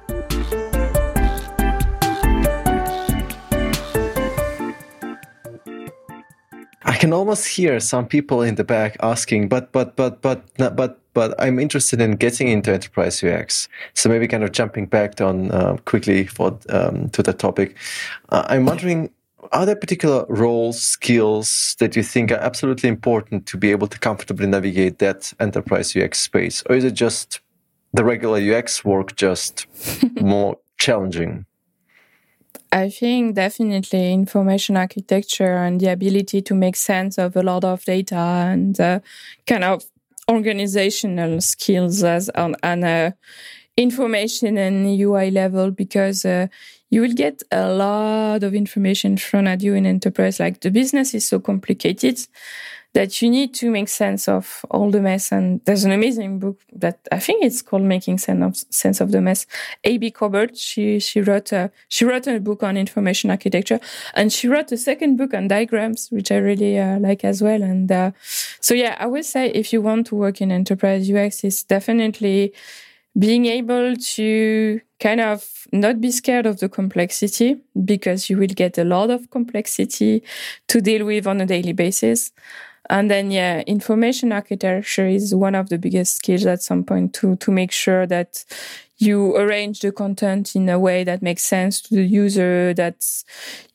Can 7.03 7.11
almost 7.11 7.45
hear 7.45 7.81
some 7.81 8.07
people 8.07 8.41
in 8.41 8.55
the 8.55 8.63
back 8.63 8.95
asking, 9.01 9.49
but, 9.49 9.73
but, 9.73 9.97
but, 9.97 10.21
but, 10.21 10.41
but, 10.55 10.77
but, 10.77 11.01
but 11.13 11.35
I'm 11.37 11.59
interested 11.59 11.99
in 11.99 12.11
getting 12.11 12.47
into 12.47 12.71
enterprise 12.71 13.21
UX. 13.21 13.67
So 13.93 14.07
maybe 14.07 14.25
kind 14.25 14.41
of 14.41 14.53
jumping 14.53 14.85
back 14.85 15.19
on 15.19 15.51
uh, 15.51 15.75
quickly 15.83 16.25
for 16.25 16.57
um, 16.69 17.09
to 17.09 17.21
the 17.21 17.33
topic. 17.33 17.75
Uh, 18.29 18.45
I'm 18.47 18.65
wondering, 18.65 19.09
are 19.51 19.65
there 19.65 19.75
particular 19.75 20.25
roles, 20.29 20.81
skills 20.81 21.75
that 21.79 21.97
you 21.97 22.03
think 22.03 22.31
are 22.31 22.35
absolutely 22.35 22.87
important 22.87 23.47
to 23.47 23.57
be 23.57 23.71
able 23.71 23.87
to 23.87 23.99
comfortably 23.99 24.47
navigate 24.47 24.99
that 24.99 25.33
enterprise 25.41 25.93
UX 25.97 26.21
space, 26.21 26.63
or 26.69 26.77
is 26.77 26.85
it 26.85 26.93
just 26.93 27.41
the 27.91 28.05
regular 28.05 28.39
UX 28.39 28.85
work 28.85 29.17
just 29.17 29.67
more 30.21 30.57
challenging? 30.77 31.45
I 32.73 32.89
think 32.89 33.35
definitely 33.35 34.11
information 34.13 34.77
architecture 34.77 35.57
and 35.57 35.79
the 35.79 35.91
ability 35.91 36.41
to 36.41 36.55
make 36.55 36.75
sense 36.75 37.19
of 37.19 37.35
a 37.35 37.43
lot 37.43 37.63
of 37.63 37.85
data 37.85 38.15
and 38.15 38.79
uh, 38.79 38.99
kind 39.45 39.63
of 39.63 39.83
organizational 40.27 41.39
skills 41.41 42.03
as 42.03 42.29
on, 42.29 42.55
on 42.63 42.83
a 42.83 43.13
information 43.77 44.57
and 44.57 44.87
UI 44.99 45.31
level 45.31 45.71
because 45.71 46.25
uh, 46.25 46.47
you 46.89 47.01
will 47.01 47.13
get 47.13 47.43
a 47.51 47.71
lot 47.73 48.43
of 48.43 48.55
information 48.55 49.17
thrown 49.17 49.47
at 49.47 49.61
you 49.61 49.75
in 49.75 49.85
enterprise. 49.85 50.39
Like 50.39 50.61
the 50.61 50.71
business 50.71 51.13
is 51.13 51.27
so 51.27 51.39
complicated 51.39 52.19
that 52.93 53.21
you 53.21 53.29
need 53.29 53.53
to 53.55 53.71
make 53.71 53.89
sense 53.89 54.27
of 54.27 54.63
all 54.69 54.91
the 54.91 55.01
mess. 55.01 55.31
And 55.31 55.61
there's 55.65 55.83
an 55.83 55.91
amazing 55.91 56.37
book 56.39 56.59
that 56.73 56.99
I 57.11 57.19
think 57.19 57.43
it's 57.43 57.61
called 57.61 57.81
Making 57.83 58.19
Sense 58.19 58.43
of, 58.43 58.73
sense 58.73 59.01
of 59.01 59.11
the 59.11 59.19
Mess. 59.19 59.47
Abby 59.83 60.11
Covert, 60.11 60.55
she, 60.55 60.99
she 60.99 61.21
wrote 61.21 61.51
a, 61.51 61.71
she 61.87 62.05
wrote 62.05 62.27
a 62.27 62.39
book 62.39 62.61
on 62.61 62.77
information 62.77 63.31
architecture 63.31 63.79
and 64.13 64.31
she 64.31 64.47
wrote 64.47 64.71
a 64.71 64.77
second 64.77 65.17
book 65.17 65.33
on 65.33 65.47
diagrams, 65.47 66.09
which 66.11 66.31
I 66.31 66.37
really 66.37 66.77
uh, 66.77 66.99
like 66.99 67.23
as 67.23 67.41
well. 67.41 67.63
And, 67.63 67.91
uh, 67.91 68.11
so 68.59 68.75
yeah, 68.75 68.95
I 68.99 69.07
would 69.07 69.25
say 69.25 69.49
if 69.49 69.73
you 69.73 69.81
want 69.81 70.07
to 70.07 70.15
work 70.15 70.39
in 70.39 70.51
enterprise 70.51 71.09
UX, 71.09 71.43
it's 71.43 71.63
definitely 71.63 72.53
being 73.17 73.45
able 73.45 73.95
to 73.95 74.81
kind 74.99 75.21
of 75.21 75.67
not 75.71 75.99
be 75.99 76.11
scared 76.11 76.45
of 76.45 76.59
the 76.59 76.69
complexity 76.69 77.57
because 77.83 78.29
you 78.29 78.37
will 78.37 78.47
get 78.47 78.77
a 78.77 78.83
lot 78.83 79.09
of 79.09 79.29
complexity 79.29 80.23
to 80.67 80.81
deal 80.81 81.05
with 81.05 81.27
on 81.27 81.41
a 81.41 81.45
daily 81.45 81.73
basis. 81.73 82.31
And 82.89 83.09
then, 83.09 83.31
yeah, 83.31 83.61
information 83.61 84.31
architecture 84.31 85.07
is 85.07 85.33
one 85.33 85.55
of 85.55 85.69
the 85.69 85.77
biggest 85.77 86.17
skills 86.17 86.45
at 86.45 86.61
some 86.61 86.83
point 86.83 87.13
to, 87.15 87.35
to 87.37 87.51
make 87.51 87.71
sure 87.71 88.05
that 88.07 88.43
you 88.97 89.35
arrange 89.35 89.79
the 89.79 89.91
content 89.91 90.55
in 90.55 90.69
a 90.69 90.79
way 90.79 91.03
that 91.03 91.21
makes 91.21 91.43
sense 91.43 91.81
to 91.81 91.95
the 91.95 92.03
user, 92.03 92.73
that 92.73 93.05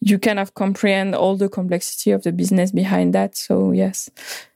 you 0.00 0.18
kind 0.18 0.38
of 0.38 0.54
comprehend 0.54 1.14
all 1.14 1.36
the 1.36 1.48
complexity 1.48 2.10
of 2.10 2.22
the 2.22 2.32
business 2.32 2.70
behind 2.70 3.14
that. 3.14 3.36
So, 3.36 3.72
yes. 3.72 4.10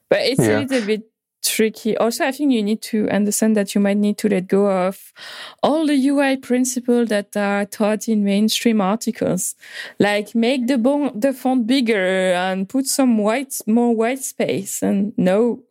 But 0.09 0.19
it's 0.21 0.39
yeah. 0.39 0.59
a 0.59 0.61
little 0.61 0.85
bit 0.85 1.12
tricky. 1.43 1.95
Also, 1.97 2.25
I 2.25 2.31
think 2.31 2.51
you 2.51 2.63
need 2.63 2.81
to 2.83 3.09
understand 3.09 3.55
that 3.57 3.75
you 3.75 3.81
might 3.81 3.97
need 3.97 4.17
to 4.19 4.29
let 4.29 4.47
go 4.47 4.69
of 4.69 5.13
all 5.61 5.85
the 5.85 6.07
UI 6.07 6.37
principles 6.37 7.09
that 7.09 7.35
are 7.37 7.65
taught 7.65 8.07
in 8.07 8.23
mainstream 8.23 8.81
articles, 8.81 9.55
like 9.99 10.33
make 10.33 10.67
the 10.67 10.77
bon- 10.77 11.19
the 11.19 11.33
font 11.33 11.67
bigger 11.67 12.33
and 12.33 12.67
put 12.67 12.85
some 12.85 13.17
white, 13.17 13.55
more 13.67 13.95
white 13.95 14.23
space. 14.23 14.81
And 14.81 15.13
no, 15.17 15.63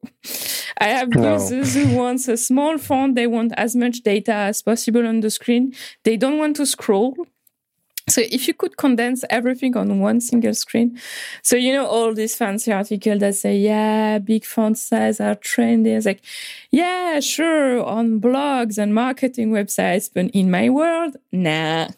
I 0.79 0.89
have 0.89 1.09
no. 1.15 1.35
users 1.35 1.75
who 1.75 1.97
want 1.97 2.29
a 2.29 2.37
small 2.37 2.79
font. 2.79 3.15
They 3.15 3.27
want 3.27 3.53
as 3.57 3.75
much 3.75 4.03
data 4.03 4.33
as 4.33 4.63
possible 4.63 5.07
on 5.07 5.21
the 5.21 5.31
screen. 5.31 5.75
They 6.05 6.17
don't 6.17 6.39
want 6.39 6.57
to 6.57 6.67
scroll. 6.67 7.17
So 8.13 8.21
if 8.31 8.47
you 8.47 8.55
could 8.55 8.77
condense 8.77 9.25
everything 9.31 9.77
on 9.77 9.99
one 10.01 10.21
single 10.21 10.55
screen, 10.55 11.01
so 11.43 11.57
you 11.57 11.73
know 11.73 11.87
all 11.87 12.13
these 12.15 12.35
fancy 12.35 12.71
articles 12.71 13.21
that 13.21 13.35
say, 13.35 13.57
yeah, 13.57 14.19
big 14.19 14.45
font 14.45 14.79
size 14.79 15.21
are 15.21 15.35
trendy. 15.37 15.97
It's 15.97 16.07
like, 16.07 16.23
yeah, 16.71 17.21
sure, 17.21 17.83
on 17.83 18.21
blogs 18.21 18.79
and 18.79 18.95
marketing 18.95 19.51
websites, 19.51 20.11
but 20.13 20.27
in 20.33 20.51
my 20.51 20.69
world, 20.69 21.17
nah. 21.33 21.89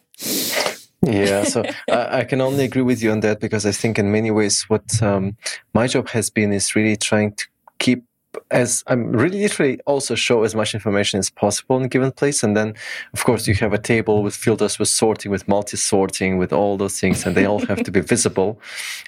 yeah, 1.03 1.45
so 1.45 1.65
I, 1.91 2.21
I, 2.21 2.25
can 2.25 2.41
only 2.41 2.65
agree 2.65 2.83
with 2.83 3.03
you 3.03 3.11
on 3.11 3.21
that 3.21 3.41
because 3.41 3.67
I 3.67 3.73
think 3.73 3.99
in 3.99 4.13
many 4.13 4.31
ways 4.31 4.63
what 4.69 5.03
um, 5.03 5.37
my 5.73 5.87
job 5.87 6.09
has 6.11 6.31
been 6.31 6.53
is 6.53 6.77
really 6.77 6.97
trying 6.97 7.35
to 7.35 7.47
keep 7.79 8.05
as 8.51 8.85
I'm 8.87 9.13
really 9.13 9.41
literally 9.41 9.81
also 9.87 10.15
show 10.15 10.43
as 10.43 10.55
much 10.55 10.75
information 10.75 11.19
as 11.19 11.31
possible 11.31 11.77
in 11.77 11.85
a 11.85 11.89
given 11.89 12.13
place. 12.13 12.43
And 12.43 12.57
then, 12.57 12.75
of 13.13 13.25
course, 13.25 13.47
you 13.47 13.55
have 13.55 13.73
a 13.73 13.79
table 13.79 14.23
with 14.23 14.35
filters, 14.35 14.79
with 14.79 14.89
sorting, 14.89 15.31
with 15.31 15.47
multi-sorting, 15.49 16.39
with 16.39 16.53
all 16.53 16.77
those 16.77 16.99
things, 17.01 17.27
and 17.27 17.37
they 17.37 17.45
all 17.45 17.65
have 17.67 17.83
to 17.85 17.91
be 17.91 18.01
visible. 18.15 18.61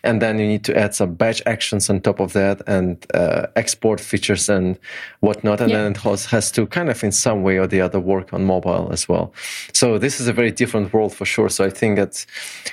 And 0.02 0.22
then 0.22 0.38
you 0.38 0.46
need 0.46 0.64
to 0.64 0.76
add 0.76 0.94
some 0.94 1.14
batch 1.14 1.42
actions 1.46 1.90
on 1.90 2.00
top 2.00 2.20
of 2.20 2.32
that 2.32 2.62
and 2.66 3.04
uh, 3.14 3.46
export 3.56 4.00
features 4.00 4.48
and 4.48 4.78
whatnot. 5.20 5.60
And 5.60 5.70
yeah. 5.70 5.82
then 5.82 5.92
it 5.92 6.24
has 6.26 6.50
to 6.52 6.66
kind 6.66 6.88
of 6.88 7.02
in 7.04 7.12
some 7.12 7.42
way 7.42 7.58
or 7.58 7.66
the 7.66 7.80
other 7.80 8.00
work 8.00 8.32
on 8.32 8.44
mobile 8.44 8.90
as 8.92 9.08
well. 9.08 9.32
So 9.72 9.98
this 9.98 10.20
is 10.20 10.28
a 10.28 10.32
very 10.32 10.50
different 10.50 10.92
world 10.92 11.14
for 11.14 11.24
sure. 11.24 11.48
So 11.48 11.64
I 11.64 11.70
think 11.70 11.96
that 11.96 12.26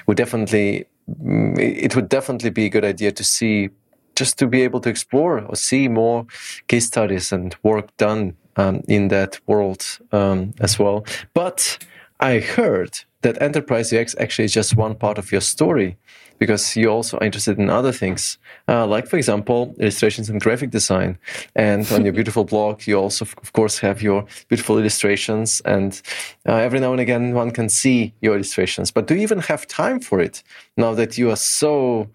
we 0.08 0.16
definitely, 0.16 0.86
mm, 1.10 1.58
it 1.58 1.96
would 1.96 2.10
definitely 2.10 2.50
be 2.50 2.66
a 2.66 2.70
good 2.70 2.86
idea 2.86 3.12
to 3.12 3.24
see 3.24 3.70
just 4.16 4.38
to 4.40 4.48
be 4.48 4.62
able 4.62 4.80
to 4.82 4.90
explore 4.90 5.40
or 5.40 5.56
see 5.56 5.88
more 5.88 6.26
case 6.68 6.86
studies 6.86 7.32
and 7.32 7.56
work 7.64 7.96
done 7.98 8.36
um, 8.56 8.82
in 8.88 9.08
that 9.10 9.40
world 9.48 10.00
um, 10.12 10.54
as 10.60 10.80
well. 10.80 11.06
But 11.34 11.78
I 12.20 12.40
heard 12.40 13.00
that 13.22 13.42
enterprise 13.42 13.92
UX 13.92 14.16
actually 14.20 14.46
is 14.46 14.54
just 14.54 14.76
one 14.76 14.96
part 14.96 15.18
of 15.18 15.32
your 15.32 15.42
story 15.42 15.98
because 16.40 16.76
you 16.76 16.90
also 16.90 17.18
are 17.18 17.24
interested 17.24 17.58
in 17.58 17.70
other 17.70 17.92
things, 17.92 18.38
uh, 18.68 18.86
like, 18.86 19.08
for 19.08 19.18
example, 19.18 19.74
illustrations 19.80 20.30
and 20.30 20.42
graphic 20.42 20.72
design. 20.72 21.18
And 21.56 21.90
on 21.92 22.04
your 22.04 22.14
beautiful 22.20 22.44
blog, 22.44 22.86
you 22.86 22.98
also, 22.98 23.26
of 23.42 23.54
course, 23.54 23.80
have 23.80 24.02
your 24.02 24.26
beautiful 24.50 24.78
illustrations. 24.78 25.62
And 25.66 26.02
uh, 26.48 26.56
every 26.56 26.80
now 26.80 26.92
and 26.92 27.00
again, 27.00 27.34
one 27.34 27.52
can 27.52 27.70
see 27.70 28.14
your 28.22 28.36
illustrations. 28.36 28.92
But 28.92 29.08
do 29.08 29.16
you 29.16 29.22
even 29.22 29.40
have 29.40 29.68
time 29.68 30.00
for 30.00 30.20
it 30.20 30.44
now 30.76 30.94
that 30.96 31.18
you 31.18 31.30
are 31.30 31.38
so 31.38 32.10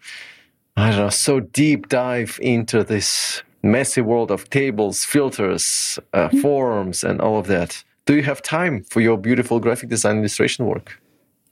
I 0.78 0.90
don't 0.90 1.00
know, 1.00 1.08
so 1.08 1.40
deep 1.40 1.88
dive 1.88 2.38
into 2.40 2.84
this 2.84 3.42
messy 3.62 4.00
world 4.00 4.30
of 4.30 4.48
tables, 4.48 5.04
filters, 5.04 5.98
uh, 6.12 6.28
mm-hmm. 6.28 6.40
forms, 6.40 7.02
and 7.02 7.20
all 7.20 7.38
of 7.38 7.48
that. 7.48 7.82
Do 8.06 8.14
you 8.14 8.22
have 8.22 8.42
time 8.42 8.84
for 8.84 9.00
your 9.00 9.18
beautiful 9.18 9.58
graphic 9.58 9.90
design 9.90 10.18
illustration 10.18 10.66
work? 10.66 11.00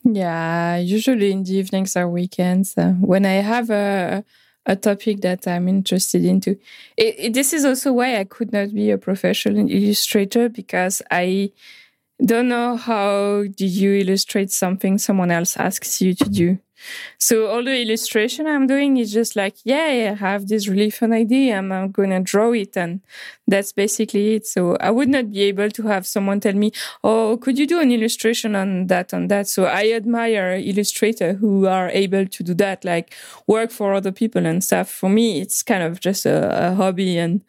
Yeah, 0.05 0.77
usually 0.77 1.33
in 1.33 1.43
the 1.43 1.57
evenings 1.57 1.97
or 1.97 2.09
weekends 2.09 2.79
uh, 2.79 2.93
when 3.01 3.27
I 3.27 3.43
have 3.43 3.71
a 3.71 4.25
a 4.67 4.77
topic 4.77 5.21
that 5.21 5.47
I'm 5.47 5.69
interested 5.69 6.25
into. 6.25 6.59
It, 6.97 7.15
it, 7.19 7.35
this 7.35 7.53
is 7.53 7.65
also 7.65 7.93
why 7.93 8.19
I 8.19 8.25
could 8.25 8.53
not 8.53 8.75
be 8.75 8.91
a 8.91 8.99
professional 8.99 9.71
illustrator 9.71 10.49
because 10.49 11.03
I 11.11 11.53
don't 12.25 12.49
know 12.49 12.77
how 12.77 13.45
do 13.45 13.65
you 13.65 13.95
illustrate 13.95 14.51
something 14.51 14.99
someone 14.99 15.31
else 15.31 15.57
asks 15.57 16.01
you 16.03 16.15
to 16.15 16.29
do. 16.29 16.59
So 17.19 17.47
all 17.47 17.65
the 17.65 17.81
illustration 17.83 18.47
I'm 18.47 18.67
doing 18.67 18.97
is 18.97 19.13
just 19.13 19.37
like, 19.37 19.57
yeah, 19.65 20.13
I 20.13 20.15
have 20.15 20.49
this 20.49 20.69
really 20.69 20.91
fun 20.91 21.13
idea. 21.13 21.57
I'm, 21.57 21.73
I'm 21.73 21.91
going 21.91 22.11
to 22.11 22.21
draw 22.21 22.53
it. 22.53 22.77
And 22.77 23.01
that's 23.47 23.73
basically 23.73 24.35
it. 24.35 24.47
So 24.47 24.77
I 24.77 24.91
would 24.91 25.09
not 25.09 25.31
be 25.31 25.43
able 25.43 25.71
to 25.71 25.83
have 25.85 26.07
someone 26.07 26.41
tell 26.41 26.55
me, 26.55 26.73
Oh, 27.03 27.37
could 27.39 27.59
you 27.59 27.67
do 27.67 27.81
an 27.81 27.93
illustration 27.93 28.55
on 28.55 28.87
that, 28.89 29.15
on 29.15 29.29
that? 29.29 29.49
So 29.49 29.65
I 29.65 29.91
admire 29.93 30.53
illustrators 30.63 31.39
who 31.39 31.67
are 31.67 31.89
able 31.91 32.27
to 32.27 32.43
do 32.43 32.55
that, 32.55 32.85
like 32.85 33.15
work 33.47 33.71
for 33.71 33.95
other 33.95 34.13
people 34.13 34.47
and 34.47 34.63
stuff. 34.63 34.89
For 34.91 35.09
me, 35.09 35.41
it's 35.41 35.63
kind 35.63 35.83
of 35.83 36.01
just 36.01 36.27
a, 36.27 36.71
a 36.71 36.75
hobby 36.75 37.19
and 37.19 37.43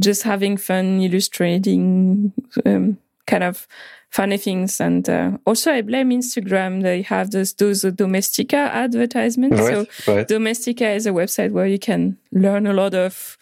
just 0.00 0.22
having 0.22 0.56
fun 0.56 1.00
illustrating, 1.00 2.32
um, 2.66 2.98
kind 3.26 3.44
of 3.44 3.66
funny 4.10 4.36
things. 4.36 4.80
And 4.80 5.08
uh, 5.08 5.38
also, 5.44 5.72
I 5.72 5.82
blame 5.82 6.10
Instagram. 6.10 6.82
They 6.82 7.02
have 7.02 7.30
those 7.30 7.54
those 7.54 7.82
Domestika 7.82 8.70
advertisements. 8.70 9.60
Right, 9.60 9.88
so 10.04 10.14
right. 10.14 10.28
Domestika 10.28 10.94
is 10.94 11.06
a 11.06 11.10
website 11.10 11.52
where 11.52 11.66
you 11.66 11.78
can 11.78 12.16
learn 12.32 12.66
a 12.66 12.72
lot 12.72 12.94
of 12.94 13.36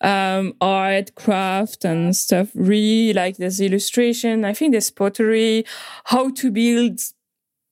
um, 0.00 0.54
art, 0.60 1.14
craft, 1.14 1.84
and 1.84 2.14
stuff. 2.14 2.50
Really 2.54 3.12
like 3.12 3.36
there's 3.38 3.60
illustration. 3.60 4.44
I 4.44 4.52
think 4.52 4.72
there's 4.72 4.90
pottery, 4.90 5.64
how 6.04 6.30
to 6.30 6.50
build 6.50 7.00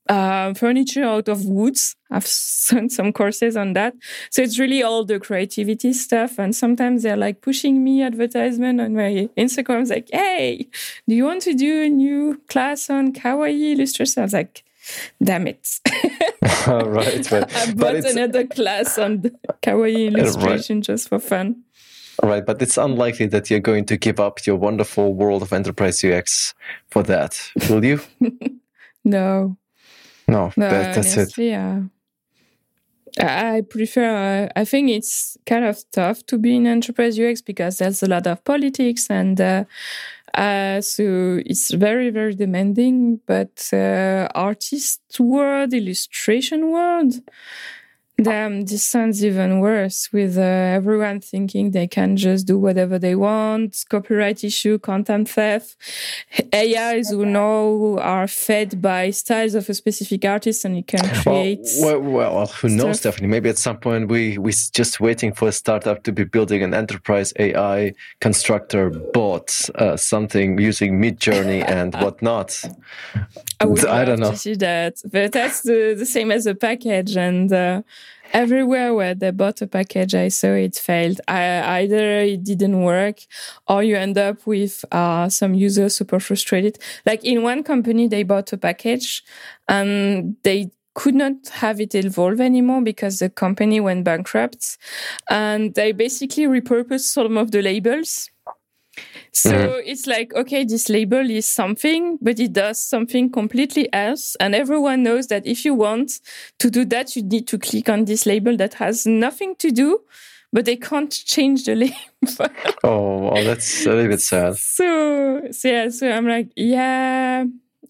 uh, 0.09 0.55
furniture 0.55 1.05
out 1.05 1.29
of 1.29 1.45
woods. 1.45 1.97
I've 2.11 2.29
done 2.71 2.91
some 2.91 3.13
courses 3.13 3.57
on 3.57 3.73
that. 3.75 3.95
So 4.31 4.43
it's 4.43 4.59
really 4.59 4.83
all 4.83 5.05
the 5.05 5.21
creativity 5.21 5.93
stuff. 5.93 6.39
And 6.39 6.55
sometimes 6.55 7.03
they're 7.03 7.17
like 7.17 7.41
pushing 7.41 7.83
me 7.85 8.03
advertisement 8.03 8.81
on 8.81 8.95
my 8.95 9.29
Instagram. 9.37 9.83
It's 9.83 9.91
like, 9.91 10.09
hey, 10.13 10.69
do 11.09 11.15
you 11.15 11.25
want 11.25 11.43
to 11.43 11.55
do 11.55 11.83
a 11.83 11.89
new 11.89 12.41
class 12.49 12.91
on 12.91 13.13
kawaii 13.13 13.73
illustration? 13.73 14.23
I 14.23 14.25
was 14.25 14.33
like, 14.33 14.65
damn 15.23 15.47
it. 15.47 15.69
right, 16.67 17.31
right. 17.31 17.57
I 17.57 17.73
bought 17.73 17.97
another 17.97 18.47
class 18.47 18.99
on 18.99 19.23
kawaii 19.63 20.09
illustration 20.09 20.79
right. 20.79 20.85
just 20.85 21.09
for 21.09 21.19
fun. 21.19 21.63
Right, 22.23 22.45
but 22.45 22.61
it's 22.61 22.77
unlikely 22.77 23.27
that 23.27 23.51
you're 23.51 23.59
going 23.59 23.87
to 23.87 23.97
give 23.97 24.21
up 24.21 24.47
your 24.47 24.57
wonderful 24.57 25.15
world 25.15 25.43
of 25.43 25.53
enterprise 25.53 26.05
UX 26.05 26.55
for 26.91 27.03
that, 27.05 27.41
will 27.71 27.85
you? 27.85 28.01
no. 29.05 29.57
No, 30.33 30.53
that, 30.57 30.95
that's 30.95 31.17
honestly, 31.17 31.49
it. 31.49 31.51
Yeah. 31.51 31.83
I 33.19 33.61
prefer, 33.69 34.47
uh, 34.47 34.61
I 34.61 34.65
think 34.65 34.89
it's 34.89 35.37
kind 35.45 35.67
of 35.67 35.85
tough 35.93 36.25
to 36.27 36.39
be 36.39 36.57
in 36.57 36.67
enterprise 36.67 37.19
UX 37.19 37.43
because 37.43 37.77
there's 37.77 38.03
a 38.03 38.07
lot 38.07 38.27
of 38.27 38.43
politics 38.43 39.07
and 39.11 39.39
uh, 39.39 39.65
uh, 40.35 40.81
so 40.81 41.41
it's 41.45 41.73
very, 41.73 42.11
very 42.11 42.35
demanding. 42.35 43.21
But 43.27 43.69
uh, 43.73 44.29
artist 44.35 45.03
world, 45.19 45.75
illustration 45.75 46.71
world, 46.71 47.15
Damn, 48.21 48.67
this 48.67 48.85
sounds 48.85 49.25
even 49.25 49.59
worse 49.59 50.13
with 50.13 50.37
uh, 50.37 50.43
everyone 50.43 51.21
thinking 51.21 51.71
they 51.71 51.87
can 51.87 52.17
just 52.17 52.47
do 52.47 52.59
whatever 52.59 52.99
they 52.99 53.15
want, 53.15 53.85
copyright 53.89 54.45
issue, 54.45 54.79
content 54.79 55.31
theft, 55.31 55.77
AIs 56.55 57.11
who 57.11 57.25
know 57.25 57.99
are 57.99 58.29
fed 58.29 58.83
by 58.83 59.11
styles 59.11 59.55
of 59.55 59.69
a 59.69 59.75
specific 59.75 60.25
artist 60.27 60.65
and 60.65 60.77
you 60.77 60.85
can 60.85 61.01
create. 61.23 61.67
Well, 61.81 62.01
well, 62.01 62.35
well 62.35 62.47
who 62.47 62.69
knows, 62.69 62.99
Stephanie? 62.99 63.29
Maybe 63.29 63.49
at 63.49 63.59
some 63.59 63.79
point 63.79 64.09
we, 64.09 64.37
we're 64.37 64.53
just 64.73 65.01
waiting 65.01 65.33
for 65.33 65.49
a 65.49 65.53
startup 65.53 66.03
to 66.05 66.13
be 66.13 66.25
building 66.25 66.63
an 66.63 66.75
enterprise 66.75 67.33
AI 67.39 67.95
constructor 68.21 68.91
bot, 68.91 69.69
uh, 69.77 69.97
something 69.97 70.59
using 70.59 71.01
Midjourney 71.01 71.67
and 71.67 71.95
whatnot. 72.03 72.63
I 73.63 73.65
would 73.67 73.85
I 73.87 74.05
don't 74.05 74.19
know. 74.19 74.31
to 74.31 74.37
see 74.37 74.55
that, 74.57 75.01
but 75.11 75.33
that's 75.33 75.63
the, 75.63 75.95
the 75.97 76.07
same 76.07 76.33
as 76.33 76.47
a 76.47 76.55
package, 76.55 77.17
and 77.17 77.53
uh, 77.53 77.83
everywhere 78.33 78.93
where 78.93 79.15
they 79.15 79.31
bought 79.31 79.63
a 79.63 79.69
package, 79.69 80.15
I 80.15 80.29
saw 80.29 80.49
it 80.49 80.75
failed. 80.75 81.21
I, 81.29 81.81
either 81.81 82.21
it 82.21 82.43
didn't 82.43 82.83
work, 82.83 83.21
or 83.69 83.85
you 83.85 83.97
end 83.97 84.19
up 84.19 84.45
with 84.47 84.85
uh, 84.91 85.29
some 85.29 85.55
users 85.55 85.95
super 85.95 86.19
frustrated. 86.19 86.79
Like 87.07 87.25
in 87.25 87.45
one 87.45 87.63
company, 87.63 88.09
they 88.09 88.25
bought 88.25 88.53
a 88.53 88.59
package, 88.59 89.23
and 89.69 90.37
they 90.43 90.73
could 90.95 91.15
not 91.15 91.49
have 91.53 91.81
it 91.81 91.95
evolve 91.95 92.41
anymore 92.41 92.83
because 92.83 93.21
the 93.21 93.31
company 93.31 93.79
went 93.79 94.03
bankrupt, 94.03 94.77
and 95.31 95.75
they 95.75 95.93
basically 95.93 96.47
repurposed 96.47 97.13
some 97.13 97.37
of 97.37 97.53
the 97.53 97.63
labels 97.63 98.29
so 99.33 99.51
mm-hmm. 99.51 99.81
it's 99.87 100.07
like, 100.07 100.35
okay, 100.35 100.65
this 100.65 100.91
label 100.91 101.31
is 101.31 101.49
something, 101.49 102.19
but 102.21 102.39
it 102.39 102.53
does 102.53 102.85
something 102.85 103.31
completely 103.31 103.91
else. 103.93 104.37
And 104.37 104.55
everyone 104.55 105.03
knows 105.03 105.29
that 105.29 105.47
if 105.47 105.65
you 105.65 105.75
want 105.75 106.21
to 106.59 106.71
do 106.71 106.85
that, 106.87 107.17
you 107.17 107.23
need 107.23 107.49
to 107.49 107.59
click 107.59 107.89
on 107.89 108.05
this 108.05 108.27
label 108.27 108.57
that 108.59 108.75
has 108.75 109.07
nothing 109.07 109.57
to 109.57 109.71
do, 109.71 110.01
but 110.53 110.67
they 110.67 110.77
can't 110.77 111.11
change 111.11 111.65
the 111.65 111.75
label. 111.77 112.55
oh, 112.85 113.31
well, 113.31 113.45
that's 113.45 113.87
a 113.87 113.91
little 113.91 114.09
bit 114.09 114.21
sad. 114.21 114.57
So, 114.57 115.49
so 115.51 115.69
yeah, 115.69 115.89
so 115.89 116.13
I'm 116.13 116.29
like, 116.29 116.53
yeah, 116.55 117.45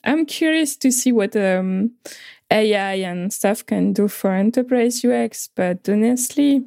I'm 0.04 0.26
curious 0.26 0.76
to 0.76 0.92
see 0.92 1.10
what 1.10 1.34
um, 1.34 1.90
AI 2.52 2.94
and 2.94 3.32
stuff 3.32 3.66
can 3.66 3.92
do 3.92 4.06
for 4.06 4.30
enterprise 4.32 5.04
UX, 5.04 5.48
but 5.56 5.88
honestly, 5.88 6.64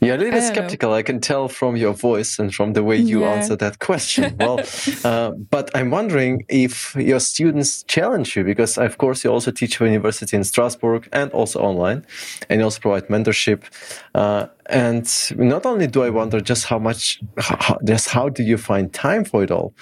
you're 0.00 0.14
a 0.14 0.18
little 0.18 0.40
skeptical. 0.40 0.90
Know. 0.90 0.96
I 0.96 1.02
can 1.02 1.20
tell 1.20 1.48
from 1.48 1.76
your 1.76 1.92
voice 1.92 2.38
and 2.38 2.54
from 2.54 2.72
the 2.72 2.84
way 2.84 2.96
you 2.96 3.20
yeah. 3.20 3.32
answer 3.32 3.56
that 3.56 3.78
question. 3.78 4.36
Well, 4.38 4.60
uh, 5.04 5.30
but 5.30 5.70
I'm 5.74 5.90
wondering 5.90 6.44
if 6.48 6.94
your 6.96 7.20
students 7.20 7.82
challenge 7.84 8.36
you 8.36 8.44
because, 8.44 8.78
of 8.78 8.98
course, 8.98 9.24
you 9.24 9.30
also 9.30 9.50
teach 9.50 9.80
at 9.80 9.86
university 9.86 10.36
in 10.36 10.44
Strasbourg 10.44 11.08
and 11.12 11.30
also 11.32 11.60
online, 11.60 12.06
and 12.48 12.60
you 12.60 12.64
also 12.64 12.80
provide 12.80 13.08
mentorship. 13.08 13.64
Uh, 14.14 14.46
and 14.66 15.06
not 15.36 15.64
only 15.66 15.86
do 15.86 16.02
I 16.02 16.10
wonder 16.10 16.40
just 16.40 16.66
how 16.66 16.78
much, 16.78 17.20
how, 17.38 17.78
just 17.84 18.08
how 18.08 18.28
do 18.28 18.42
you 18.42 18.58
find 18.58 18.92
time 18.92 19.24
for 19.24 19.42
it 19.42 19.50
all, 19.50 19.74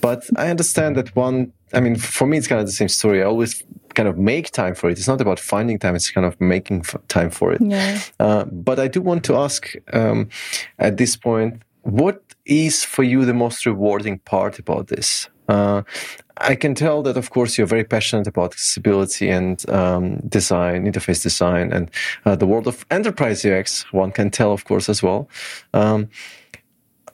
but 0.00 0.24
I 0.36 0.48
understand 0.48 0.96
that 0.96 1.14
one. 1.16 1.52
I 1.74 1.80
mean, 1.80 1.96
for 1.96 2.26
me, 2.26 2.36
it's 2.36 2.48
kind 2.48 2.60
of 2.60 2.66
the 2.66 2.72
same 2.72 2.88
story. 2.88 3.22
I 3.22 3.26
always 3.26 3.64
kind 3.94 4.08
of 4.08 4.18
make 4.18 4.50
time 4.50 4.74
for 4.74 4.90
it. 4.90 4.98
It's 4.98 5.08
not 5.08 5.20
about 5.20 5.40
finding 5.40 5.78
time; 5.78 5.94
it's 5.94 6.10
kind 6.10 6.26
of 6.26 6.40
making 6.40 6.82
time 7.08 7.30
for 7.30 7.52
it. 7.52 7.60
Yeah. 7.60 8.00
Uh, 8.18 8.44
but 8.44 8.78
I 8.78 8.88
do 8.88 9.00
want 9.00 9.24
to 9.24 9.36
ask 9.36 9.74
um, 9.92 10.28
at 10.78 10.96
this 10.96 11.16
point, 11.16 11.62
what 11.82 12.22
is 12.44 12.84
for 12.84 13.02
you 13.02 13.24
the 13.24 13.34
most 13.34 13.66
rewarding 13.66 14.18
part 14.20 14.58
about 14.58 14.88
this? 14.88 15.28
Uh, 15.48 15.82
I 16.38 16.54
can 16.54 16.74
tell 16.74 17.02
that, 17.02 17.16
of 17.16 17.30
course, 17.30 17.58
you're 17.58 17.66
very 17.66 17.84
passionate 17.84 18.26
about 18.26 18.52
accessibility 18.52 19.28
and 19.28 19.68
um, 19.68 20.16
design, 20.28 20.86
interface 20.86 21.22
design, 21.22 21.72
and 21.72 21.90
uh, 22.24 22.36
the 22.36 22.46
world 22.46 22.66
of 22.66 22.86
enterprise 22.90 23.44
UX. 23.44 23.84
One 23.92 24.12
can 24.12 24.30
tell, 24.30 24.52
of 24.52 24.64
course, 24.64 24.88
as 24.88 25.02
well. 25.02 25.28
Um, 25.74 26.08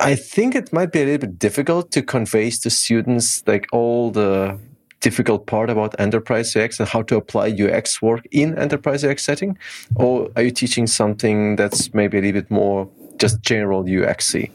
I 0.00 0.14
think 0.14 0.54
it 0.54 0.72
might 0.72 0.92
be 0.92 1.02
a 1.02 1.04
little 1.04 1.28
bit 1.28 1.38
difficult 1.38 1.90
to 1.92 2.02
convey 2.02 2.50
to 2.50 2.70
students 2.70 3.42
like 3.46 3.66
all 3.72 4.10
the 4.10 4.58
difficult 5.00 5.46
part 5.46 5.70
about 5.70 5.94
enterprise 5.98 6.54
UX 6.56 6.80
and 6.80 6.88
how 6.88 7.02
to 7.02 7.16
apply 7.16 7.48
UX 7.48 8.02
work 8.02 8.26
in 8.30 8.58
enterprise 8.58 9.04
UX 9.04 9.24
setting? 9.24 9.58
Or 9.96 10.30
are 10.36 10.42
you 10.42 10.50
teaching 10.50 10.86
something 10.86 11.56
that's 11.56 11.94
maybe 11.94 12.18
a 12.18 12.20
little 12.20 12.40
bit 12.40 12.50
more 12.50 12.88
just 13.18 13.40
general 13.42 13.84
UXy? 13.84 14.50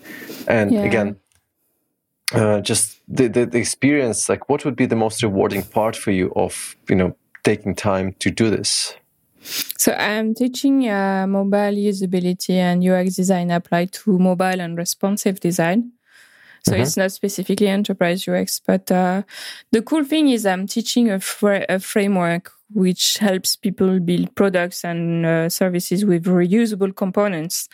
And 0.48 0.72
yeah. 0.72 0.84
again, 0.84 1.16
uh, 2.34 2.62
just 2.62 3.00
the, 3.08 3.28
the, 3.28 3.46
the 3.46 3.60
experience, 3.60 4.30
like 4.30 4.50
what 4.50 4.66
would 4.66 4.76
be 4.76 4.86
the 4.86 4.96
most 4.96 5.22
rewarding 5.24 5.64
part 5.64 5.96
for 5.96 6.12
you 6.12 6.32
of, 6.36 6.76
you 6.90 6.96
know, 6.96 7.16
taking 7.44 7.76
time 7.76 8.16
to 8.20 8.32
do 8.32 8.50
this? 8.50 8.96
So 9.78 9.92
I'm 9.94 10.34
teaching 10.34 10.90
uh, 10.90 11.28
mobile 11.28 11.76
usability 11.76 12.56
and 12.56 12.84
UX 12.84 13.16
design 13.16 13.52
applied 13.52 13.92
to 13.94 14.18
mobile 14.18 14.62
and 14.62 14.78
responsive 14.78 15.42
design. 15.42 15.92
So 16.66 16.74
mm-hmm. 16.74 16.82
it's 16.82 16.98
not 16.98 17.12
specifically 17.12 17.68
enterprise 17.68 18.28
UX, 18.28 18.62
but 18.66 18.90
uh, 18.92 19.24
the 19.72 19.82
cool 19.82 20.04
thing 20.04 20.30
is 20.30 20.46
I'm 20.46 20.68
teaching 20.68 21.10
a, 21.10 21.20
fr- 21.20 21.66
a 21.68 21.80
framework 21.80 22.52
which 22.74 23.18
helps 23.20 23.56
people 23.56 24.00
build 24.00 24.34
products 24.36 24.84
and 24.84 25.26
uh, 25.26 25.50
services 25.50 26.06
with 26.06 26.26
reusable 26.26 26.96
components. 26.96 27.70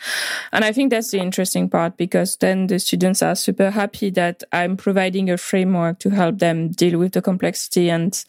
And 0.52 0.64
I 0.64 0.72
think 0.72 0.90
that's 0.90 1.10
the 1.10 1.18
interesting 1.18 1.68
part 1.68 1.96
because 1.96 2.36
then 2.36 2.66
the 2.66 2.78
students 2.78 3.22
are 3.22 3.34
super 3.34 3.70
happy 3.70 4.10
that 4.10 4.42
I'm 4.52 4.76
providing 4.76 5.30
a 5.30 5.38
framework 5.38 5.98
to 6.00 6.10
help 6.10 6.38
them 6.38 6.68
deal 6.68 6.98
with 6.98 7.12
the 7.12 7.22
complexity. 7.22 7.90
And 7.90 8.22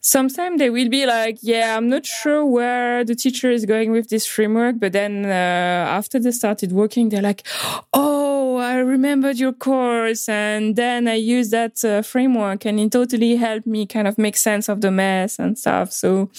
sometimes 0.00 0.58
they 0.58 0.70
will 0.70 0.88
be 0.88 1.06
like, 1.06 1.38
yeah, 1.40 1.76
I'm 1.76 1.88
not 1.88 2.04
sure 2.04 2.44
where 2.44 3.04
the 3.04 3.14
teacher 3.14 3.50
is 3.50 3.64
going 3.64 3.90
with 3.90 4.08
this 4.10 4.26
framework. 4.26 4.78
But 4.78 4.92
then 4.92 5.24
uh, 5.24 5.28
after 5.28 6.18
they 6.18 6.32
started 6.32 6.72
working, 6.72 7.08
they're 7.08 7.22
like, 7.22 7.46
oh, 7.92 8.27
I 8.58 8.76
remembered 8.76 9.38
your 9.38 9.52
course. 9.52 10.28
And 10.28 10.76
then 10.76 11.08
I 11.08 11.14
used 11.14 11.50
that 11.52 11.84
uh, 11.84 12.02
framework 12.02 12.64
and 12.64 12.78
it 12.80 12.92
totally 12.92 13.36
helped 13.36 13.66
me 13.66 13.86
kind 13.86 14.08
of 14.08 14.18
make 14.18 14.36
sense 14.36 14.68
of 14.68 14.80
the 14.80 14.90
mess 14.90 15.38
and 15.38 15.58
stuff. 15.58 15.92
So 15.92 16.30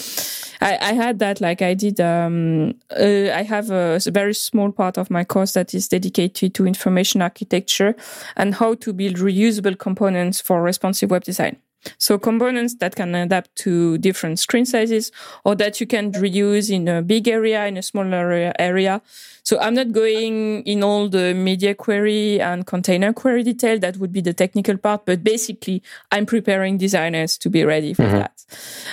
I, 0.62 0.78
I 0.82 0.94
had 0.94 1.20
that, 1.20 1.42
like 1.42 1.62
I 1.62 1.74
did, 1.74 2.00
um, 2.00 2.76
uh, 2.92 3.32
I 3.34 3.44
have 3.44 3.72
a, 3.72 4.00
a, 4.06 4.12
very 4.12 4.34
small 4.34 4.72
part 4.72 4.98
of 4.98 5.10
my 5.10 5.24
course 5.24 5.54
that 5.54 5.74
is 5.74 5.88
dedicated 5.88 6.54
to 6.56 6.68
information 6.68 7.22
architecture 7.22 7.96
and 8.36 8.56
how 8.56 8.76
to 8.76 8.94
build 8.94 9.16
reusable 9.16 9.78
components 9.78 10.42
for 10.42 10.62
responsive 10.62 11.12
web 11.12 11.24
design. 11.24 11.58
So 11.98 12.18
components 12.18 12.76
that 12.76 12.96
can 12.96 13.16
adapt 13.16 13.56
to 13.58 13.98
different 13.98 14.40
screen 14.40 14.66
sizes 14.66 15.12
or 15.44 15.56
that 15.56 15.80
you 15.80 15.88
can 15.88 16.12
reuse 16.14 16.70
in 16.70 16.88
a 16.88 17.02
big 17.02 17.28
area, 17.28 17.66
in 17.68 17.78
a 17.78 17.82
smaller 17.82 18.54
area. 18.60 19.02
So 19.44 19.60
I'm 19.60 19.74
not 19.74 19.92
going 19.92 20.62
in 20.64 20.84
all 20.84 21.10
the 21.10 21.34
media 21.34 21.74
query 21.74 22.40
and 22.40 22.68
container 22.68 23.14
query 23.14 23.44
detail. 23.44 23.80
That 23.80 23.98
would 23.98 24.12
be 24.12 24.22
the 24.22 24.34
technical 24.34 24.78
part. 24.78 25.06
But 25.06 25.24
basically, 25.24 25.82
I'm 26.12 26.26
preparing 26.28 26.78
designers 26.78 27.36
to 27.40 27.50
be 27.50 27.64
ready 27.64 27.96
for 27.96 28.04
mm-hmm. 28.04 28.20
that. 28.20 28.46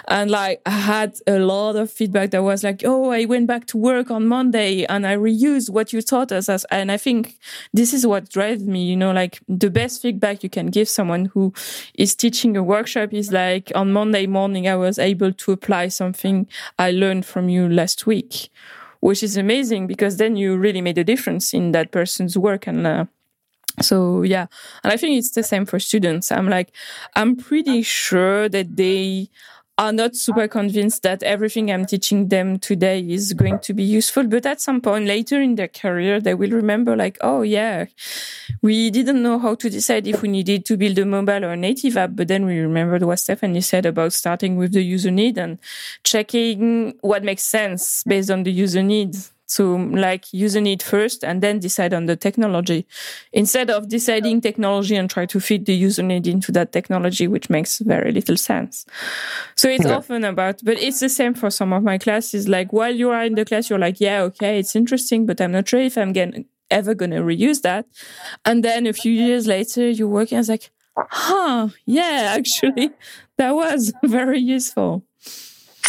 And 0.08 0.30
like, 0.30 0.62
I 0.64 0.70
had 0.70 1.16
a 1.26 1.38
lot 1.38 1.76
of 1.76 1.90
feedback 1.90 2.30
that 2.30 2.42
was 2.42 2.64
like, 2.64 2.82
Oh, 2.86 3.10
I 3.10 3.26
went 3.26 3.46
back 3.46 3.66
to 3.66 3.76
work 3.76 4.10
on 4.10 4.26
Monday 4.28 4.84
and 4.86 5.06
I 5.06 5.16
reused 5.16 5.68
what 5.68 5.92
you 5.92 6.00
taught 6.00 6.32
us. 6.32 6.48
As, 6.48 6.64
and 6.70 6.90
I 6.90 6.96
think 6.96 7.38
this 7.74 7.92
is 7.92 8.06
what 8.06 8.30
drives 8.30 8.62
me, 8.62 8.84
you 8.84 8.96
know, 8.96 9.12
like 9.12 9.40
the 9.48 9.68
best 9.70 10.00
feedback 10.00 10.42
you 10.42 10.48
can 10.48 10.68
give 10.68 10.88
someone 10.88 11.26
who 11.26 11.52
is 11.94 12.14
teaching 12.14 12.56
a 12.56 12.62
workshop 12.76 13.12
is 13.12 13.32
like 13.32 13.72
on 13.74 13.92
Monday 13.92 14.26
morning, 14.26 14.68
I 14.68 14.76
was 14.76 14.98
able 14.98 15.32
to 15.32 15.52
apply 15.52 15.88
something 15.88 16.46
I 16.78 16.90
learned 16.90 17.24
from 17.26 17.48
you 17.48 17.68
last 17.68 18.06
week 18.06 18.50
which 19.00 19.22
is 19.22 19.36
amazing 19.36 19.86
because 19.86 20.16
then 20.16 20.36
you 20.36 20.56
really 20.56 20.80
made 20.80 20.98
a 20.98 21.04
difference 21.04 21.54
in 21.54 21.72
that 21.72 21.92
person's 21.92 22.36
work 22.36 22.66
and 22.66 22.86
uh, 22.86 23.04
so 23.80 24.22
yeah. 24.22 24.46
And 24.82 24.92
i 24.92 24.96
think 24.96 25.18
it's 25.18 25.32
the 25.32 25.42
same 25.42 25.66
for 25.66 25.78
students. 25.78 26.32
I'm 26.32 26.48
like 26.48 26.72
i'm 27.14 27.36
pretty 27.36 27.82
sure 27.82 28.48
that 28.48 28.76
they 28.76 29.28
are 29.78 29.92
not 29.92 30.16
super 30.16 30.48
convinced 30.48 31.02
that 31.02 31.22
everything 31.22 31.70
I'm 31.70 31.84
teaching 31.84 32.28
them 32.28 32.58
today 32.58 33.00
is 33.00 33.34
going 33.34 33.58
to 33.60 33.74
be 33.74 33.82
useful. 33.82 34.26
But 34.26 34.46
at 34.46 34.60
some 34.60 34.80
point 34.80 35.06
later 35.06 35.40
in 35.40 35.56
their 35.56 35.68
career, 35.68 36.18
they 36.18 36.34
will 36.34 36.50
remember 36.50 36.96
like, 36.96 37.18
oh 37.20 37.42
yeah, 37.42 37.86
we 38.62 38.90
didn't 38.90 39.22
know 39.22 39.38
how 39.38 39.54
to 39.56 39.68
decide 39.68 40.06
if 40.06 40.22
we 40.22 40.28
needed 40.28 40.64
to 40.66 40.78
build 40.78 40.98
a 40.98 41.04
mobile 41.04 41.44
or 41.44 41.52
a 41.52 41.56
native 41.56 41.96
app. 41.98 42.10
But 42.14 42.28
then 42.28 42.46
we 42.46 42.58
remembered 42.58 43.02
what 43.02 43.18
Stephanie 43.18 43.60
said 43.60 43.84
about 43.84 44.14
starting 44.14 44.56
with 44.56 44.72
the 44.72 44.82
user 44.82 45.10
need 45.10 45.36
and 45.36 45.58
checking 46.04 46.96
what 47.02 47.22
makes 47.22 47.42
sense 47.42 48.02
based 48.04 48.30
on 48.30 48.44
the 48.44 48.52
user 48.52 48.82
needs 48.82 49.32
to 49.48 49.90
like 49.90 50.32
user 50.32 50.60
need 50.60 50.82
first 50.82 51.24
and 51.24 51.42
then 51.42 51.58
decide 51.58 51.94
on 51.94 52.06
the 52.06 52.16
technology 52.16 52.86
instead 53.32 53.70
of 53.70 53.88
deciding 53.88 54.40
technology 54.40 54.96
and 54.96 55.08
try 55.08 55.26
to 55.26 55.40
fit 55.40 55.66
the 55.66 55.74
user 55.74 56.02
need 56.02 56.26
into 56.26 56.50
that 56.52 56.72
technology, 56.72 57.28
which 57.28 57.48
makes 57.48 57.78
very 57.78 58.12
little 58.12 58.36
sense. 58.36 58.84
So 59.54 59.68
it's 59.68 59.86
often 59.86 60.24
about, 60.24 60.60
but 60.64 60.78
it's 60.80 61.00
the 61.00 61.08
same 61.08 61.34
for 61.34 61.50
some 61.50 61.72
of 61.72 61.82
my 61.82 61.98
classes. 61.98 62.48
Like 62.48 62.72
while 62.72 62.94
you 62.94 63.10
are 63.10 63.24
in 63.24 63.34
the 63.34 63.44
class, 63.44 63.70
you're 63.70 63.78
like, 63.78 64.00
yeah, 64.00 64.22
okay, 64.22 64.58
it's 64.58 64.74
interesting, 64.74 65.26
but 65.26 65.40
I'm 65.40 65.52
not 65.52 65.68
sure 65.68 65.80
if 65.80 65.96
I'm 65.96 66.12
getting 66.12 66.46
ever 66.70 66.94
going 66.94 67.12
to 67.12 67.18
reuse 67.18 67.62
that. 67.62 67.86
And 68.44 68.64
then 68.64 68.86
a 68.86 68.92
few 68.92 69.12
years 69.12 69.46
later, 69.46 69.88
you're 69.88 70.08
working 70.08 70.38
as 70.38 70.48
like, 70.48 70.70
huh, 70.96 71.68
yeah, 71.84 72.34
actually, 72.36 72.90
that 73.38 73.54
was 73.54 73.92
very 74.04 74.40
useful. 74.40 75.04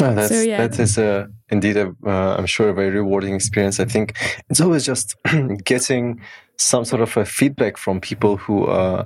Oh, 0.02 0.14
that's, 0.14 0.30
so, 0.30 0.42
yeah. 0.42 0.68
That 0.68 0.80
is 0.80 0.98
a, 0.98 1.30
indeed, 1.50 1.78
a, 1.78 1.96
uh, 2.06 2.36
I'm 2.38 2.46
sure, 2.46 2.70
a 2.70 2.74
very 2.74 2.92
rewarding 2.92 3.34
experience. 3.34 3.80
I 3.80 3.86
think 3.86 4.18
it's 4.50 4.62
always 4.62 4.86
just 4.86 5.16
getting 5.64 6.22
some 6.58 6.86
sort 6.86 7.02
of 7.02 7.16
a 7.18 7.26
feedback 7.26 7.78
from 7.78 8.00
people 8.00 8.38
who, 8.38 8.66
uh, 8.66 9.06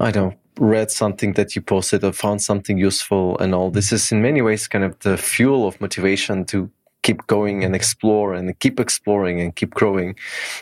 I 0.00 0.10
don't 0.10 0.36
read 0.58 0.90
something 0.90 1.32
that 1.34 1.56
you 1.56 1.62
posted 1.62 2.04
or 2.04 2.12
found 2.12 2.42
something 2.42 2.78
useful 2.78 3.38
and 3.38 3.54
all. 3.54 3.70
This 3.70 3.92
is 3.92 4.12
in 4.12 4.22
many 4.22 4.42
ways 4.42 4.68
kind 4.68 4.84
of 4.84 4.98
the 5.00 5.16
fuel 5.16 5.66
of 5.66 5.80
motivation 5.80 6.44
to 6.46 6.70
keep 7.02 7.26
going 7.26 7.64
and 7.64 7.74
explore 7.74 8.34
and 8.34 8.56
keep 8.60 8.78
exploring 8.78 9.40
and 9.40 9.56
keep 9.56 9.74
growing. 9.74 10.14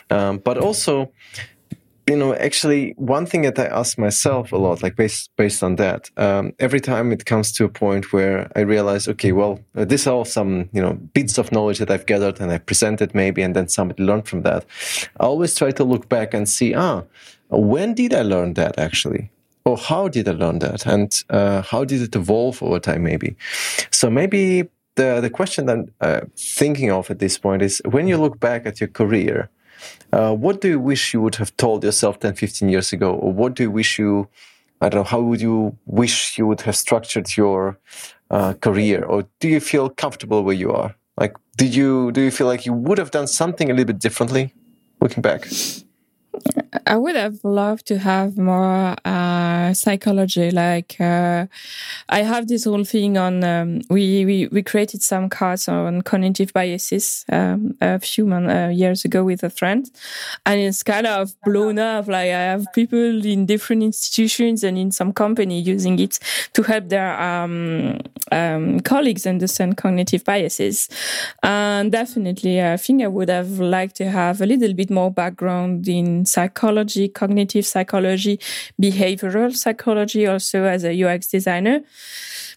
Um, 0.09 0.39
but 0.39 0.57
also, 0.57 1.11
you 2.07 2.15
know, 2.15 2.33
actually, 2.33 2.93
one 2.97 3.25
thing 3.25 3.43
that 3.43 3.59
I 3.59 3.65
ask 3.65 3.97
myself 3.97 4.51
a 4.51 4.57
lot, 4.57 4.81
like 4.81 4.95
based 4.95 5.29
based 5.37 5.63
on 5.63 5.75
that, 5.75 6.09
um, 6.17 6.53
every 6.59 6.79
time 6.79 7.11
it 7.11 7.25
comes 7.25 7.51
to 7.53 7.65
a 7.65 7.69
point 7.69 8.11
where 8.11 8.51
I 8.55 8.61
realize, 8.61 9.07
okay, 9.07 9.31
well, 9.31 9.59
uh, 9.75 9.85
these 9.85 10.07
are 10.07 10.13
all 10.13 10.25
some 10.25 10.69
you 10.73 10.81
know 10.81 10.93
bits 10.93 11.37
of 11.37 11.51
knowledge 11.51 11.79
that 11.79 11.91
I've 11.91 12.05
gathered 12.05 12.41
and 12.41 12.51
I 12.51 12.57
presented 12.57 13.13
maybe, 13.13 13.41
and 13.41 13.55
then 13.55 13.67
somebody 13.67 14.03
learned 14.03 14.27
from 14.27 14.41
that. 14.43 14.65
I 15.19 15.25
always 15.25 15.55
try 15.55 15.71
to 15.71 15.83
look 15.83 16.09
back 16.09 16.33
and 16.33 16.49
see, 16.49 16.73
ah, 16.73 17.03
when 17.49 17.93
did 17.93 18.13
I 18.13 18.23
learn 18.23 18.53
that 18.55 18.79
actually? 18.79 19.29
Or 19.63 19.77
how 19.77 20.07
did 20.07 20.27
I 20.27 20.31
learn 20.31 20.59
that? 20.59 20.87
And 20.87 21.13
uh, 21.29 21.61
how 21.61 21.85
did 21.85 22.01
it 22.01 22.15
evolve 22.15 22.63
over 22.63 22.79
time, 22.79 23.03
maybe? 23.03 23.35
So 23.91 24.09
maybe 24.09 24.69
the, 24.95 25.21
the 25.21 25.29
question 25.29 25.67
that 25.67 25.77
I'm 25.77 25.93
uh, 26.01 26.21
thinking 26.35 26.91
of 26.91 27.11
at 27.11 27.19
this 27.19 27.37
point 27.37 27.61
is 27.61 27.81
when 27.85 28.07
you 28.07 28.17
look 28.17 28.39
back 28.39 28.65
at 28.65 28.79
your 28.79 28.89
career, 28.89 29.49
uh, 30.11 30.33
what 30.33 30.61
do 30.61 30.67
you 30.67 30.79
wish 30.79 31.13
you 31.13 31.21
would 31.21 31.35
have 31.35 31.55
told 31.57 31.83
yourself 31.83 32.19
10, 32.19 32.35
15 32.35 32.69
years 32.69 32.93
ago? 32.93 33.13
Or 33.13 33.31
what 33.31 33.55
do 33.55 33.63
you 33.63 33.71
wish 33.71 33.99
you, 33.99 34.27
I 34.81 34.89
don't 34.89 35.01
know, 35.01 35.03
how 35.03 35.21
would 35.21 35.41
you 35.41 35.77
wish 35.85 36.37
you 36.37 36.47
would 36.47 36.61
have 36.61 36.75
structured 36.75 37.35
your 37.37 37.77
uh, 38.29 38.53
career? 38.53 39.03
Or 39.03 39.25
do 39.39 39.47
you 39.47 39.59
feel 39.59 39.89
comfortable 39.89 40.43
where 40.43 40.55
you 40.55 40.71
are? 40.71 40.95
Like, 41.17 41.35
did 41.57 41.75
you, 41.75 42.11
do 42.11 42.21
you 42.21 42.31
feel 42.31 42.47
like 42.47 42.65
you 42.65 42.73
would 42.73 42.97
have 42.97 43.11
done 43.11 43.27
something 43.27 43.69
a 43.69 43.73
little 43.73 43.85
bit 43.85 43.99
differently 43.99 44.53
looking 44.99 45.21
back? 45.21 45.47
I 46.87 46.95
would 46.95 47.15
have 47.15 47.43
loved 47.43 47.85
to 47.87 47.99
have 47.99 48.37
more 48.37 48.95
uh, 49.03 49.73
psychology. 49.73 50.51
Like 50.51 50.95
uh, 51.01 51.47
I 52.07 52.21
have 52.21 52.47
this 52.47 52.63
whole 52.63 52.85
thing 52.85 53.17
on. 53.17 53.43
Um, 53.43 53.81
we, 53.89 54.25
we 54.25 54.47
we 54.47 54.63
created 54.63 55.01
some 55.03 55.27
cards 55.27 55.67
on 55.67 56.01
cognitive 56.01 56.53
biases 56.53 57.25
um, 57.29 57.75
a 57.81 57.99
few 57.99 58.25
mon- 58.25 58.49
uh, 58.49 58.69
years 58.69 59.03
ago 59.03 59.23
with 59.25 59.43
a 59.43 59.49
friend, 59.49 59.91
and 60.45 60.61
it's 60.61 60.81
kind 60.81 61.07
of 61.07 61.33
blown 61.43 61.77
up. 61.77 62.07
Like 62.07 62.31
I 62.31 62.51
have 62.53 62.65
people 62.73 63.25
in 63.25 63.45
different 63.45 63.83
institutions 63.83 64.63
and 64.63 64.77
in 64.77 64.91
some 64.91 65.11
company 65.11 65.59
using 65.59 65.99
it 65.99 66.19
to 66.53 66.63
help 66.63 66.87
their 66.87 67.19
um, 67.19 67.99
um 68.31 68.79
colleagues 68.79 69.27
understand 69.27 69.75
cognitive 69.75 70.23
biases. 70.23 70.87
And 71.43 71.91
definitely, 71.91 72.63
I 72.63 72.77
think 72.77 73.03
I 73.03 73.07
would 73.07 73.29
have 73.29 73.59
liked 73.59 73.97
to 73.97 74.09
have 74.09 74.39
a 74.39 74.45
little 74.45 74.73
bit 74.73 74.89
more 74.89 75.11
background 75.11 75.87
in 75.89 76.25
psychology, 76.25 76.60
cognitive 77.09 77.65
psychology, 77.65 78.39
behavioral 78.81 79.55
psychology, 79.55 80.27
also 80.27 80.63
as 80.65 80.83
a 80.83 81.03
UX 81.03 81.27
designer. 81.27 81.81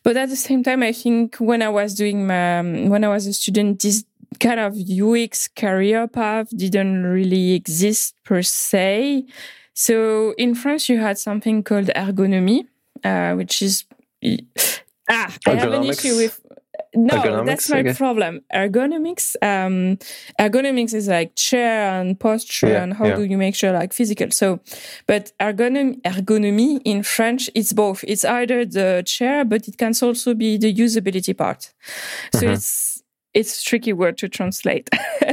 But 0.02 0.16
at 0.16 0.28
the 0.28 0.36
same 0.36 0.62
time, 0.62 0.82
I 0.82 0.92
think 0.92 1.36
when 1.36 1.62
I 1.62 1.68
was 1.68 1.94
doing 1.94 2.26
my, 2.26 2.62
when 2.62 3.05
I 3.05 3.09
was 3.09 3.26
a 3.26 3.32
student, 3.32 3.80
this 3.80 4.05
kind 4.40 4.61
of 4.61 4.76
UX 4.76 5.48
career 5.48 6.07
path 6.07 6.48
didn't 6.57 7.05
really 7.05 7.52
exist 7.52 8.14
per 8.24 8.42
se. 8.42 9.24
So 9.72 10.34
in 10.38 10.55
France, 10.55 10.88
you 10.88 10.98
had 10.98 11.18
something 11.18 11.62
called 11.62 11.86
ergonomy, 11.86 12.66
uh, 13.02 13.34
which 13.34 13.62
is 13.62 13.84
ah, 15.09 15.34
I 15.46 15.55
have 15.55 15.72
an 15.72 15.84
issue 15.84 16.16
with 16.16 16.40
no, 16.95 17.45
that's 17.45 17.68
my 17.68 17.92
problem. 17.92 18.40
Ergonomics, 18.55 19.36
um, 19.42 19.99
ergonomics 20.40 20.95
is 20.95 21.09
like 21.09 21.34
chair 21.36 22.01
and 22.01 22.18
posture 22.18 22.68
yeah, 22.68 22.82
and 22.82 22.95
how 22.95 23.07
yeah. 23.07 23.16
do 23.16 23.24
you 23.24 23.38
make 23.38 23.55
sure 23.55 23.72
like 23.72 23.92
physical. 23.92 24.30
So, 24.30 24.61
but 25.07 25.32
ergonom 25.40 26.01
ergonomy 26.03 26.80
in 26.84 27.03
French, 27.03 27.51
it's 27.55 27.72
both. 27.72 28.05
It's 28.07 28.24
either 28.24 28.64
the 28.64 29.03
chair, 29.07 29.45
but 29.45 29.68
it 29.68 29.78
can 29.78 29.92
also 30.03 30.34
be 30.34 30.57
the 30.57 30.74
usability 30.74 31.36
part. 31.36 31.72
So 32.32 32.40
mm-hmm. 32.40 32.55
it's 32.55 32.93
it's 33.35 33.61
a 33.61 33.64
tricky 33.64 33.93
word 33.93 34.16
to 34.18 34.28
translate. 34.28 34.89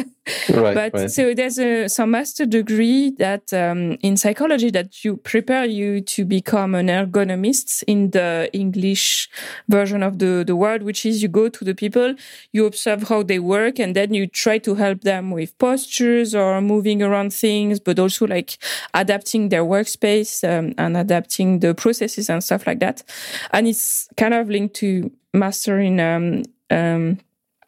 right, 0.50 0.76
but 0.76 0.94
right. 0.94 1.12
so 1.12 1.34
there's 1.34 1.60
a 1.60 1.88
some 1.88 2.12
master 2.12 2.46
degree 2.46 3.12
that 3.12 3.54
um, 3.54 3.98
in 4.02 4.18
psychology 4.18 4.72
that 4.72 5.04
you 5.04 5.18
prepare 5.18 5.66
you 5.66 6.02
to 6.02 6.26
become 6.26 6.74
an 6.74 6.88
ergonomist 6.88 7.84
in 7.86 8.10
the 8.12 8.50
English 8.54 9.30
version 9.70 10.02
of 10.02 10.18
the 10.18 10.44
the 10.46 10.56
word, 10.56 10.84
which 10.84 11.06
is 11.06 11.22
you 11.22 11.30
go 11.30 11.48
to 11.48 11.64
the 11.64 11.76
people, 11.76 12.16
you 12.52 12.66
observe 12.66 13.04
how 13.04 13.22
they 13.22 13.40
work, 13.40 13.80
and 13.80 13.96
then 13.96 14.14
you 14.14 14.26
try 14.26 14.58
to 14.58 14.76
help 14.76 15.02
them 15.02 15.32
with 15.32 15.58
postures 15.60 16.34
or 16.34 16.60
moving 16.60 17.04
around 17.04 17.34
things, 17.34 17.80
but 17.80 18.00
also 18.00 18.26
like 18.26 18.58
adapting 18.96 19.50
their 19.50 19.64
workspace 19.64 20.44
um, 20.44 20.74
and 20.78 20.98
adapting 20.98 21.60
the 21.60 21.76
processes 21.76 22.30
and 22.30 22.44
stuff 22.44 22.66
like 22.66 22.80
that. 22.80 23.04
And 23.52 23.68
it's 23.68 24.08
kind 24.18 24.34
of 24.34 24.50
linked 24.50 24.76
to 24.78 25.12
mastering. 25.34 26.00
Um, 26.00 26.44
um, 26.72 27.20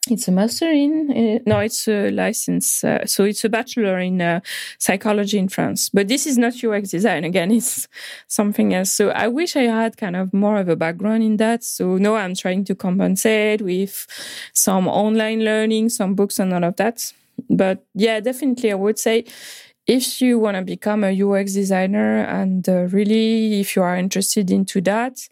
it's 0.10 0.28
a 0.28 0.32
master 0.32 0.70
in 0.70 1.12
uh, 1.12 1.40
no 1.46 1.60
it's 1.60 1.88
a 1.88 2.12
license 2.12 2.84
uh, 2.84 3.06
so 3.06 3.24
it's 3.24 3.44
a 3.46 3.50
bachelor 3.50 4.00
in 4.00 4.22
uh, 4.22 4.42
psychology 4.78 5.38
in 5.38 5.48
france. 5.48 5.90
But 5.90 6.08
this 6.08 6.28
is 6.28 6.38
not 6.38 6.62
ux 6.64 6.90
design. 6.90 7.24
Again 7.24 7.52
it's 7.58 7.88
something 8.28 8.74
else. 8.74 8.92
So 8.92 9.10
i 9.10 9.28
wish 9.28 9.56
i 9.56 9.64
had 9.64 9.98
kind 9.98 10.16
of 10.16 10.34
more 10.34 10.58
of 10.58 10.68
a 10.68 10.76
background 10.76 11.24
in 11.24 11.38
that. 11.38 11.64
So 11.64 11.98
no 11.98 12.16
i'm 12.16 12.36
trying 12.36 12.66
to 12.66 12.76
compensate 12.76 13.62
with 13.62 14.08
some 14.54 14.88
online 14.88 15.44
learning 15.44 15.90
some 15.90 16.16
books 16.16 16.40
and 16.40 16.54
all 16.54 16.64
of 16.64 16.76
that. 16.78 17.14
But 17.50 17.86
yeah 17.94 18.20
definitely 18.20 18.72
i 18.72 18.76
would 18.76 19.00
say 19.00 19.26
if 19.88 20.22
you 20.22 20.40
want 20.40 20.56
to 20.56 20.64
become 20.64 21.04
a 21.04 21.22
ux 21.24 21.54
designer 21.54 22.24
and 22.24 22.70
uh, 22.70 22.88
really 22.92 23.60
if 23.60 23.76
you 23.76 23.82
are 23.82 23.98
interested 23.98 24.50
into 24.52 24.80
that 24.82 25.28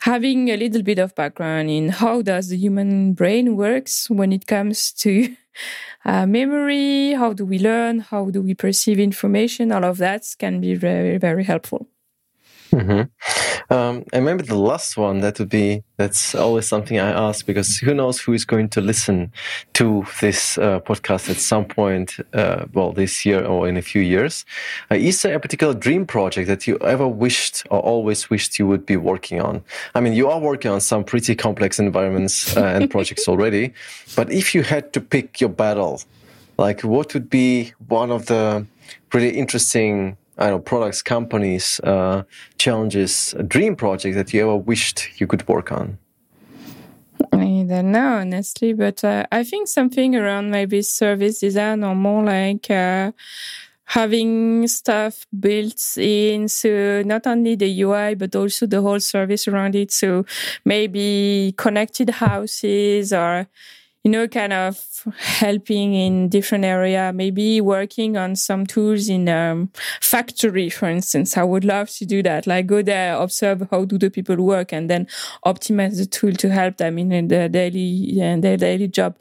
having 0.00 0.50
a 0.50 0.56
little 0.56 0.82
bit 0.82 0.98
of 0.98 1.14
background 1.14 1.70
in 1.70 1.88
how 1.88 2.22
does 2.22 2.48
the 2.48 2.56
human 2.56 3.12
brain 3.14 3.56
works 3.56 4.08
when 4.10 4.32
it 4.32 4.46
comes 4.46 4.92
to 4.92 5.34
uh, 6.04 6.26
memory 6.26 7.12
how 7.12 7.32
do 7.32 7.44
we 7.44 7.58
learn 7.58 8.00
how 8.00 8.30
do 8.30 8.42
we 8.42 8.54
perceive 8.54 8.98
information 8.98 9.72
all 9.72 9.84
of 9.84 9.98
that 9.98 10.22
can 10.38 10.60
be 10.60 10.74
very 10.74 11.18
very 11.18 11.44
helpful 11.44 11.88
Mm-hmm. 12.70 13.72
Um, 13.72 14.04
and 14.12 14.24
maybe 14.24 14.42
the 14.42 14.58
last 14.58 14.96
one 14.96 15.20
that 15.20 15.38
would 15.38 15.48
be 15.48 15.82
that's 15.96 16.34
always 16.34 16.68
something 16.68 16.98
I 16.98 17.10
ask 17.10 17.44
because 17.46 17.78
who 17.78 17.94
knows 17.94 18.20
who 18.20 18.32
is 18.32 18.44
going 18.44 18.68
to 18.70 18.80
listen 18.80 19.32
to 19.74 20.06
this 20.20 20.58
uh, 20.58 20.80
podcast 20.80 21.28
at 21.30 21.36
some 21.36 21.64
point, 21.64 22.16
uh, 22.32 22.66
well, 22.72 22.92
this 22.92 23.24
year 23.26 23.44
or 23.44 23.68
in 23.68 23.76
a 23.76 23.82
few 23.82 24.02
years. 24.02 24.44
Uh, 24.90 24.96
is 24.96 25.22
there 25.22 25.34
a 25.34 25.40
particular 25.40 25.74
dream 25.74 26.06
project 26.06 26.48
that 26.48 26.66
you 26.66 26.78
ever 26.78 27.08
wished 27.08 27.66
or 27.70 27.80
always 27.80 28.30
wished 28.30 28.58
you 28.58 28.66
would 28.66 28.86
be 28.86 28.96
working 28.96 29.40
on? 29.40 29.64
I 29.94 30.00
mean, 30.00 30.12
you 30.12 30.28
are 30.28 30.38
working 30.38 30.70
on 30.70 30.80
some 30.80 31.02
pretty 31.02 31.34
complex 31.34 31.78
environments 31.78 32.56
uh, 32.56 32.64
and 32.64 32.90
projects 32.96 33.26
already, 33.26 33.72
but 34.14 34.30
if 34.30 34.54
you 34.54 34.62
had 34.62 34.92
to 34.92 35.00
pick 35.00 35.40
your 35.40 35.50
battle, 35.50 36.02
like 36.58 36.82
what 36.82 37.14
would 37.14 37.28
be 37.28 37.72
one 37.88 38.10
of 38.10 38.26
the 38.26 38.66
really 39.12 39.30
interesting 39.30 40.16
I 40.38 40.50
know 40.50 40.58
products, 40.58 41.02
companies, 41.02 41.80
uh, 41.80 42.24
challenges, 42.58 43.34
a 43.38 43.42
dream 43.42 43.74
project 43.74 44.16
that 44.16 44.32
you 44.34 44.42
ever 44.42 44.56
wished 44.56 45.20
you 45.20 45.26
could 45.26 45.46
work 45.48 45.72
on? 45.72 45.98
I 47.32 47.64
don't 47.66 47.92
know 47.92 48.18
honestly, 48.18 48.74
but 48.74 49.02
uh, 49.02 49.24
I 49.32 49.42
think 49.44 49.68
something 49.68 50.14
around 50.14 50.50
maybe 50.50 50.82
service 50.82 51.40
design 51.40 51.82
or 51.82 51.94
more 51.94 52.22
like 52.22 52.70
uh, 52.70 53.12
having 53.86 54.66
stuff 54.68 55.26
built 55.38 55.96
in. 55.96 56.48
So 56.48 57.02
not 57.04 57.26
only 57.26 57.54
the 57.54 57.82
UI, 57.82 58.14
but 58.14 58.36
also 58.36 58.66
the 58.66 58.82
whole 58.82 59.00
service 59.00 59.48
around 59.48 59.74
it. 59.74 59.92
So 59.92 60.26
maybe 60.64 61.54
connected 61.56 62.10
houses 62.10 63.12
or 63.12 63.46
you 64.06 64.12
know, 64.12 64.28
kind 64.28 64.52
of 64.52 64.80
helping 65.18 65.92
in 65.94 66.28
different 66.28 66.64
area, 66.64 67.10
maybe 67.12 67.60
working 67.60 68.16
on 68.16 68.36
some 68.36 68.64
tools 68.64 69.08
in 69.08 69.28
um, 69.28 69.68
factory, 70.00 70.70
for 70.70 70.88
instance. 70.88 71.36
I 71.36 71.42
would 71.42 71.64
love 71.64 71.90
to 71.90 72.06
do 72.06 72.22
that. 72.22 72.46
Like 72.46 72.68
go 72.68 72.82
there, 72.82 73.16
observe 73.16 73.66
how 73.68 73.84
do 73.84 73.98
the 73.98 74.08
people 74.08 74.36
work, 74.36 74.72
and 74.72 74.88
then 74.88 75.08
optimize 75.44 75.96
the 75.96 76.06
tool 76.06 76.34
to 76.34 76.48
help 76.50 76.76
them 76.76 77.00
in 77.00 77.26
their 77.26 77.48
daily 77.48 77.80
yeah, 77.80 78.36
their 78.36 78.56
daily 78.56 78.86
job. 78.86 79.16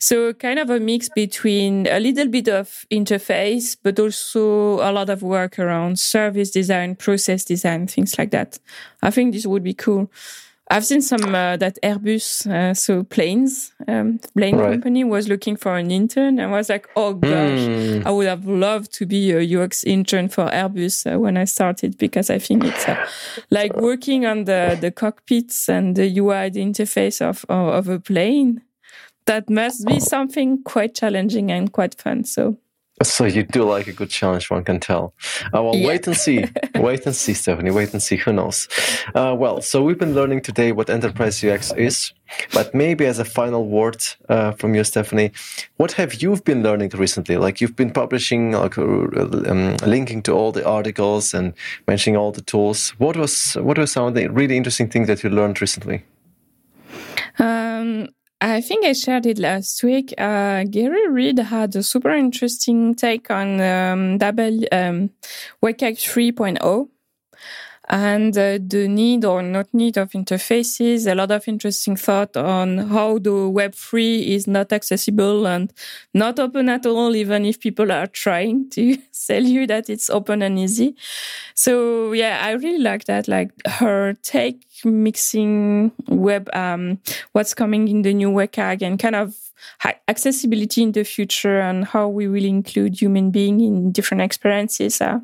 So 0.00 0.32
kind 0.32 0.58
of 0.58 0.68
a 0.68 0.80
mix 0.80 1.08
between 1.08 1.86
a 1.86 2.00
little 2.00 2.26
bit 2.26 2.48
of 2.48 2.86
interface, 2.90 3.76
but 3.80 4.00
also 4.00 4.80
a 4.80 4.90
lot 4.90 5.10
of 5.10 5.22
work 5.22 5.60
around 5.60 6.00
service 6.00 6.50
design, 6.50 6.96
process 6.96 7.44
design, 7.44 7.86
things 7.86 8.18
like 8.18 8.32
that. 8.32 8.58
I 9.00 9.12
think 9.12 9.32
this 9.32 9.46
would 9.46 9.62
be 9.62 9.74
cool. 9.74 10.10
I've 10.70 10.86
seen 10.86 11.02
some 11.02 11.34
uh, 11.34 11.58
that 11.58 11.78
Airbus, 11.82 12.46
uh, 12.50 12.72
so 12.72 13.04
planes, 13.04 13.72
um, 13.86 14.18
plane 14.34 14.56
right. 14.56 14.72
company 14.72 15.04
was 15.04 15.28
looking 15.28 15.56
for 15.56 15.76
an 15.76 15.90
intern. 15.90 16.38
and 16.38 16.50
was 16.50 16.70
like, 16.70 16.88
oh 16.96 17.12
gosh, 17.12 17.60
mm. 17.60 18.06
I 18.06 18.10
would 18.10 18.26
have 18.26 18.46
loved 18.46 18.92
to 18.94 19.06
be 19.06 19.32
a 19.32 19.62
UX 19.62 19.84
intern 19.84 20.28
for 20.28 20.46
Airbus 20.46 21.12
uh, 21.12 21.18
when 21.18 21.36
I 21.36 21.44
started 21.44 21.98
because 21.98 22.30
I 22.30 22.38
think 22.38 22.64
it's 22.64 22.88
uh, 22.88 23.06
like 23.50 23.76
working 23.76 24.24
on 24.24 24.44
the 24.44 24.78
the 24.80 24.90
cockpits 24.90 25.68
and 25.68 25.96
the 25.96 26.06
UI, 26.18 26.48
the 26.48 26.64
interface 26.64 27.20
of 27.20 27.44
of 27.48 27.88
a 27.88 28.00
plane. 28.00 28.62
That 29.26 29.48
must 29.48 29.86
be 29.86 30.00
something 30.00 30.62
quite 30.64 30.94
challenging 30.94 31.50
and 31.50 31.72
quite 31.72 31.94
fun. 31.94 32.24
So 32.24 32.58
so 33.02 33.24
you 33.24 33.42
do 33.42 33.64
like 33.64 33.86
a 33.86 33.92
good 33.92 34.10
challenge, 34.10 34.50
one 34.50 34.64
can 34.64 34.78
tell. 34.78 35.14
Uh, 35.46 35.62
well, 35.62 35.76
yeah. 35.76 35.86
wait 35.86 36.06
and 36.06 36.16
see. 36.16 36.44
wait 36.76 37.04
and 37.06 37.16
see, 37.16 37.34
Stephanie. 37.34 37.70
Wait 37.70 37.92
and 37.92 38.02
see. 38.02 38.16
Who 38.16 38.32
knows? 38.32 38.68
Uh, 39.14 39.34
well, 39.36 39.60
so 39.60 39.82
we've 39.82 39.98
been 39.98 40.14
learning 40.14 40.42
today 40.42 40.72
what 40.72 40.88
enterprise 40.88 41.42
UX 41.42 41.72
is. 41.72 42.12
But 42.52 42.74
maybe 42.74 43.04
as 43.06 43.18
a 43.18 43.24
final 43.24 43.66
word 43.66 44.02
uh, 44.28 44.52
from 44.52 44.74
you, 44.74 44.84
Stephanie, 44.84 45.32
what 45.76 45.92
have 45.92 46.22
you 46.22 46.36
been 46.36 46.62
learning 46.62 46.90
recently? 46.90 47.36
Like 47.36 47.60
you've 47.60 47.76
been 47.76 47.90
publishing, 47.90 48.52
like 48.52 48.78
uh, 48.78 48.82
um, 48.82 49.76
linking 49.84 50.22
to 50.22 50.32
all 50.32 50.52
the 50.52 50.66
articles 50.66 51.34
and 51.34 51.52
mentioning 51.86 52.16
all 52.16 52.32
the 52.32 52.42
tools. 52.42 52.90
What 52.98 53.16
was 53.16 53.54
what 53.54 53.76
were 53.76 53.86
some 53.86 54.06
of 54.06 54.14
the 54.14 54.28
really 54.28 54.56
interesting 54.56 54.88
things 54.88 55.08
that 55.08 55.22
you 55.22 55.30
learned 55.30 55.60
recently? 55.60 56.04
Um, 57.38 58.08
I 58.46 58.60
think 58.60 58.84
I 58.84 58.92
shared 58.92 59.24
it 59.24 59.38
last 59.38 59.82
week. 59.82 60.12
Uh, 60.18 60.64
Gary 60.64 61.08
Reed 61.08 61.38
had 61.38 61.74
a 61.76 61.82
super 61.82 62.10
interesting 62.10 62.94
take 62.94 63.30
on 63.30 63.58
um, 63.58 64.18
double 64.18 64.64
um, 64.70 65.08
WCAG 65.62 65.96
3.0 65.96 66.88
and 67.88 68.36
uh, 68.38 68.58
the 68.66 68.88
need 68.88 69.24
or 69.24 69.42
not 69.42 69.72
need 69.74 69.98
of 69.98 70.10
interfaces. 70.12 71.10
A 71.10 71.14
lot 71.14 71.30
of 71.30 71.46
interesting 71.46 71.96
thought 71.96 72.36
on 72.36 72.78
how 72.78 73.18
the 73.18 73.30
Web3 73.30 74.26
is 74.26 74.46
not 74.46 74.72
accessible 74.72 75.46
and 75.46 75.72
not 76.14 76.38
open 76.38 76.68
at 76.68 76.86
all, 76.86 77.14
even 77.14 77.44
if 77.44 77.60
people 77.60 77.92
are 77.92 78.06
trying 78.06 78.70
to 78.70 78.96
sell 79.10 79.42
you 79.42 79.66
that 79.66 79.90
it's 79.90 80.08
open 80.08 80.40
and 80.40 80.58
easy. 80.58 80.96
So 81.54 82.12
yeah, 82.12 82.40
I 82.42 82.52
really 82.52 82.82
like 82.82 83.04
that. 83.04 83.28
Like 83.28 83.50
her 83.66 84.14
take 84.22 84.64
mixing 84.84 85.92
web, 86.08 86.48
um, 86.54 87.00
what's 87.32 87.52
coming 87.52 87.88
in 87.88 88.02
the 88.02 88.14
new 88.14 88.30
WCAG 88.30 88.82
and 88.82 88.98
kind 88.98 89.16
of 89.16 89.34
accessibility 90.08 90.82
in 90.82 90.92
the 90.92 91.04
future 91.04 91.60
and 91.60 91.84
how 91.84 92.08
we 92.08 92.28
will 92.28 92.44
include 92.44 93.00
human 93.00 93.30
being 93.30 93.60
in 93.60 93.92
different 93.92 94.22
experiences. 94.22 95.00
Uh, 95.00 95.20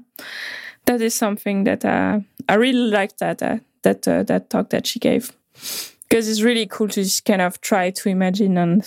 that 0.87 1.01
is 1.01 1.15
something 1.15 1.65
that 1.65 1.85
uh, 1.85 2.21
I 2.51 2.55
really 2.55 2.91
liked 2.91 3.21
that 3.21 3.43
uh, 3.43 3.59
that 3.83 4.09
uh, 4.09 4.25
that 4.25 4.51
talk 4.51 4.71
that 4.71 4.85
she 4.85 4.99
gave. 4.99 5.33
Because 6.09 6.29
it's 6.29 6.43
really 6.43 6.67
cool 6.67 6.89
to 6.89 7.05
just 7.05 7.25
kind 7.25 7.41
of 7.41 7.61
try 7.61 7.91
to 7.91 8.09
imagine 8.09 8.59
and 8.59 8.83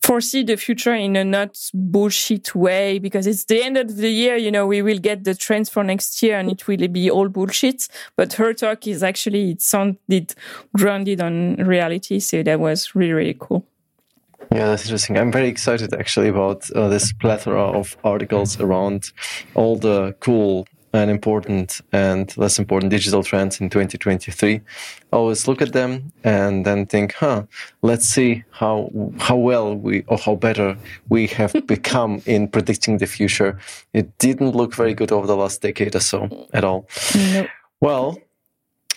foresee 0.00 0.42
the 0.42 0.56
future 0.56 0.94
in 0.94 1.14
a 1.14 1.22
not 1.22 1.70
bullshit 1.74 2.54
way 2.54 2.98
because 2.98 3.26
it's 3.26 3.44
the 3.44 3.62
end 3.62 3.76
of 3.76 3.96
the 3.98 4.08
year 4.10 4.36
you 4.36 4.50
know 4.50 4.66
we 4.66 4.82
will 4.82 4.98
get 4.98 5.22
the 5.22 5.34
trends 5.34 5.68
for 5.70 5.84
next 5.84 6.20
year 6.22 6.36
and 6.38 6.50
it 6.50 6.66
will 6.66 6.88
be 6.88 7.10
all 7.10 7.28
bullshit. 7.28 7.88
But 8.16 8.32
her 8.34 8.54
talk 8.54 8.86
is 8.86 9.02
actually 9.02 9.50
it 9.50 9.60
sounded 9.60 10.34
grounded 10.74 11.20
on 11.20 11.56
reality 11.56 12.20
so 12.20 12.42
that 12.42 12.58
was 12.58 12.94
really 12.94 13.12
really 13.12 13.36
cool. 13.38 13.66
Yeah, 14.50 14.66
that's 14.66 14.84
interesting. 14.84 15.18
I'm 15.18 15.32
very 15.32 15.48
excited 15.48 15.94
actually 15.94 16.28
about 16.28 16.70
uh, 16.72 16.88
this 16.88 17.12
plethora 17.12 17.62
of 17.62 17.96
articles 18.02 18.58
around 18.60 19.12
all 19.54 19.76
the 19.76 20.14
cool 20.20 20.66
and 20.92 21.10
important 21.10 21.80
and 21.92 22.36
less 22.36 22.58
important 22.58 22.90
digital 22.90 23.22
trends 23.22 23.60
in 23.60 23.70
2023. 23.70 24.60
Always 25.12 25.48
look 25.48 25.62
at 25.62 25.72
them 25.72 26.12
and 26.24 26.64
then 26.66 26.86
think, 26.86 27.14
huh, 27.14 27.44
let's 27.82 28.06
see 28.06 28.44
how 28.50 28.90
how 29.18 29.36
well 29.36 29.74
we 29.74 30.04
or 30.08 30.18
how 30.18 30.34
better 30.34 30.76
we 31.08 31.26
have 31.28 31.52
become 31.66 32.22
in 32.26 32.48
predicting 32.48 32.98
the 32.98 33.06
future. 33.06 33.58
It 33.92 34.16
didn't 34.18 34.52
look 34.52 34.74
very 34.74 34.94
good 34.94 35.12
over 35.12 35.26
the 35.26 35.36
last 35.36 35.62
decade 35.62 35.94
or 35.96 36.00
so 36.00 36.46
at 36.52 36.64
all. 36.64 36.88
Nope. 37.14 37.48
Well, 37.80 38.18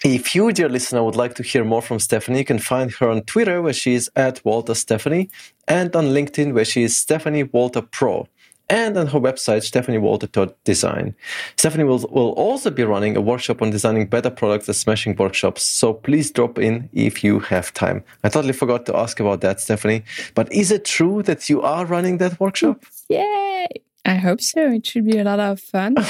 if 0.03 0.35
you, 0.35 0.51
dear 0.51 0.69
listener, 0.69 1.03
would 1.03 1.15
like 1.15 1.33
to 1.35 1.43
hear 1.43 1.63
more 1.63 1.81
from 1.81 1.99
Stephanie, 1.99 2.39
you 2.39 2.45
can 2.45 2.59
find 2.59 2.91
her 2.93 3.09
on 3.09 3.23
Twitter, 3.23 3.59
where 3.61 3.73
she 3.73 3.95
is 3.95 4.11
at 4.15 4.43
Walter 4.45 4.75
Stephanie, 4.75 5.31
and 5.67 5.95
on 5.95 6.05
LinkedIn, 6.05 6.53
where 6.53 6.65
she 6.65 6.83
is 6.83 6.95
Stephanie 6.95 7.43
Walter 7.43 7.81
Pro 7.81 8.27
and 8.69 8.97
on 8.97 9.07
her 9.07 9.19
website, 9.19 9.63
stephaniewalter.design. 9.63 11.15
Stephanie 11.55 11.83
will, 11.83 11.99
will 12.11 12.31
also 12.31 12.69
be 12.69 12.83
running 12.83 13.15
a 13.15 13.21
workshop 13.21 13.61
on 13.61 13.69
designing 13.69 14.07
better 14.07 14.29
products 14.29 14.67
at 14.69 14.75
Smashing 14.75 15.15
Workshops, 15.15 15.63
so 15.63 15.93
please 15.93 16.31
drop 16.31 16.57
in 16.57 16.89
if 16.93 17.23
you 17.23 17.39
have 17.39 17.73
time. 17.73 18.03
I 18.23 18.29
totally 18.29 18.53
forgot 18.53 18.85
to 18.87 18.95
ask 18.97 19.19
about 19.19 19.41
that, 19.41 19.59
Stephanie, 19.59 20.03
but 20.33 20.51
is 20.51 20.71
it 20.71 20.85
true 20.85 21.23
that 21.23 21.49
you 21.49 21.61
are 21.61 21.85
running 21.85 22.17
that 22.17 22.39
workshop? 22.39 22.85
Yay! 23.09 23.67
I 24.05 24.15
hope 24.15 24.41
so. 24.41 24.71
It 24.71 24.85
should 24.85 25.05
be 25.05 25.17
a 25.17 25.23
lot 25.23 25.39
of 25.39 25.59
fun. 25.59 25.95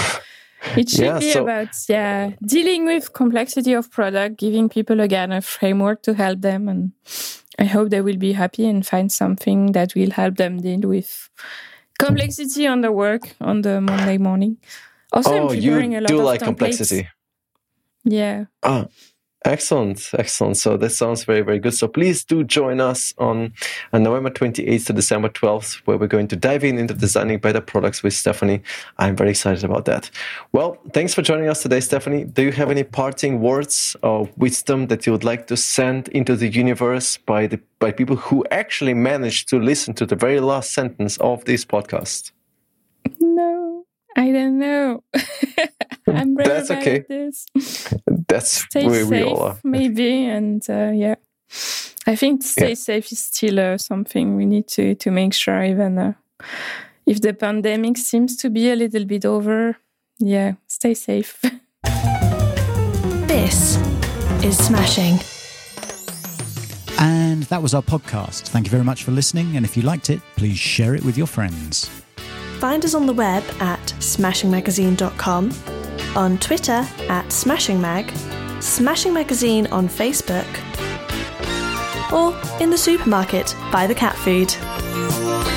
It 0.76 0.89
should 0.89 1.06
yeah, 1.06 1.20
be 1.20 1.32
so, 1.32 1.43
about 1.43 1.76
yeah 1.88 2.32
dealing 2.43 2.86
with 2.86 3.14
complexity 3.14 3.74
of 3.74 3.91
product, 3.91 4.38
giving 4.38 4.68
people 4.68 4.99
again 4.99 5.32
a 5.32 5.41
framework 5.41 6.01
to 6.03 6.16
help 6.16 6.41
them, 6.41 6.68
and 6.68 6.91
I 7.60 7.66
hope 7.66 7.89
they 7.89 8.01
will 8.01 8.18
be 8.18 8.34
happy 8.34 8.66
and 8.68 8.86
find 8.86 9.12
something 9.12 9.74
that 9.74 9.93
will 9.93 10.12
help 10.12 10.38
them 10.38 10.62
deal 10.62 10.89
with 10.89 11.30
complexity 12.00 12.68
on 12.68 12.82
the 12.82 12.91
work 12.91 13.36
on 13.41 13.62
the 13.62 13.82
Monday 13.82 14.18
morning. 14.18 14.58
Also, 15.12 15.32
oh, 15.32 15.41
I'm 15.43 15.48
preparing 15.48 15.96
a 15.96 16.02
lot 16.02 16.08
do 16.08 16.20
of 16.20 16.26
like 16.26 16.41
templates. 16.41 16.46
complexity. 16.46 17.08
Yeah. 18.04 18.46
Oh, 18.64 18.88
Excellent, 19.46 20.10
excellent. 20.18 20.58
So 20.58 20.76
that 20.76 20.89
sounds 20.89 21.24
very, 21.24 21.41
very 21.41 21.60
good. 21.60 21.76
So 21.76 21.88
please 21.88 22.26
do 22.26 22.43
join 22.43 22.82
us 22.82 23.14
on, 23.20 23.54
on 23.93 24.02
November 24.02 24.32
28th 24.32 24.88
to 24.88 24.93
December 24.93 25.30
12th, 25.30 25.76
where 25.86 26.00
we're 26.00 26.08
going 26.08 26.28
to 26.30 26.36
dive 26.36 26.64
in 26.64 26.80
into 26.80 26.96
designing 26.96 27.38
better 27.38 27.62
products 27.62 28.02
with 28.02 28.14
Stephanie. 28.14 28.64
I'm 28.98 29.16
very 29.16 29.30
excited 29.30 29.64
about 29.64 29.86
that. 29.86 30.10
Well, 30.52 30.80
thanks 30.93 31.14
for 31.14 31.22
joining 31.22 31.48
us 31.48 31.62
today, 31.62 31.80
Stephanie. 31.80 32.24
Do 32.24 32.41
you 32.41 32.52
have 32.54 32.72
any 32.72 32.84
parting 32.84 33.39
words 33.39 33.96
of 34.02 34.36
wisdom 34.36 34.88
that 34.88 35.06
you 35.06 35.12
would 35.12 35.24
like 35.24 35.46
to 35.48 35.58
send 35.58 36.08
into 36.08 36.36
the 36.36 36.48
universe 36.48 37.18
by 37.18 37.46
the 37.46 37.60
by 37.78 37.91
people 37.91 38.16
who 38.16 38.43
actually 38.50 38.96
managed 38.96 39.48
to 39.50 39.60
listen 39.60 39.93
to 39.93 40.08
the 40.08 40.16
very 40.16 40.39
last 40.39 40.72
sentence 40.72 41.18
of 41.18 41.46
this 41.46 41.64
podcast? 41.64 42.32
No, 43.20 43.55
I 44.16 44.32
don't 44.32 44.59
know. 44.59 45.03
I'm 46.07 46.36
very 46.36 46.47
That's 46.47 46.72
okay. 46.72 47.05
this. 47.07 47.45
That's 48.28 48.51
stay 48.70 48.86
where 48.88 49.03
safe, 49.03 49.09
we 49.09 49.24
all 49.24 49.41
are. 49.41 49.59
Maybe, 49.63 50.26
and 50.26 50.63
uh, 50.70 50.91
yeah, 50.93 51.16
I 52.07 52.16
think 52.16 52.43
stay 52.43 52.70
yeah. 52.70 52.76
safe 52.76 53.11
is 53.11 53.20
still 53.20 53.59
uh, 53.59 53.78
something 53.78 54.36
we 54.36 54.45
need 54.45 54.68
to 54.70 54.95
to 54.95 55.11
make 55.11 55.34
sure. 55.34 55.63
Even 55.63 55.97
uh, 55.97 56.13
if 57.05 57.22
the 57.22 57.34
pandemic 57.34 57.97
seems 57.97 58.38
to 58.38 58.49
be 58.49 58.72
a 58.72 58.76
little 58.76 59.05
bit 59.05 59.26
over, 59.26 59.78
yeah, 60.20 60.53
stay 60.68 60.93
safe. 60.93 61.41
this 63.28 63.78
is 64.43 64.57
smashing. 64.57 65.20
And 66.97 67.43
that 67.43 67.61
was 67.61 67.74
our 67.74 67.82
podcast. 67.82 68.47
Thank 68.47 68.68
you 68.68 68.72
very 68.72 68.86
much 68.86 69.03
for 69.03 69.11
listening. 69.11 69.57
And 69.57 69.66
if 69.66 69.76
you 69.76 69.84
liked 69.84 70.09
it, 70.09 70.22
please 70.38 70.57
share 70.57 70.95
it 70.95 71.03
with 71.03 71.18
your 71.18 71.28
friends. 71.28 71.89
Find 72.60 72.84
us 72.86 72.93
on 72.93 73.06
the 73.06 73.14
web 73.14 73.43
at 73.60 73.93
smashingmagazine.com 73.99 75.51
on 76.16 76.38
Twitter 76.38 76.88
at 77.10 77.26
smashingmag, 77.26 78.12
Smashing 78.64 79.14
Magazine 79.14 79.68
on 79.68 79.88
Facebook, 79.88 80.47
or 82.12 82.34
in 82.62 82.70
the 82.70 82.78
supermarket 82.78 83.56
buy 83.72 83.86
the 83.86 83.95
cat 83.95 84.16
food. 84.16 85.55